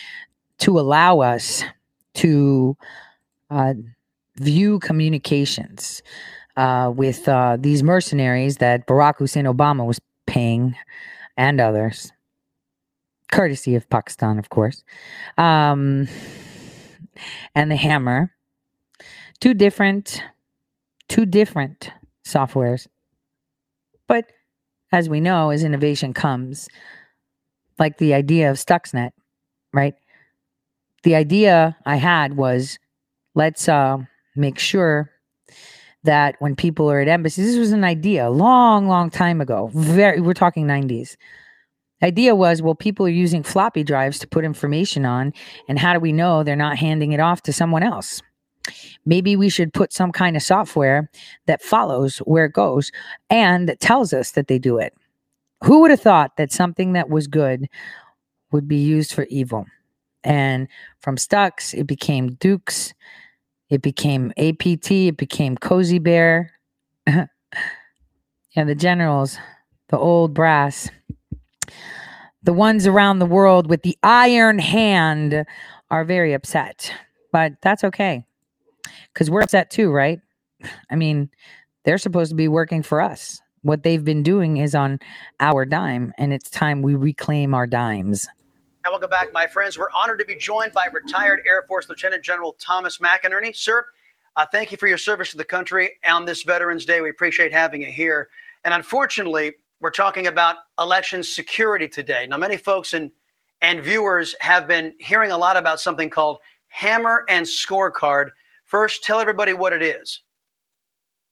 [0.57, 1.63] to allow us
[2.15, 2.75] to
[3.51, 3.75] uh,
[4.37, 6.01] view communications
[6.57, 10.75] uh, with uh, these mercenaries that Barack Hussein Obama was paying
[11.37, 12.11] and others.
[13.31, 14.83] Courtesy of Pakistan, of course.
[15.37, 16.07] Um,
[17.55, 18.33] and the hammer.
[19.39, 20.21] Two different,
[21.07, 21.91] two different
[22.25, 22.87] softwares.
[24.07, 24.25] But
[24.91, 26.67] as we know, as innovation comes,
[27.77, 29.11] like the idea of Stuxnet,
[29.73, 29.95] right?
[31.03, 32.77] The idea I had was
[33.35, 33.97] let's uh,
[34.35, 35.11] make sure
[36.03, 39.69] that when people are at embassies, this was an idea a long, long time ago.
[39.73, 41.15] Very, we're talking 90s.
[42.01, 45.33] Idea was, well, people are using floppy drives to put information on,
[45.67, 48.21] and how do we know they're not handing it off to someone else?
[49.05, 51.09] Maybe we should put some kind of software
[51.47, 52.91] that follows where it goes
[53.29, 54.93] and that tells us that they do it.
[55.63, 57.67] Who would have thought that something that was good
[58.51, 59.65] would be used for evil?
[60.23, 60.67] And
[61.01, 62.93] from Stux, it became Dukes,
[63.69, 66.51] it became APT, it became Cozy Bear.
[67.07, 67.27] and
[68.55, 69.37] the generals,
[69.89, 70.89] the old brass,
[72.43, 75.45] the ones around the world with the iron hand
[75.91, 76.91] are very upset.
[77.31, 78.25] But that's okay
[79.13, 80.19] because we're upset too, right?
[80.89, 81.29] I mean,
[81.83, 83.41] they're supposed to be working for us.
[83.61, 84.99] What they've been doing is on
[85.39, 88.27] our dime, and it's time we reclaim our dimes.
[88.85, 89.77] And welcome back, my friends.
[89.77, 93.53] We're honored to be joined by retired Air Force Lieutenant General Thomas McInerney.
[93.53, 93.85] Sir,
[94.37, 97.01] uh, thank you for your service to the country on this Veterans Day.
[97.01, 98.29] We appreciate having you here.
[98.63, 102.27] And unfortunately, we're talking about election security today.
[102.27, 103.11] Now, many folks and,
[103.61, 108.31] and viewers have been hearing a lot about something called Hammer and Scorecard.
[108.65, 110.21] First, tell everybody what it is.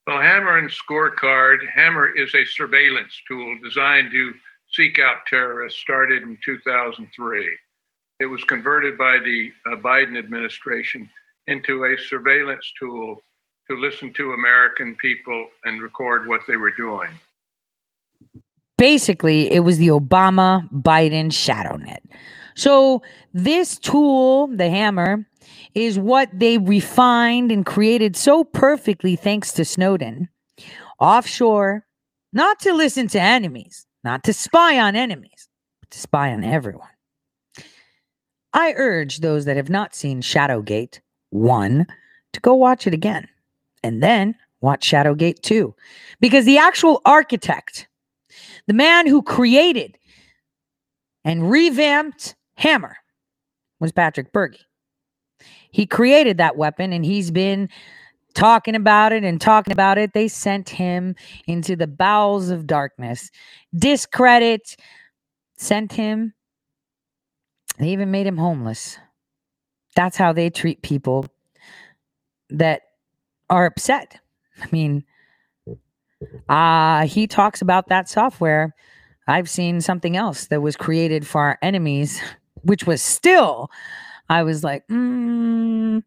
[0.07, 4.33] Well, Hammer and Scorecard, Hammer is a surveillance tool designed to
[4.71, 7.57] seek out terrorists, started in 2003.
[8.19, 11.09] It was converted by the uh, Biden administration
[11.47, 13.21] into a surveillance tool
[13.69, 17.09] to listen to American people and record what they were doing.
[18.77, 22.03] Basically, it was the Obama Biden shadow net.
[22.55, 23.01] So,
[23.33, 25.27] this tool, the hammer,
[25.73, 30.29] is what they refined and created so perfectly thanks to Snowden.
[30.99, 31.85] Offshore,
[32.33, 35.49] not to listen to enemies, not to spy on enemies,
[35.81, 36.89] but to spy on everyone.
[38.53, 40.99] I urge those that have not seen Shadowgate
[41.29, 41.85] 1
[42.33, 43.27] to go watch it again
[43.83, 45.75] and then watch Shadowgate 2
[46.19, 47.87] because the actual architect,
[48.67, 49.97] the man who created
[51.23, 52.97] and revamped Hammer
[53.79, 54.59] was Patrick Bergy.
[55.71, 57.69] He created that weapon and he's been
[58.33, 60.13] talking about it and talking about it.
[60.13, 61.15] They sent him
[61.47, 63.29] into the bowels of darkness,
[63.75, 64.75] discredit,
[65.57, 66.33] sent him.
[67.79, 68.97] They even made him homeless.
[69.95, 71.25] That's how they treat people
[72.49, 72.83] that
[73.49, 74.19] are upset.
[74.61, 75.03] I mean,
[76.49, 78.73] uh, he talks about that software.
[79.27, 82.21] I've seen something else that was created for our enemies,
[82.63, 83.69] which was still
[84.29, 86.03] I was like, mm,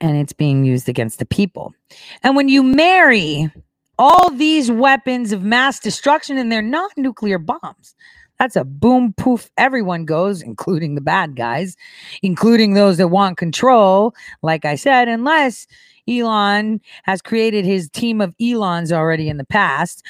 [0.00, 1.74] and it's being used against the people.
[2.22, 3.50] And when you marry
[3.98, 7.94] all these weapons of mass destruction, and they're not nuclear bombs,
[8.38, 9.50] that's a boom poof.
[9.56, 11.76] Everyone goes, including the bad guys,
[12.22, 14.14] including those that want control.
[14.42, 15.66] Like I said, unless
[16.08, 20.04] Elon has created his team of Elons already in the past,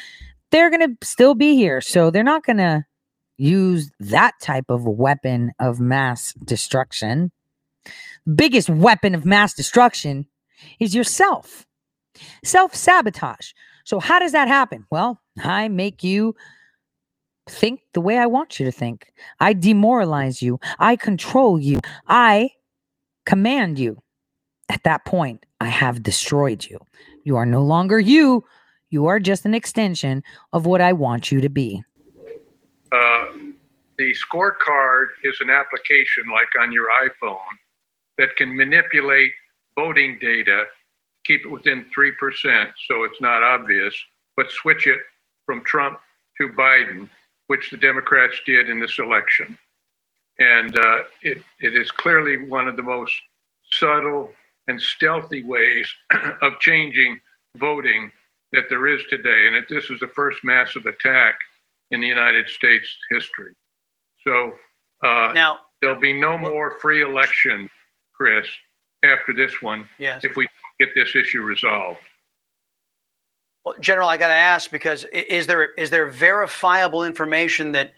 [0.50, 1.80] they're going to still be here.
[1.80, 2.84] So they're not going to
[3.38, 7.32] use that type of weapon of mass destruction.
[8.34, 10.26] Biggest weapon of mass destruction
[10.78, 11.66] is yourself.
[12.44, 13.52] Self sabotage.
[13.84, 14.86] So, how does that happen?
[14.90, 16.36] Well, I make you
[17.48, 19.12] think the way I want you to think.
[19.40, 20.60] I demoralize you.
[20.78, 21.80] I control you.
[22.06, 22.50] I
[23.26, 24.02] command you.
[24.68, 26.80] At that point, I have destroyed you.
[27.22, 28.44] You are no longer you.
[28.90, 31.84] You are just an extension of what I want you to be.
[32.90, 33.26] Uh,
[33.96, 37.54] the scorecard is an application like on your iPhone
[38.18, 39.30] that can manipulate
[39.76, 40.64] voting data,
[41.24, 43.94] keep it within 3% so it's not obvious,
[44.36, 44.98] but switch it
[45.46, 46.00] from Trump
[46.38, 47.08] to Biden,
[47.46, 49.56] which the Democrats did in this election.
[50.40, 53.14] And uh, it, it is clearly one of the most
[53.70, 54.32] subtle
[54.68, 55.88] and stealthy ways
[56.42, 57.20] of changing
[57.56, 58.10] voting
[58.52, 59.46] that there is today.
[59.46, 61.36] And that this is the first massive attack
[61.90, 63.52] in the United States history.
[64.24, 64.52] So
[65.02, 67.68] uh, now there'll be no more free election,
[68.14, 68.46] Chris,
[69.04, 69.88] after this one.
[69.98, 70.24] Yes.
[70.24, 70.46] If we
[70.78, 71.98] get this issue resolved.
[73.64, 77.92] Well, General, I got to ask because is there is there verifiable information that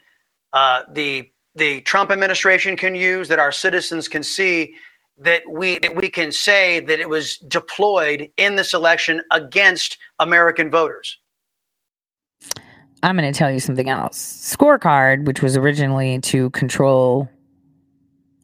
[0.53, 4.75] uh, the the Trump administration can use that our citizens can see
[5.19, 10.71] that we that we can say that it was deployed in this election against American
[10.71, 11.19] voters?
[13.03, 14.19] I'm going to tell you something else.
[14.19, 17.29] Scorecard, which was originally to control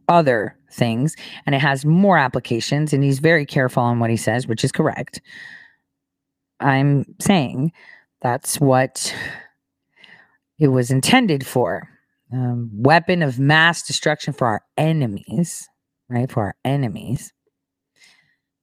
[0.09, 1.17] other things,
[1.47, 4.71] and it has more applications, and he's very careful on what he says, which is
[4.71, 5.23] correct.
[6.61, 7.73] I'm saying
[8.21, 9.15] that's what
[10.59, 11.89] it was intended for.
[12.33, 15.69] Um, weapon of mass destruction for our enemies,
[16.11, 16.31] right?
[16.31, 17.32] For our enemies.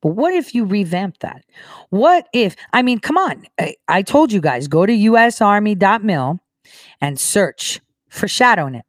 [0.01, 1.43] But what if you revamp that?
[1.89, 3.45] What if, I mean, come on.
[3.59, 6.39] I, I told you guys, go to usarmy.mil
[7.01, 8.83] and search for ShadowNet.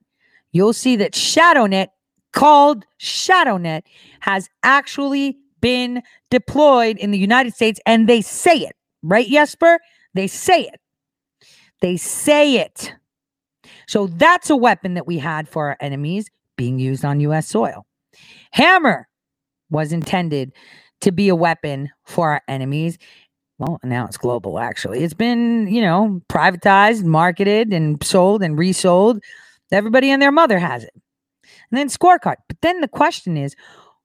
[0.53, 1.89] You'll see that ShadowNet,
[2.33, 3.83] called ShadowNet,
[4.21, 9.79] has actually been deployed in the United States and they say it, right, Jesper?
[10.15, 10.81] They say it.
[11.81, 12.93] They say it.
[13.87, 17.87] So that's a weapon that we had for our enemies being used on US soil.
[18.51, 19.09] Hammer
[19.71, 20.53] was intended
[21.01, 22.99] to be a weapon for our enemies.
[23.59, 25.03] Well, now it's global, actually.
[25.03, 29.23] It's been, you know, privatized, marketed, and sold and resold.
[29.73, 30.95] Everybody and their mother has it.
[31.71, 32.37] And then scorecard.
[32.47, 33.55] But then the question is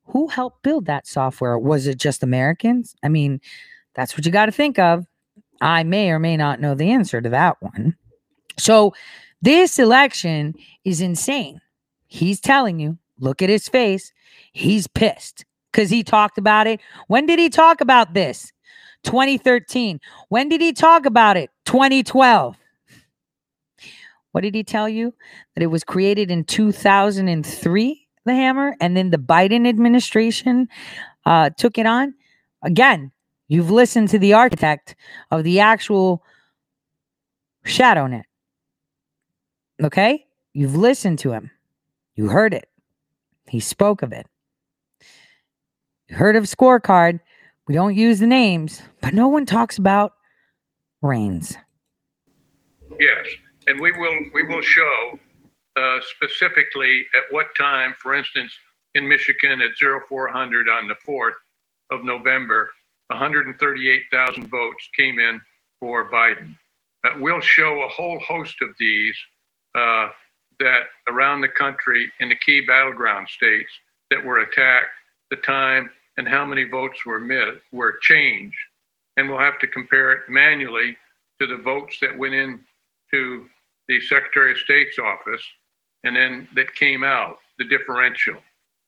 [0.05, 1.57] who helped build that software?
[1.57, 2.95] Was it just Americans?
[3.03, 3.39] I mean,
[3.93, 5.05] that's what you got to think of.
[5.61, 7.95] I may or may not know the answer to that one.
[8.57, 8.93] So
[9.41, 11.61] this election is insane.
[12.07, 14.11] He's telling you, look at his face.
[14.53, 16.80] He's pissed because he talked about it.
[17.07, 18.51] When did he talk about this?
[19.03, 19.99] 2013.
[20.30, 21.49] When did he talk about it?
[21.65, 22.55] 2012.
[24.31, 25.13] What did he tell you?
[25.55, 30.67] That it was created in 2003, the hammer, and then the Biden administration
[31.25, 32.13] uh, took it on.
[32.63, 33.11] Again,
[33.47, 34.95] you've listened to the architect
[35.31, 36.23] of the actual
[37.65, 38.25] shadow net.
[39.81, 40.25] Okay?
[40.53, 41.51] You've listened to him.
[42.15, 42.69] You heard it.
[43.47, 44.27] He spoke of it.
[46.14, 47.19] Heard of scorecard.
[47.68, 50.14] We don't use the names, but no one talks about
[51.02, 51.57] Reins.
[52.99, 53.27] Yes,
[53.65, 55.19] and we will we will show
[55.76, 58.53] uh, specifically at what time, for instance,
[58.94, 61.34] in Michigan at 0400 on the 4th
[61.90, 62.69] of November,
[63.07, 65.41] 138,000 votes came in
[65.80, 66.56] for Biden.
[67.03, 69.15] Uh, we'll show a whole host of these
[69.73, 70.10] uh,
[70.60, 73.72] that around the country in the key battleground states
[74.11, 74.91] that were attacked,
[75.31, 78.57] the time and how many votes were missed, were changed.
[79.18, 80.98] And we'll have to compare it manually
[81.40, 82.60] to the votes that went in
[83.11, 83.45] to
[83.88, 85.44] the Secretary of State's office
[86.03, 88.35] and then that came out, the differential.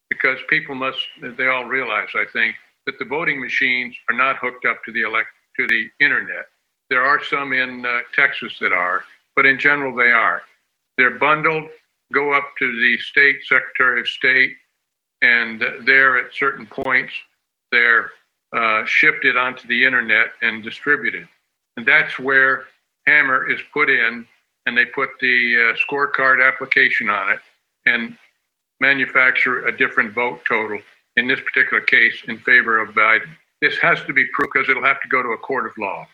[0.09, 4.65] Because people must, they all realize, I think, that the voting machines are not hooked
[4.65, 6.45] up to the elect to the internet.
[6.89, 9.03] There are some in uh, Texas that are,
[9.35, 10.43] but in general they are.
[10.97, 11.69] They're bundled,
[12.13, 14.55] go up to the state secretary of state,
[15.25, 17.13] and there at certain points
[17.71, 18.11] they're
[18.55, 21.27] uh, shifted onto the internet and distributed.
[21.77, 22.65] And that's where
[23.07, 24.25] Hammer is put in,
[24.65, 27.39] and they put the uh, scorecard application on it
[27.85, 28.17] and
[28.79, 30.79] manufacture a different vote total
[31.17, 33.29] in this particular case in favor of Biden.
[33.61, 36.05] This has to be proved because it'll have to go to a court of law.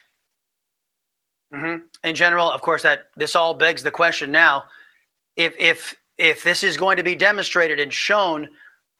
[1.53, 1.83] Mm-hmm.
[2.07, 4.63] In general, of course, that this all begs the question now:
[5.35, 8.47] if if if this is going to be demonstrated and shown,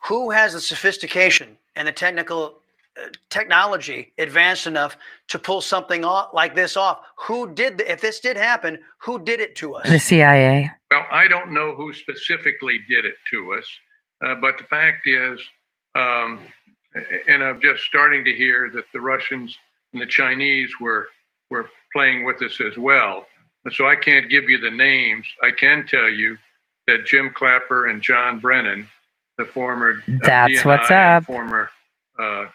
[0.02, 2.60] who has the sophistication and the technical
[2.98, 4.98] uh, technology advanced enough
[5.30, 7.00] to pull something off like this off?
[7.18, 8.80] Who did the, if this did happen?
[9.00, 9.88] Who did it to us?
[9.88, 10.72] The CIA.
[10.90, 13.66] Well, I don't know who specifically did it to us,
[14.26, 15.40] uh, but the fact is,
[15.96, 16.40] um,
[17.28, 19.58] and I'm just starting to hear that the Russians
[19.94, 21.08] and the Chinese were
[21.50, 23.28] were playing with us as well.
[23.74, 25.26] So I can't give you the names.
[25.44, 26.38] I can tell you
[26.88, 28.88] that Jim Clapper and John Brennan,
[29.38, 31.26] the former uh, That's DNI what's up.
[31.26, 31.70] former
[32.20, 32.46] uh,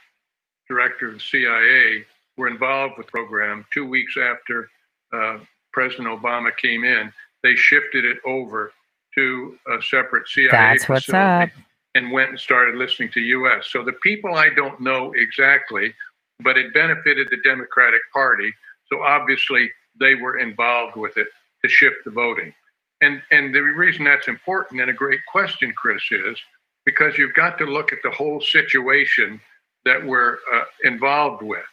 [0.69, 2.05] director of the CIA,
[2.37, 3.65] were involved with the program.
[3.73, 4.69] Two weeks after
[5.13, 5.39] uh,
[5.73, 7.13] President Obama came in,
[7.43, 8.73] they shifted it over
[9.15, 11.63] to a separate CIA That's what's facility up.
[11.95, 13.69] and went and started listening to U.S.
[13.71, 15.95] So the people I don't know exactly,
[16.41, 18.53] but it benefited the Democratic Party.
[18.93, 21.29] So obviously they were involved with it
[21.65, 22.53] to shift the voting.
[23.01, 26.39] And and the reason that's important and a great question, Chris, is
[26.87, 29.41] because you've got to look at the whole situation
[29.85, 31.65] that we're uh, involved with.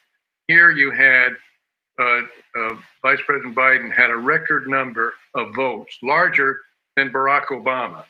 [0.48, 1.38] Here you had
[2.00, 2.22] uh,
[2.56, 6.60] uh, Vice President Biden had a record number of votes, larger
[6.98, 8.04] than Barack Obama.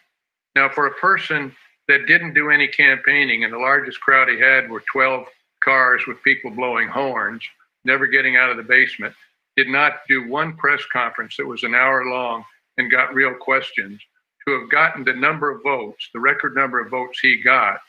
[0.56, 1.54] Now, for a person
[1.88, 5.28] that didn't do any campaigning, and the largest crowd he had were 12
[5.64, 7.44] cars with people blowing horns,
[7.84, 9.14] never getting out of the basement,
[9.58, 12.44] did not do one press conference that was an hour long
[12.78, 14.02] and got real questions,
[14.48, 17.80] to have gotten the number of votes, the record number of votes he got,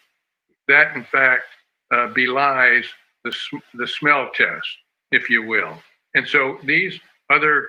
[0.69, 1.45] that in fact
[1.93, 2.87] uh, belies
[3.25, 3.35] the,
[3.75, 4.69] the smell test,
[5.11, 5.77] if you will.
[6.15, 6.99] And so these
[7.31, 7.69] other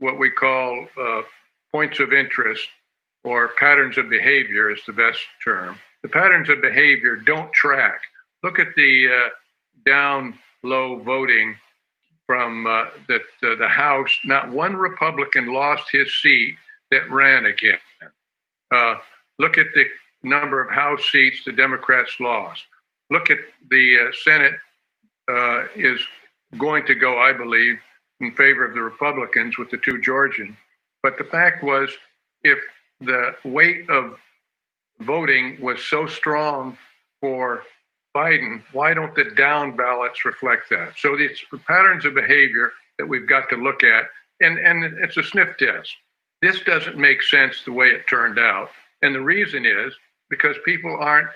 [0.00, 1.22] what we call uh,
[1.72, 2.68] points of interest
[3.22, 5.78] or patterns of behavior is the best term.
[6.02, 8.00] The patterns of behavior don't track.
[8.42, 9.28] Look at the uh,
[9.86, 11.56] down low voting
[12.26, 14.10] from uh, that uh, the House.
[14.24, 16.56] Not one Republican lost his seat
[16.90, 17.78] that ran again.
[18.74, 18.96] Uh,
[19.38, 19.84] look at the
[20.22, 22.64] number of House seats the Democrats lost.
[23.10, 23.38] Look at
[23.70, 24.54] the uh, Senate
[25.30, 26.00] uh, is
[26.58, 27.76] going to go, I believe,
[28.20, 30.56] in favor of the Republicans with the two Georgian.
[31.02, 31.90] But the fact was,
[32.42, 32.58] if
[33.00, 34.18] the weight of
[35.00, 36.78] voting was so strong
[37.20, 37.62] for
[38.16, 40.94] Biden, why don't the down ballots reflect that?
[40.98, 44.04] So it's patterns of behavior that we've got to look at,
[44.40, 45.94] and, and it's a sniff test.
[46.44, 48.68] This doesn't make sense the way it turned out.
[49.00, 49.94] And the reason is
[50.28, 51.30] because people aren't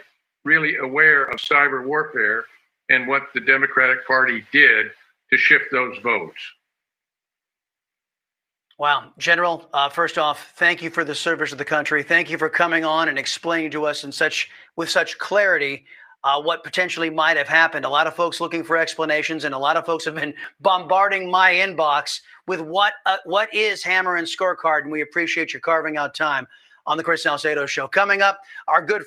[0.44, 2.44] really aware of cyber warfare
[2.90, 4.88] and what the Democratic Party did
[5.30, 6.36] to shift those votes.
[8.78, 9.66] Wow, General.
[9.72, 12.02] Uh, first off, thank you for the service of the country.
[12.02, 15.86] Thank you for coming on and explaining to us in such with such clarity
[16.28, 17.86] uh, what potentially might have happened.
[17.86, 21.30] A lot of folks looking for explanations, and a lot of folks have been bombarding
[21.30, 25.96] my inbox with what uh, what is Hammer and Scorecard, and we appreciate you carving
[25.96, 26.46] out time
[26.86, 27.88] on the Chris Salcedo Show.
[27.88, 29.04] Coming up, our good.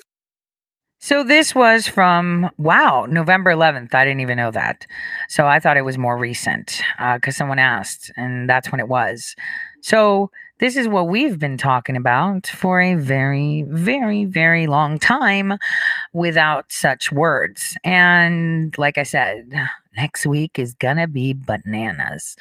[0.98, 3.94] So this was from wow November 11th.
[3.94, 4.84] I didn't even know that,
[5.28, 8.88] so I thought it was more recent because uh, someone asked, and that's when it
[8.88, 9.36] was.
[9.80, 10.32] So
[10.62, 15.58] this is what we've been talking about for a very, very, very long time
[16.12, 17.76] without such words.
[17.82, 19.52] And like I said,
[19.96, 22.36] next week is gonna be bananas.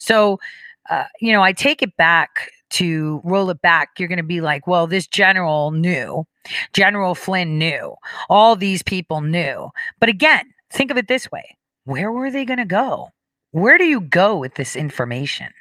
[0.00, 0.40] So,
[0.88, 4.40] uh, you know, I take it back to roll it back, you're going to be
[4.40, 6.26] like, well, this general knew.
[6.72, 7.94] General Flynn knew.
[8.28, 9.70] All these people knew.
[10.00, 13.10] But again, think of it this way where were they going to go?
[13.52, 15.52] Where do you go with this information?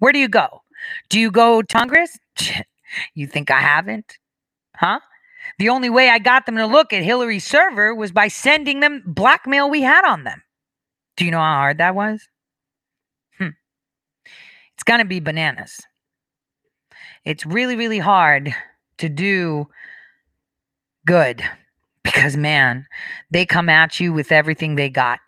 [0.00, 0.62] Where do you go?
[1.08, 2.18] Do you go Congress?
[3.14, 4.18] you think I haven't?
[4.76, 5.00] Huh?
[5.58, 9.02] The only way I got them to look at Hillary's server was by sending them
[9.06, 10.42] blackmail we had on them.
[11.16, 12.28] Do you know how hard that was?
[13.38, 13.48] Hmm.
[14.74, 15.80] It's going to be bananas.
[17.24, 18.54] It's really, really hard
[18.98, 19.68] to do
[21.06, 21.42] good
[22.02, 22.86] because, man,
[23.30, 25.18] they come at you with everything they got.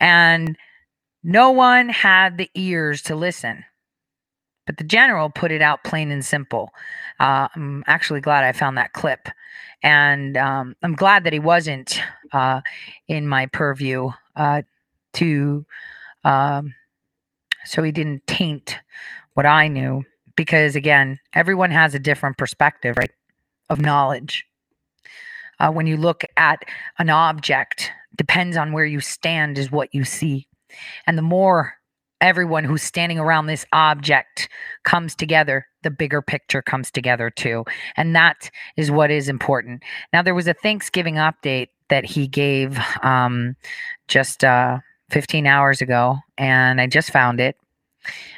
[0.00, 0.56] And
[1.22, 3.64] no one had the ears to listen.
[4.72, 6.70] But the general put it out plain and simple.
[7.20, 9.28] Uh, I'm actually glad I found that clip.
[9.82, 12.00] And um, I'm glad that he wasn't
[12.32, 12.62] uh,
[13.06, 14.62] in my purview uh,
[15.12, 15.66] to,
[16.24, 16.74] um,
[17.66, 18.78] so he didn't taint
[19.34, 20.04] what I knew.
[20.36, 23.10] Because again, everyone has a different perspective, right,
[23.68, 24.46] of knowledge.
[25.60, 26.64] Uh, when you look at
[26.98, 30.48] an object, depends on where you stand, is what you see.
[31.06, 31.74] And the more
[32.22, 34.48] everyone who's standing around this object
[34.84, 37.64] comes together, the bigger picture comes together too.
[37.96, 39.82] And that is what is important.
[40.12, 43.56] Now, there was a Thanksgiving update that he gave um,
[44.08, 44.78] just uh,
[45.10, 47.56] 15 hours ago, and I just found it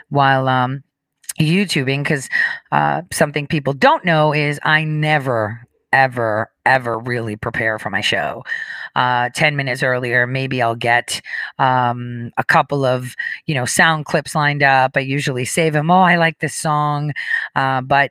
[0.09, 0.82] while um,
[1.39, 2.28] YouTubing because
[2.73, 8.43] uh, something people don't know is I never, ever, ever really prepare for my show
[8.97, 10.27] uh, 10 minutes earlier.
[10.27, 11.23] Maybe I'll get
[11.59, 13.15] um, a couple of,
[13.47, 14.97] you know, sound clips lined up.
[14.97, 15.91] I usually save them.
[15.91, 17.12] Oh, I like this song.
[17.55, 18.11] Uh, but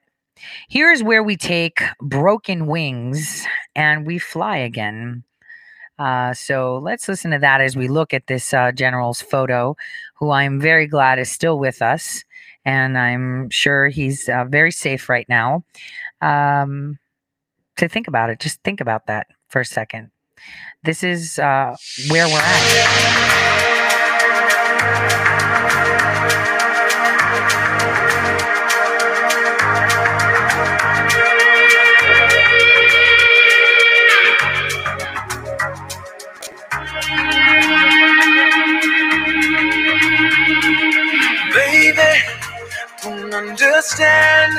[0.69, 3.45] here's where we take broken wings
[3.75, 5.23] and we fly again.
[5.99, 9.75] Uh, so let's listen to that as we look at this uh, general's photo,
[10.15, 12.23] who I'm very glad is still with us.
[12.65, 15.65] And I'm sure he's uh, very safe right now.
[16.21, 16.97] Um,
[17.77, 20.11] to think about it, just think about that for a second
[20.83, 21.75] this is uh,
[22.09, 23.39] where we're at.
[43.33, 44.53] Understand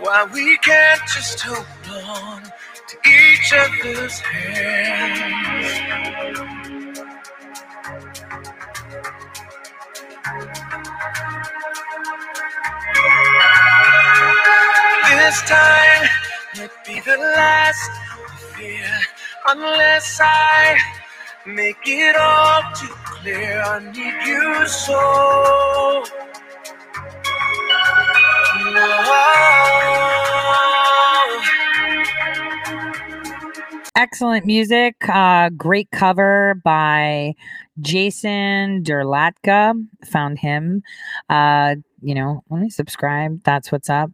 [0.00, 1.66] why we can't just hold
[2.04, 2.42] on
[2.88, 5.80] to each other's hands.
[15.08, 16.08] This time
[16.56, 17.90] might be the last
[18.54, 18.98] fear,
[19.48, 20.78] unless I
[21.46, 23.60] make it all too clear.
[23.62, 26.04] I need you so.
[28.74, 30.75] No.
[33.96, 34.94] Excellent music.
[35.08, 37.34] Uh, great cover by
[37.80, 39.72] Jason Derlatka.
[40.04, 40.82] Found him.
[41.30, 43.42] Uh, you know, me subscribe.
[43.42, 44.10] That's what's up.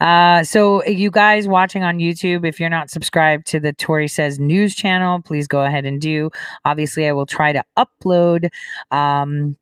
[0.00, 4.38] Uh, so you guys watching on YouTube, if you're not subscribed to the Tore Says
[4.38, 6.30] News channel, please go ahead and do.
[6.64, 8.50] Obviously, I will try to upload
[8.92, 9.56] um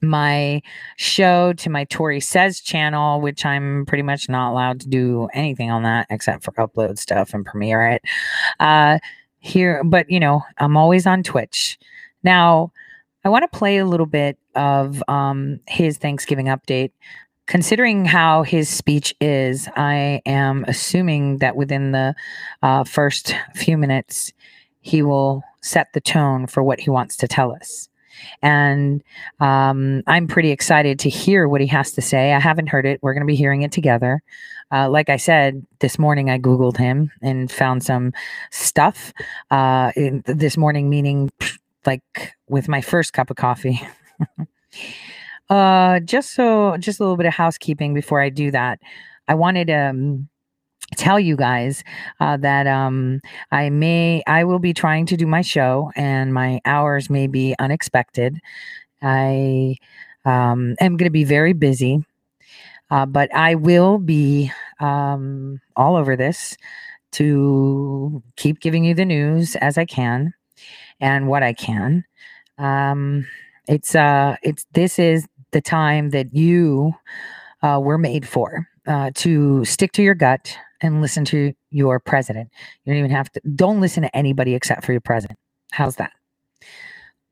[0.00, 0.62] my
[0.96, 5.70] show to my Tore Says channel, which I'm pretty much not allowed to do anything
[5.70, 8.02] on that except for upload stuff and premiere it.
[8.60, 8.98] Uh
[9.40, 11.78] here, but you know, I'm always on Twitch.
[12.22, 12.72] Now,
[13.24, 16.92] I want to play a little bit of um his Thanksgiving update.
[17.46, 22.14] Considering how his speech is, I am assuming that within the
[22.62, 24.34] uh, first few minutes,
[24.82, 27.88] he will set the tone for what he wants to tell us.
[28.42, 29.02] And
[29.40, 32.32] um, I'm pretty excited to hear what he has to say.
[32.32, 33.00] I haven't heard it.
[33.02, 34.22] We're going to be hearing it together.
[34.70, 38.12] Uh, like I said, this morning I Googled him and found some
[38.50, 39.12] stuff.
[39.50, 41.30] Uh, in, this morning, meaning
[41.86, 42.02] like
[42.48, 43.80] with my first cup of coffee.
[45.50, 48.80] uh, just so, just a little bit of housekeeping before I do that.
[49.26, 49.70] I wanted.
[49.70, 50.28] Um,
[50.96, 51.84] tell you guys
[52.20, 53.20] uh, that um,
[53.50, 57.54] I may I will be trying to do my show and my hours may be
[57.58, 58.38] unexpected.
[59.02, 59.76] I
[60.24, 62.04] um, am going to be very busy,
[62.90, 64.50] uh, but I will be
[64.80, 66.56] um, all over this
[67.12, 70.34] to keep giving you the news as I can
[71.00, 72.04] and what I can.
[72.58, 73.26] Um,
[73.66, 76.94] it's uh, it's this is the time that you
[77.62, 82.50] uh, were made for uh, to stick to your gut and listen to your president.
[82.84, 85.38] You don't even have to, don't listen to anybody except for your president.
[85.72, 86.12] How's that?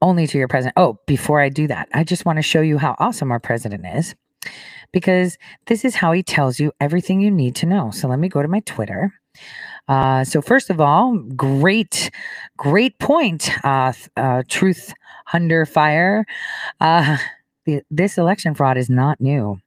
[0.03, 0.75] Only to your president.
[0.77, 3.87] Oh, before I do that, I just want to show you how awesome our president
[3.87, 4.15] is
[4.93, 7.91] because this is how he tells you everything you need to know.
[7.91, 9.13] So let me go to my Twitter.
[9.89, 12.11] Uh, so first of all, great,
[12.57, 13.51] great point.
[13.65, 14.93] Uh, uh, truth
[15.33, 16.25] under fire.
[16.81, 17.19] Uh,
[17.65, 19.59] the, this election fraud is not new.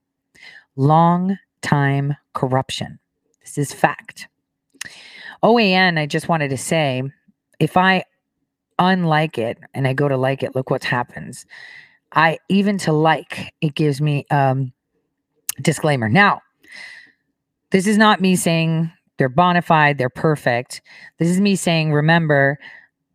[0.76, 3.00] Long time corruption.
[3.56, 4.28] This is fact.
[5.44, 7.02] OAN, I just wanted to say
[7.60, 8.04] if I
[8.78, 11.46] unlike it and I go to like it, look what happens.
[12.14, 14.72] I even to like it gives me um
[15.62, 16.10] disclaimer.
[16.10, 16.42] Now,
[17.72, 20.82] this is not me saying they're bona fide, they're perfect.
[21.18, 22.60] This is me saying remember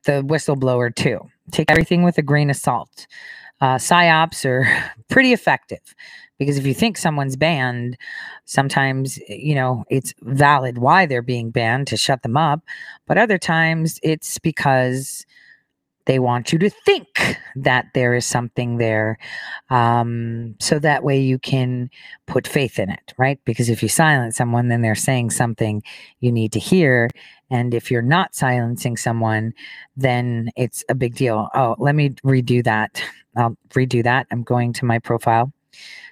[0.05, 1.21] the whistleblower too.
[1.53, 3.07] Take everything with a grain of salt.
[3.61, 4.67] Uh, psyops are
[5.09, 5.95] pretty effective
[6.39, 7.97] because if you think someone's banned
[8.45, 12.61] sometimes you know it's valid why they're being banned to shut them up
[13.07, 15.25] but other times it's because
[16.07, 19.19] they want you to think that there is something there
[19.71, 21.89] um, so that way you can
[22.27, 23.41] put faith in it right?
[23.45, 25.83] Because if you silence someone then they're saying something
[26.21, 27.09] you need to hear
[27.51, 29.53] and if you're not silencing someone
[29.97, 31.49] then it's a big deal.
[31.55, 33.03] Oh let me redo that.
[33.37, 34.27] I'll redo that.
[34.31, 35.53] I'm going to my profile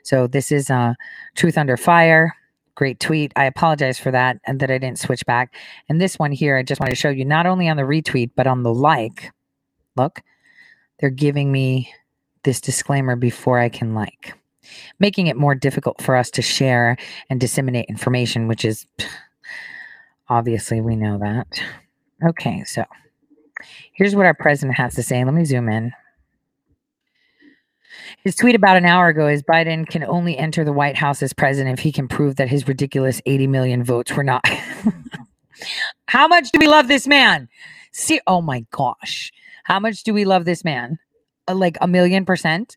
[0.03, 0.95] so this is uh,
[1.35, 2.35] Truth Under Fire.
[2.75, 3.33] Great tweet.
[3.37, 5.55] I apologize for that and that I didn't switch back.
[5.89, 8.31] And this one here, I just wanted to show you not only on the retweet,
[8.35, 9.31] but on the like.
[9.97, 10.23] Look,
[10.99, 11.93] they're giving me
[12.45, 14.35] this disclaimer before I can like,
[14.99, 16.97] making it more difficult for us to share
[17.29, 18.87] and disseminate information, which is
[20.29, 21.47] obviously we know that.
[22.25, 22.85] Okay, so
[23.93, 25.25] here's what our president has to say.
[25.25, 25.93] Let me zoom in.
[28.25, 31.33] His tweet about an hour ago is Biden can only enter the White House as
[31.33, 34.47] president if he can prove that his ridiculous 80 million votes were not.
[36.07, 37.49] How much do we love this man?
[37.91, 39.33] See, oh my gosh.
[39.65, 40.99] How much do we love this man?
[41.49, 42.77] Uh, like a million percent.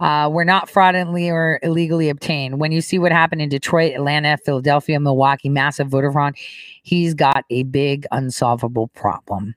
[0.00, 2.58] Uh, we're not fraudulently or illegally obtained.
[2.58, 6.34] When you see what happened in Detroit, Atlanta, Philadelphia, Milwaukee, massive voter fraud,
[6.82, 9.54] he's got a big unsolvable problem.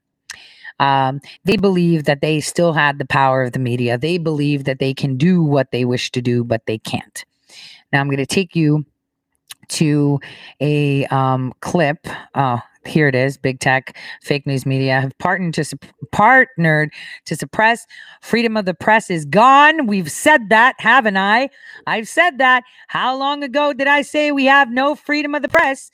[0.79, 3.97] Um, they believe that they still had the power of the media.
[3.97, 7.25] They believe that they can do what they wish to do, but they can't.
[7.93, 8.85] Now I'm going to take you
[9.69, 10.19] to
[10.59, 12.07] a um, clip.
[12.35, 13.37] Oh, here it is.
[13.37, 15.77] Big tech, fake news media have partnered to su-
[16.11, 16.91] partnered
[17.25, 17.85] to suppress
[18.21, 19.87] freedom of the press is gone.
[19.87, 21.49] We've said that, haven't I?
[21.87, 22.63] I've said that.
[22.87, 25.89] How long ago did I say we have no freedom of the press?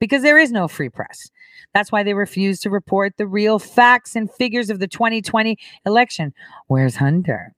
[0.00, 1.30] Because there is no free press.
[1.74, 6.34] That's why they refuse to report the real facts and figures of the 2020 election.
[6.66, 7.54] Where's Hunter?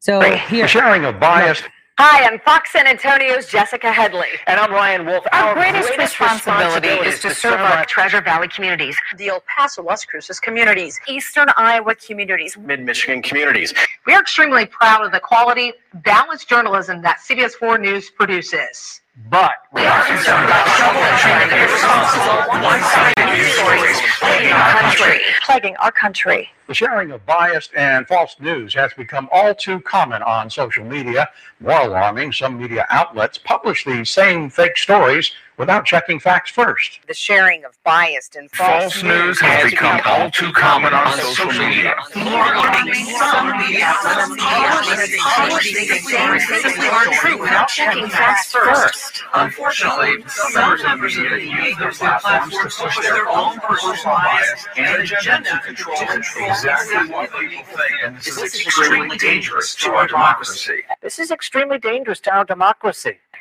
[0.00, 1.62] So here, sharing a bias.
[2.00, 4.28] Hi, I'm Fox San Antonio's Jessica Headley.
[4.46, 5.24] And I'm Ryan Wolf.
[5.32, 10.38] Our, greatest, responsibility, is to serve our Treasure Valley communities, the El Paso, Las Cruces
[10.38, 13.74] communities, Eastern Iowa communities, Mid Michigan communities.
[14.06, 19.00] We are extremely proud of the quality, balanced journalism that CBS 4 News produces.
[19.26, 25.20] But we are concerned about trouble and irresponsible, one-sided news stories plaguing our country.
[25.42, 26.50] Plaguing our country.
[26.68, 31.28] The sharing of biased and false news has become all too common on social media.
[31.58, 37.00] More alarming, some media outlets publish these same fake stories without checking facts first.
[37.06, 41.94] The sharing of biased and False news has become all too common on social media.
[42.14, 49.22] More alarming, some media outlets publish these stories simply aren't true without checking facts first.
[49.34, 54.66] Unfortunately, some members of the media use their platforms to push their own personal bias
[54.76, 58.04] and agenda to control exactly what people think.
[58.04, 60.82] And this is extremely dangerous to our democracy.
[61.02, 63.18] This is extremely dangerous to our democracy.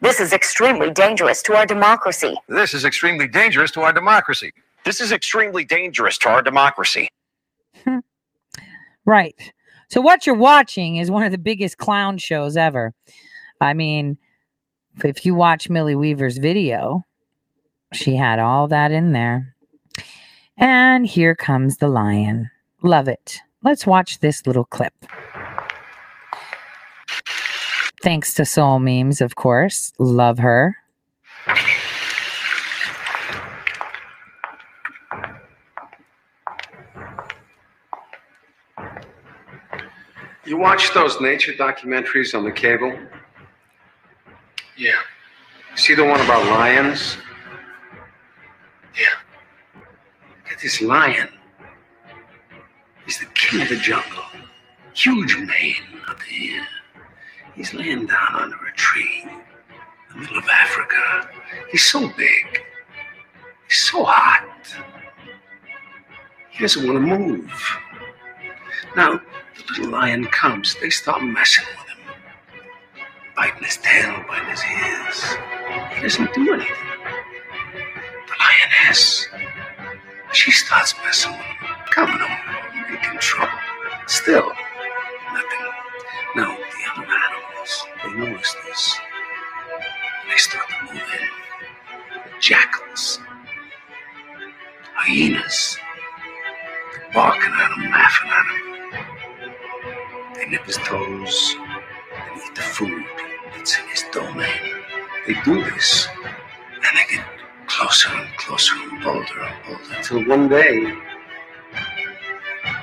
[0.00, 2.36] This is extremely dangerous to our democracy.
[2.48, 4.52] This is extremely dangerous to our democracy.
[4.84, 7.08] This is extremely dangerous to our democracy.
[9.06, 9.52] Right.
[9.88, 12.92] So what you're watching is one of the biggest clown shows ever.
[13.60, 14.18] I mean,
[15.04, 17.04] if you watch Millie Weaver's video,
[17.92, 19.54] she had all that in there.
[20.56, 22.50] And here comes the lion.
[22.82, 23.38] Love it.
[23.62, 24.94] Let's watch this little clip.
[28.06, 29.92] Thanks to Soul Memes, of course.
[29.98, 30.76] Love her.
[40.44, 42.96] You watch those nature documentaries on the cable?
[44.78, 44.92] Yeah.
[45.74, 47.16] See the one about lions?
[48.96, 49.16] Yeah.
[50.48, 51.28] Get this lion.
[53.04, 54.22] He's the king of the jungle.
[54.94, 56.64] Huge mane up here.
[57.56, 59.30] He's laying down under a tree in
[60.12, 61.30] the middle of Africa.
[61.70, 62.62] He's so big.
[63.66, 64.44] He's so hot.
[66.50, 67.78] He doesn't want to move.
[68.94, 69.12] Now,
[69.56, 70.76] the little lion comes.
[70.80, 73.04] They start messing with him.
[73.34, 75.36] Biting his tail, biting his ears.
[75.94, 76.76] He doesn't do anything.
[78.26, 79.28] The lioness,
[80.32, 83.58] she starts messing with him, coming over, making trouble.
[84.06, 84.52] Still,
[88.16, 88.98] animals, they notice this.
[90.28, 91.28] They start to move in.
[92.14, 93.20] The jackals,
[94.94, 95.78] hyenas,
[96.92, 98.62] they're barking at him, laughing at him.
[100.34, 103.04] They nip his toes and eat the food
[103.56, 104.82] that's in his domain.
[105.26, 106.08] They do this,
[106.74, 107.26] and they get
[107.66, 110.92] closer and closer and bolder and bolder until one day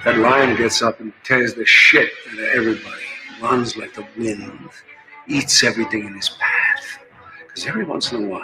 [0.03, 3.05] that lion gets up and tears the shit out of everybody,
[3.41, 4.69] runs like the wind,
[5.27, 6.99] eats everything in his path.
[7.47, 8.41] Because every once in a while,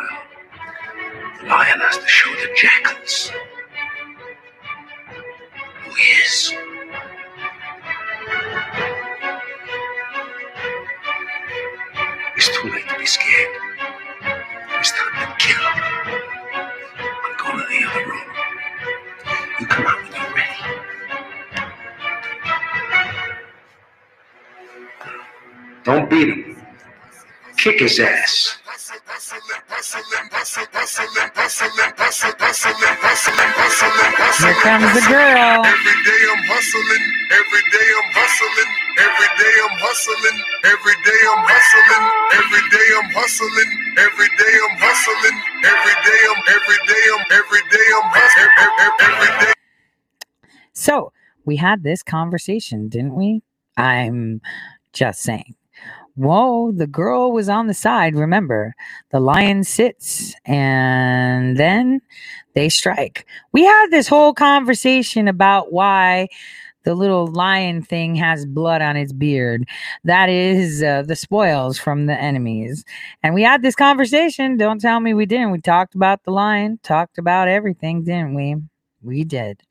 [1.41, 3.31] the lion has to show the jackals
[5.83, 6.53] who he is.
[12.35, 13.49] It's too late to be scared.
[14.79, 15.65] It's time to kill.
[17.01, 18.27] I'm going to the other room.
[19.59, 20.57] You come out when you're ready.
[25.83, 26.59] Don't beat him.
[27.59, 28.55] Kick his ass.
[34.39, 35.59] Here comes the girl.
[35.67, 37.03] Every day I'm hustling,
[37.35, 42.07] every day I'm hustling, every day I'm hustling, every day I'm hustling,
[42.39, 43.71] every day I'm hustling,
[44.07, 45.37] every day I'm hustling,
[45.67, 48.51] every day I'm every day I'm every day I'm hustling,
[49.03, 49.53] every day.
[50.71, 51.11] So
[51.43, 53.43] we had this conversation, didn't we?
[53.75, 54.39] I'm
[54.93, 55.55] just saying.
[56.19, 58.13] Whoa, the girl was on the side.
[58.13, 58.75] Remember,
[59.11, 62.01] the lion sits and then
[62.55, 63.25] they strike.
[63.53, 66.27] We had this whole conversation about why
[66.83, 69.65] the little lion thing has blood on its beard.
[70.03, 72.83] That is uh, the spoils from the enemies.
[73.23, 74.57] And we had this conversation.
[74.57, 75.51] Don't tell me we didn't.
[75.51, 78.57] We talked about the lion, talked about everything, didn't we?
[79.01, 79.61] We did.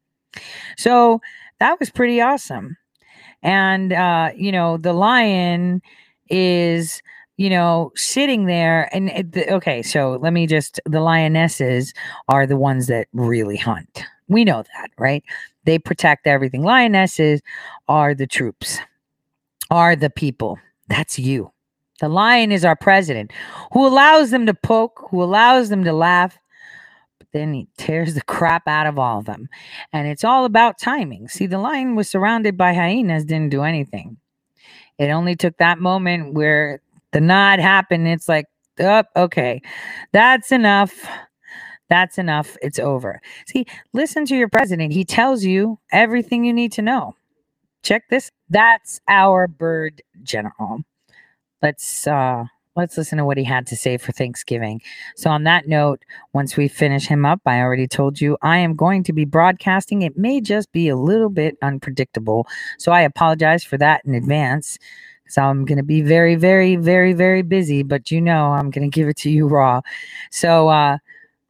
[0.79, 1.21] So
[1.61, 2.79] that was pretty awesome.
[3.43, 5.83] And, uh, you know, the lion
[6.31, 7.03] is
[7.37, 11.95] you know sitting there and it, okay so let me just the lionesses
[12.29, 15.25] are the ones that really hunt we know that right
[15.65, 17.41] they protect everything lionesses
[17.89, 18.79] are the troops
[19.71, 21.51] are the people that's you
[22.01, 23.33] The lion is our president
[23.73, 26.39] who allows them to poke, who allows them to laugh,
[27.19, 29.49] but then he tears the crap out of all of them.
[29.93, 31.29] And it's all about timing.
[31.29, 34.17] See, the lion was surrounded by hyenas, didn't do anything.
[34.99, 36.81] It only took that moment where
[37.13, 38.09] the nod happened.
[38.09, 38.47] It's like,
[38.81, 39.63] oh, okay,
[40.13, 40.95] that's enough.
[41.89, 42.57] That's enough.
[42.63, 43.21] It's over.
[43.47, 44.93] See, listen to your president.
[44.93, 47.15] He tells you everything you need to know.
[47.83, 48.31] Check this.
[48.51, 50.81] That's our bird general.
[51.63, 52.45] Let's uh
[52.79, 54.81] let's listen to what he had to say for Thanksgiving.
[55.17, 56.01] So on that note,
[56.33, 60.03] once we finish him up, I already told you I am going to be broadcasting.
[60.03, 62.47] It may just be a little bit unpredictable.
[62.79, 64.79] So I apologize for that in advance.
[65.29, 68.89] So I'm going to be very, very, very, very busy, but you know I'm going
[68.89, 69.83] to give it to you raw.
[70.31, 70.99] So uh,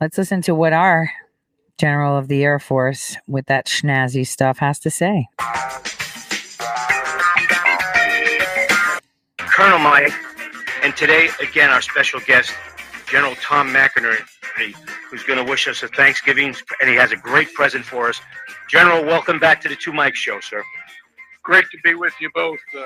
[0.01, 1.11] let's listen to what our
[1.77, 5.29] General of the Air Force with that schnazzy stuff has to say.
[9.39, 10.13] Colonel Mike,
[10.83, 12.53] and today, again, our special guest,
[13.11, 14.75] General Tom McInerney,
[15.11, 18.21] who's going to wish us a Thanksgiving, and he has a great present for us.
[18.69, 20.63] General, welcome back to the Two Mike Show, sir.
[21.43, 22.83] Great to be with you both, uh,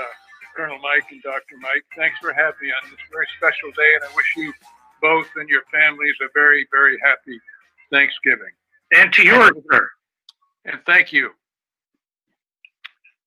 [0.56, 1.56] Colonel Mike and Dr.
[1.60, 1.84] Mike.
[1.96, 4.52] Thanks for having me on this very special day, and I wish you
[5.00, 7.38] both and your families a very, very happy
[7.90, 8.52] Thanksgiving.
[8.94, 9.88] And to yours, sir.
[10.66, 11.30] And thank you.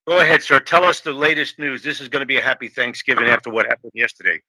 [0.07, 0.59] Go ahead, sir.
[0.59, 1.81] Tell us the latest news.
[1.81, 4.39] This is going to be a happy Thanksgiving after what happened yesterday.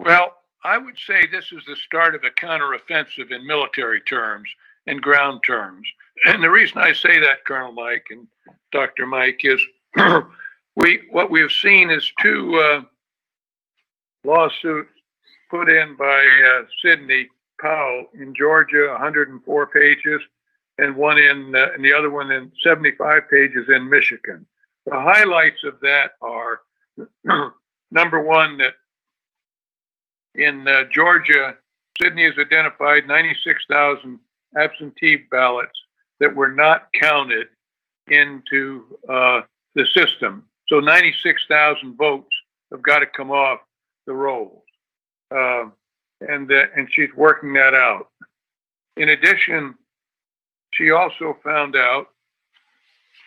[0.00, 4.48] Well, I would say this is the start of a counteroffensive in military terms
[4.86, 5.86] and ground terms.
[6.26, 8.26] And the reason I say that, Colonel Mike and
[8.72, 9.06] Dr.
[9.06, 9.60] Mike, is
[10.76, 12.82] we what we have seen is two uh,
[14.24, 14.90] lawsuits
[15.50, 17.28] put in by uh, Sidney
[17.60, 20.20] Powell in Georgia, 104 pages,
[20.78, 24.46] and one in uh, and the other one in 75 pages in Michigan.
[24.86, 26.60] The highlights of that are
[27.90, 28.74] number one that
[30.36, 31.56] in uh, Georgia,
[32.00, 34.18] Sidney has identified 96,000
[34.56, 35.78] absentee ballots
[36.20, 37.48] that were not counted
[38.08, 39.42] into uh,
[39.74, 40.44] the system.
[40.68, 42.28] So 96,000 votes
[42.70, 43.60] have got to come off
[44.06, 44.62] the rolls.
[45.30, 45.66] Uh,
[46.20, 48.08] and, uh, and she's working that out.
[48.96, 49.74] In addition,
[50.72, 52.08] she also found out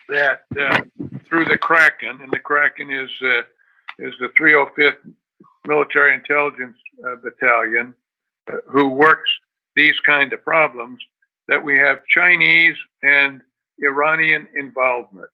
[0.08, 0.80] that uh,
[1.28, 3.42] through the Kraken, and the Kraken is uh,
[3.98, 4.96] is the 305th
[5.66, 6.76] Military Intelligence
[7.06, 7.94] uh, Battalion,
[8.50, 9.30] uh, who works
[9.76, 10.98] these kind of problems,
[11.48, 13.40] that we have Chinese and
[13.82, 15.28] Iranian involvement.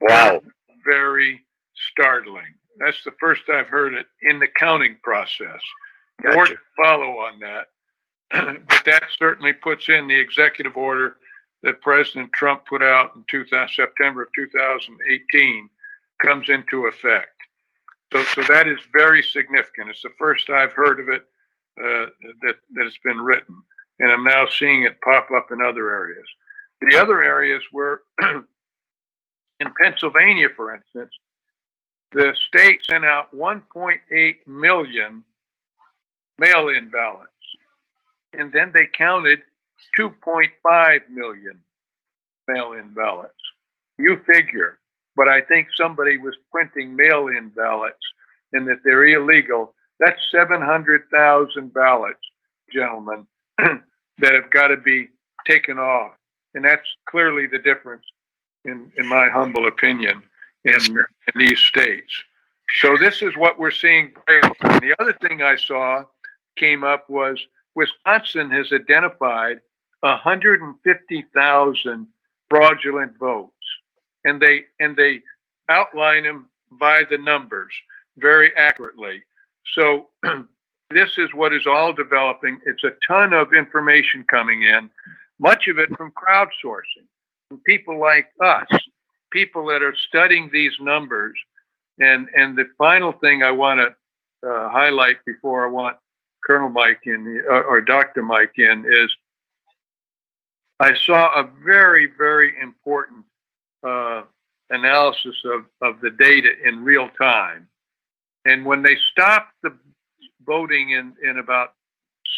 [0.00, 0.40] Wow.
[0.84, 1.44] Very
[1.92, 2.54] startling.
[2.78, 5.60] That's the first I've heard it in the counting process.
[6.22, 6.36] Gotcha.
[6.36, 7.66] More to follow on that.
[8.68, 11.16] but that certainly puts in the executive order
[11.62, 15.68] that President Trump put out in 2000, September of 2018
[16.22, 17.37] comes into effect.
[18.12, 19.90] So, so that is very significant.
[19.90, 21.22] It's the first I've heard of it
[21.78, 22.06] uh,
[22.42, 23.54] that that has been written,
[24.00, 26.26] and I'm now seeing it pop up in other areas.
[26.80, 28.02] The other areas were
[29.60, 31.12] in Pennsylvania, for instance,
[32.12, 35.24] the state sent out 1.8 million
[36.38, 37.32] mail-in ballots,
[38.32, 39.40] and then they counted
[39.98, 41.60] 2.5 million
[42.46, 43.34] mail-in ballots.
[43.98, 44.78] You figure,
[45.18, 47.98] but I think somebody was printing mail-in ballots
[48.52, 49.74] and that they're illegal.
[49.98, 52.20] That's 700,000 ballots,
[52.72, 53.26] gentlemen,
[53.58, 55.08] that have got to be
[55.44, 56.12] taken off.
[56.54, 58.04] And that's clearly the difference,
[58.64, 60.22] in, in my humble opinion,
[60.64, 61.04] in, in
[61.34, 62.12] these states.
[62.80, 64.12] So this is what we're seeing.
[64.28, 66.04] The other thing I saw
[66.56, 69.58] came up was Wisconsin has identified
[70.00, 72.06] 150,000
[72.48, 73.57] fraudulent votes,
[74.24, 75.20] and they and they
[75.68, 77.72] outline them by the numbers
[78.16, 79.22] very accurately.
[79.74, 80.08] So
[80.90, 82.60] this is what is all developing.
[82.66, 84.90] It's a ton of information coming in,
[85.38, 87.06] much of it from crowdsourcing,
[87.48, 88.68] from people like us,
[89.32, 91.36] people that are studying these numbers.
[92.00, 95.96] And and the final thing I want to uh, highlight before I want
[96.46, 98.22] Colonel Mike in or Dr.
[98.22, 99.10] Mike in is
[100.80, 103.24] I saw a very, very important
[103.86, 104.22] uh,
[104.70, 107.68] analysis of, of the data in real time.
[108.44, 109.76] And when they stopped the
[110.46, 111.74] voting in, in about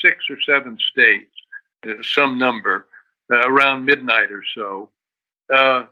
[0.02, 1.30] six or seven states,
[1.88, 2.86] uh, some number,
[3.32, 4.90] uh, around midnight or so,
[5.52, 5.84] uh,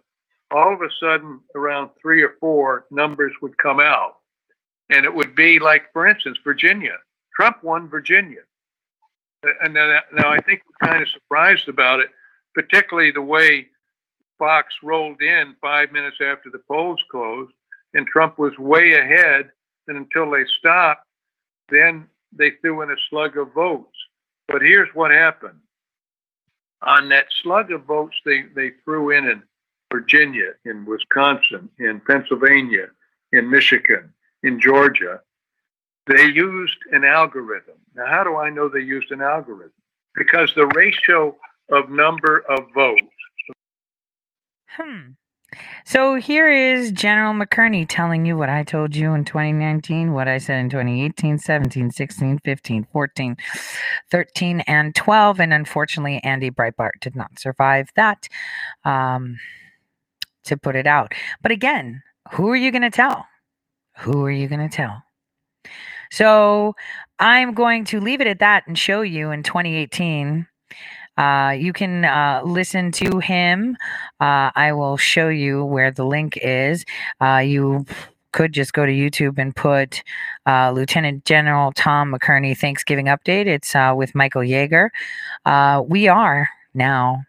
[0.50, 4.16] all of a sudden, around three or four numbers would come out.
[4.90, 6.96] And it would be like, for instance, Virginia.
[7.34, 8.40] Trump won Virginia.
[9.62, 12.10] And now, now I think we're kind of surprised about it
[12.58, 13.68] particularly the way
[14.38, 17.52] Fox rolled in five minutes after the polls closed,
[17.94, 19.50] and Trump was way ahead.
[19.86, 21.06] And until they stopped,
[21.70, 23.96] then they threw in a slug of votes.
[24.46, 25.60] But here's what happened.
[26.82, 29.42] On that slug of votes they, they threw in in
[29.90, 32.88] Virginia, in Wisconsin, in Pennsylvania,
[33.32, 34.12] in Michigan,
[34.42, 35.20] in Georgia,
[36.06, 37.74] they used an algorithm.
[37.94, 39.72] Now, how do I know they used an algorithm?
[40.14, 41.36] Because the ratio
[41.70, 43.02] of number of votes
[44.76, 45.12] Hmm.
[45.86, 50.36] So here is General McInerney telling you what I told you in 2019, what I
[50.36, 53.36] said in 2018, 17, 16, 15, 14,
[54.10, 55.40] 13, and 12.
[55.40, 58.28] And unfortunately, Andy Breitbart did not survive that
[58.84, 59.38] um,
[60.44, 61.14] to put it out.
[61.42, 63.26] But again, who are you going to tell?
[64.00, 65.02] Who are you going to tell?
[66.10, 66.74] So
[67.18, 70.46] I'm going to leave it at that and show you in 2018.
[71.18, 73.76] Uh, you can uh, listen to him.
[74.20, 76.84] Uh, I will show you where the link is.
[77.20, 77.84] Uh, you
[78.32, 80.02] could just go to YouTube and put
[80.46, 83.46] uh, Lieutenant General Tom McInerney Thanksgiving Update.
[83.46, 84.88] It's uh, with Michael Yeager.
[85.88, 87.24] we are now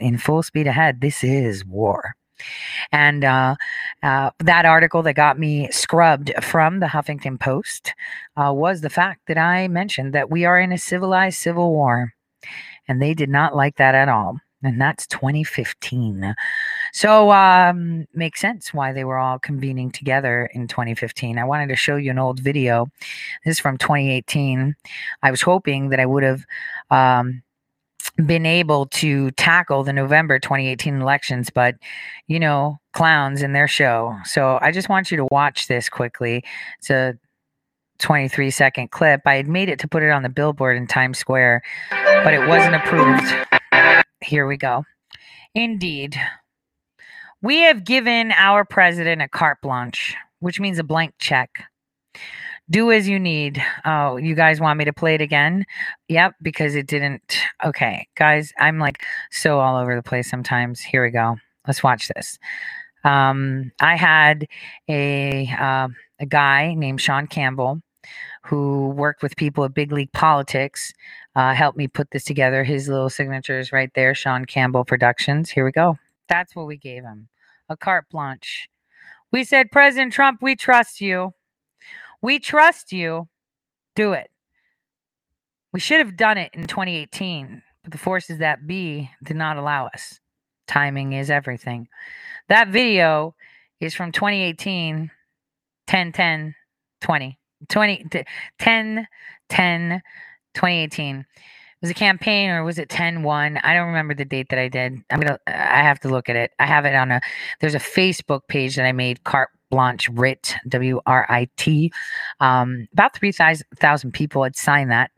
[0.00, 1.00] in full speed ahead.
[1.00, 2.14] This is war.
[2.92, 3.56] And uh,
[4.02, 7.94] uh, that article that got me scrubbed from the Huffington Post
[8.36, 12.14] uh, was the fact that I mentioned that we are in a civilized civil war.
[12.88, 14.38] And they did not like that at all.
[14.62, 16.34] And that's 2015.
[16.92, 21.38] So, um, makes sense why they were all convening together in 2015.
[21.38, 22.86] I wanted to show you an old video.
[23.44, 24.74] This is from 2018.
[25.22, 26.44] I was hoping that I would have
[26.90, 27.42] um,
[28.26, 31.74] been able to tackle the November 2018 elections, but
[32.26, 34.16] you know, clowns in their show.
[34.24, 36.44] So I just want you to watch this quickly.
[36.78, 37.18] It's a
[37.98, 39.22] 23 second clip.
[39.26, 42.46] I had made it to put it on the billboard in Times Square, but it
[42.48, 43.24] wasn't approved.
[44.22, 44.84] Here we go.
[45.54, 46.16] Indeed.
[47.42, 51.64] We have given our president a carte blanche, which means a blank check.
[52.70, 53.62] Do as you need.
[53.84, 55.66] Oh, you guys want me to play it again?
[56.08, 57.38] Yep, because it didn't.
[57.62, 60.80] Okay, guys, I'm like so all over the place sometimes.
[60.80, 61.36] Here we go.
[61.66, 62.38] Let's watch this.
[63.04, 64.46] Um, I had
[64.88, 65.88] a uh,
[66.20, 67.80] a guy named Sean Campbell
[68.44, 70.92] who worked with people at Big League Politics.
[71.34, 72.62] Uh, helped me put this together.
[72.62, 74.14] His little signature is right there.
[74.14, 75.50] Sean Campbell Productions.
[75.50, 75.98] Here we go.
[76.28, 77.28] That's what we gave him.
[77.68, 78.68] A carte blanche.
[79.32, 81.32] We said, President Trump, we trust you.
[82.22, 83.28] We trust you.
[83.96, 84.30] Do it.
[85.72, 89.86] We should have done it in 2018, but the forces that be did not allow
[89.86, 90.20] us.
[90.66, 91.88] Timing is everything.
[92.48, 93.34] That video
[93.80, 95.10] is from 2018,
[95.86, 96.54] 10 10
[97.00, 97.38] 20.
[97.68, 98.04] 20
[98.58, 99.06] 10
[99.48, 100.02] 10
[100.54, 101.26] 2018 it
[101.80, 104.68] was a campaign or was it 10 1 i don't remember the date that i
[104.68, 105.02] did.
[105.10, 106.52] I'm gonna i have to look at it.
[106.58, 107.20] I have it on a
[107.60, 111.92] there's a facebook page that i made carte blanche writ w-r-i-t
[112.40, 115.10] um, about 3000 people had signed that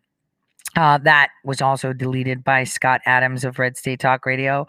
[0.76, 4.66] uh, that was also deleted by Scott Adams of Red State Talk Radio.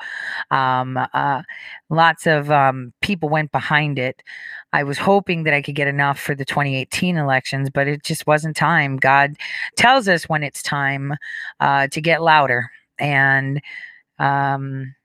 [0.52, 1.42] Um, uh,
[1.90, 4.24] lots of um, people went behind it.
[4.72, 8.26] I was hoping that I could get enough for the 2018 elections, but it just
[8.26, 8.98] wasn't time.
[8.98, 9.36] God
[9.76, 11.14] tells us when it's time
[11.60, 12.72] uh, to get louder.
[13.00, 13.62] And
[14.18, 14.96] um,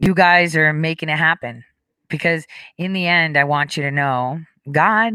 [0.00, 1.64] you guys are making it happen
[2.08, 2.46] because,
[2.76, 4.40] in the end, I want you to know
[4.72, 5.14] God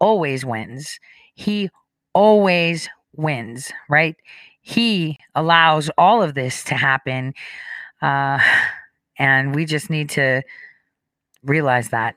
[0.00, 1.00] always wins.
[1.34, 1.70] He
[2.14, 4.16] always wins, right?
[4.62, 7.34] He allows all of this to happen.
[8.02, 8.38] Uh,
[9.18, 10.42] and we just need to
[11.42, 12.14] realize that.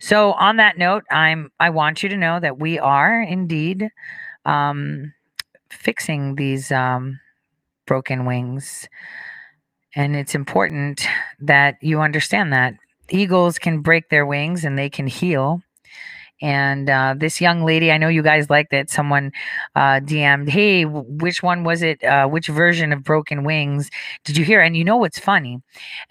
[0.00, 3.88] So on that note, I'm I want you to know that we are indeed
[4.44, 5.12] um,
[5.70, 7.20] fixing these um,
[7.86, 8.88] broken wings.
[9.94, 11.06] And it's important
[11.40, 12.74] that you understand that
[13.10, 15.62] eagles can break their wings and they can heal
[16.40, 18.90] and uh, this young lady, I know you guys like that.
[18.90, 19.32] Someone
[19.76, 22.02] uh, DM'd, "Hey, which one was it?
[22.04, 23.90] Uh, which version of Broken Wings
[24.24, 25.60] did you hear?" And you know what's funny?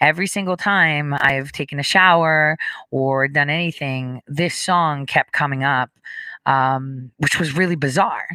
[0.00, 2.56] Every single time I've taken a shower
[2.90, 5.90] or done anything, this song kept coming up.
[6.46, 8.26] Um, which was really bizarre.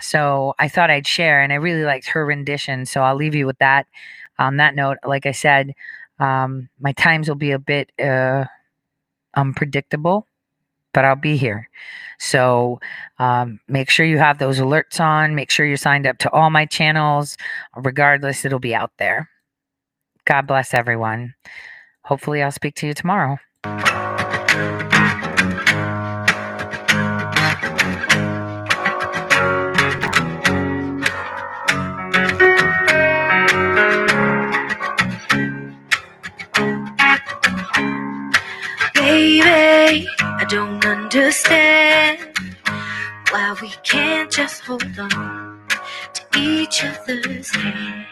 [0.00, 2.86] So I thought I'd share, and I really liked her rendition.
[2.86, 3.86] So I'll leave you with that.
[4.38, 5.72] On that note, like I said,
[6.20, 8.44] um, my times will be a bit uh,
[9.36, 10.26] unpredictable
[10.92, 11.68] but I'll be here.
[12.18, 12.80] So
[13.18, 15.34] um, make sure you have those alerts on.
[15.34, 17.36] Make sure you're signed up to all my channels.
[17.76, 19.28] Regardless, it'll be out there.
[20.26, 21.34] God bless everyone.
[22.04, 23.38] Hopefully, I'll speak to you tomorrow.
[38.94, 40.06] Baby,
[40.50, 42.18] don't understand
[43.30, 45.60] Why we can't just hold on
[46.12, 48.06] to each other's hand.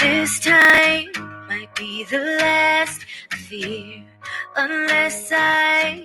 [0.00, 1.06] This time
[1.48, 3.04] might be the last
[3.46, 4.04] fear,
[4.56, 6.02] unless I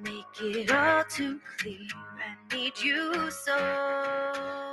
[0.00, 1.88] make it all too clear.
[2.20, 4.69] I need you so.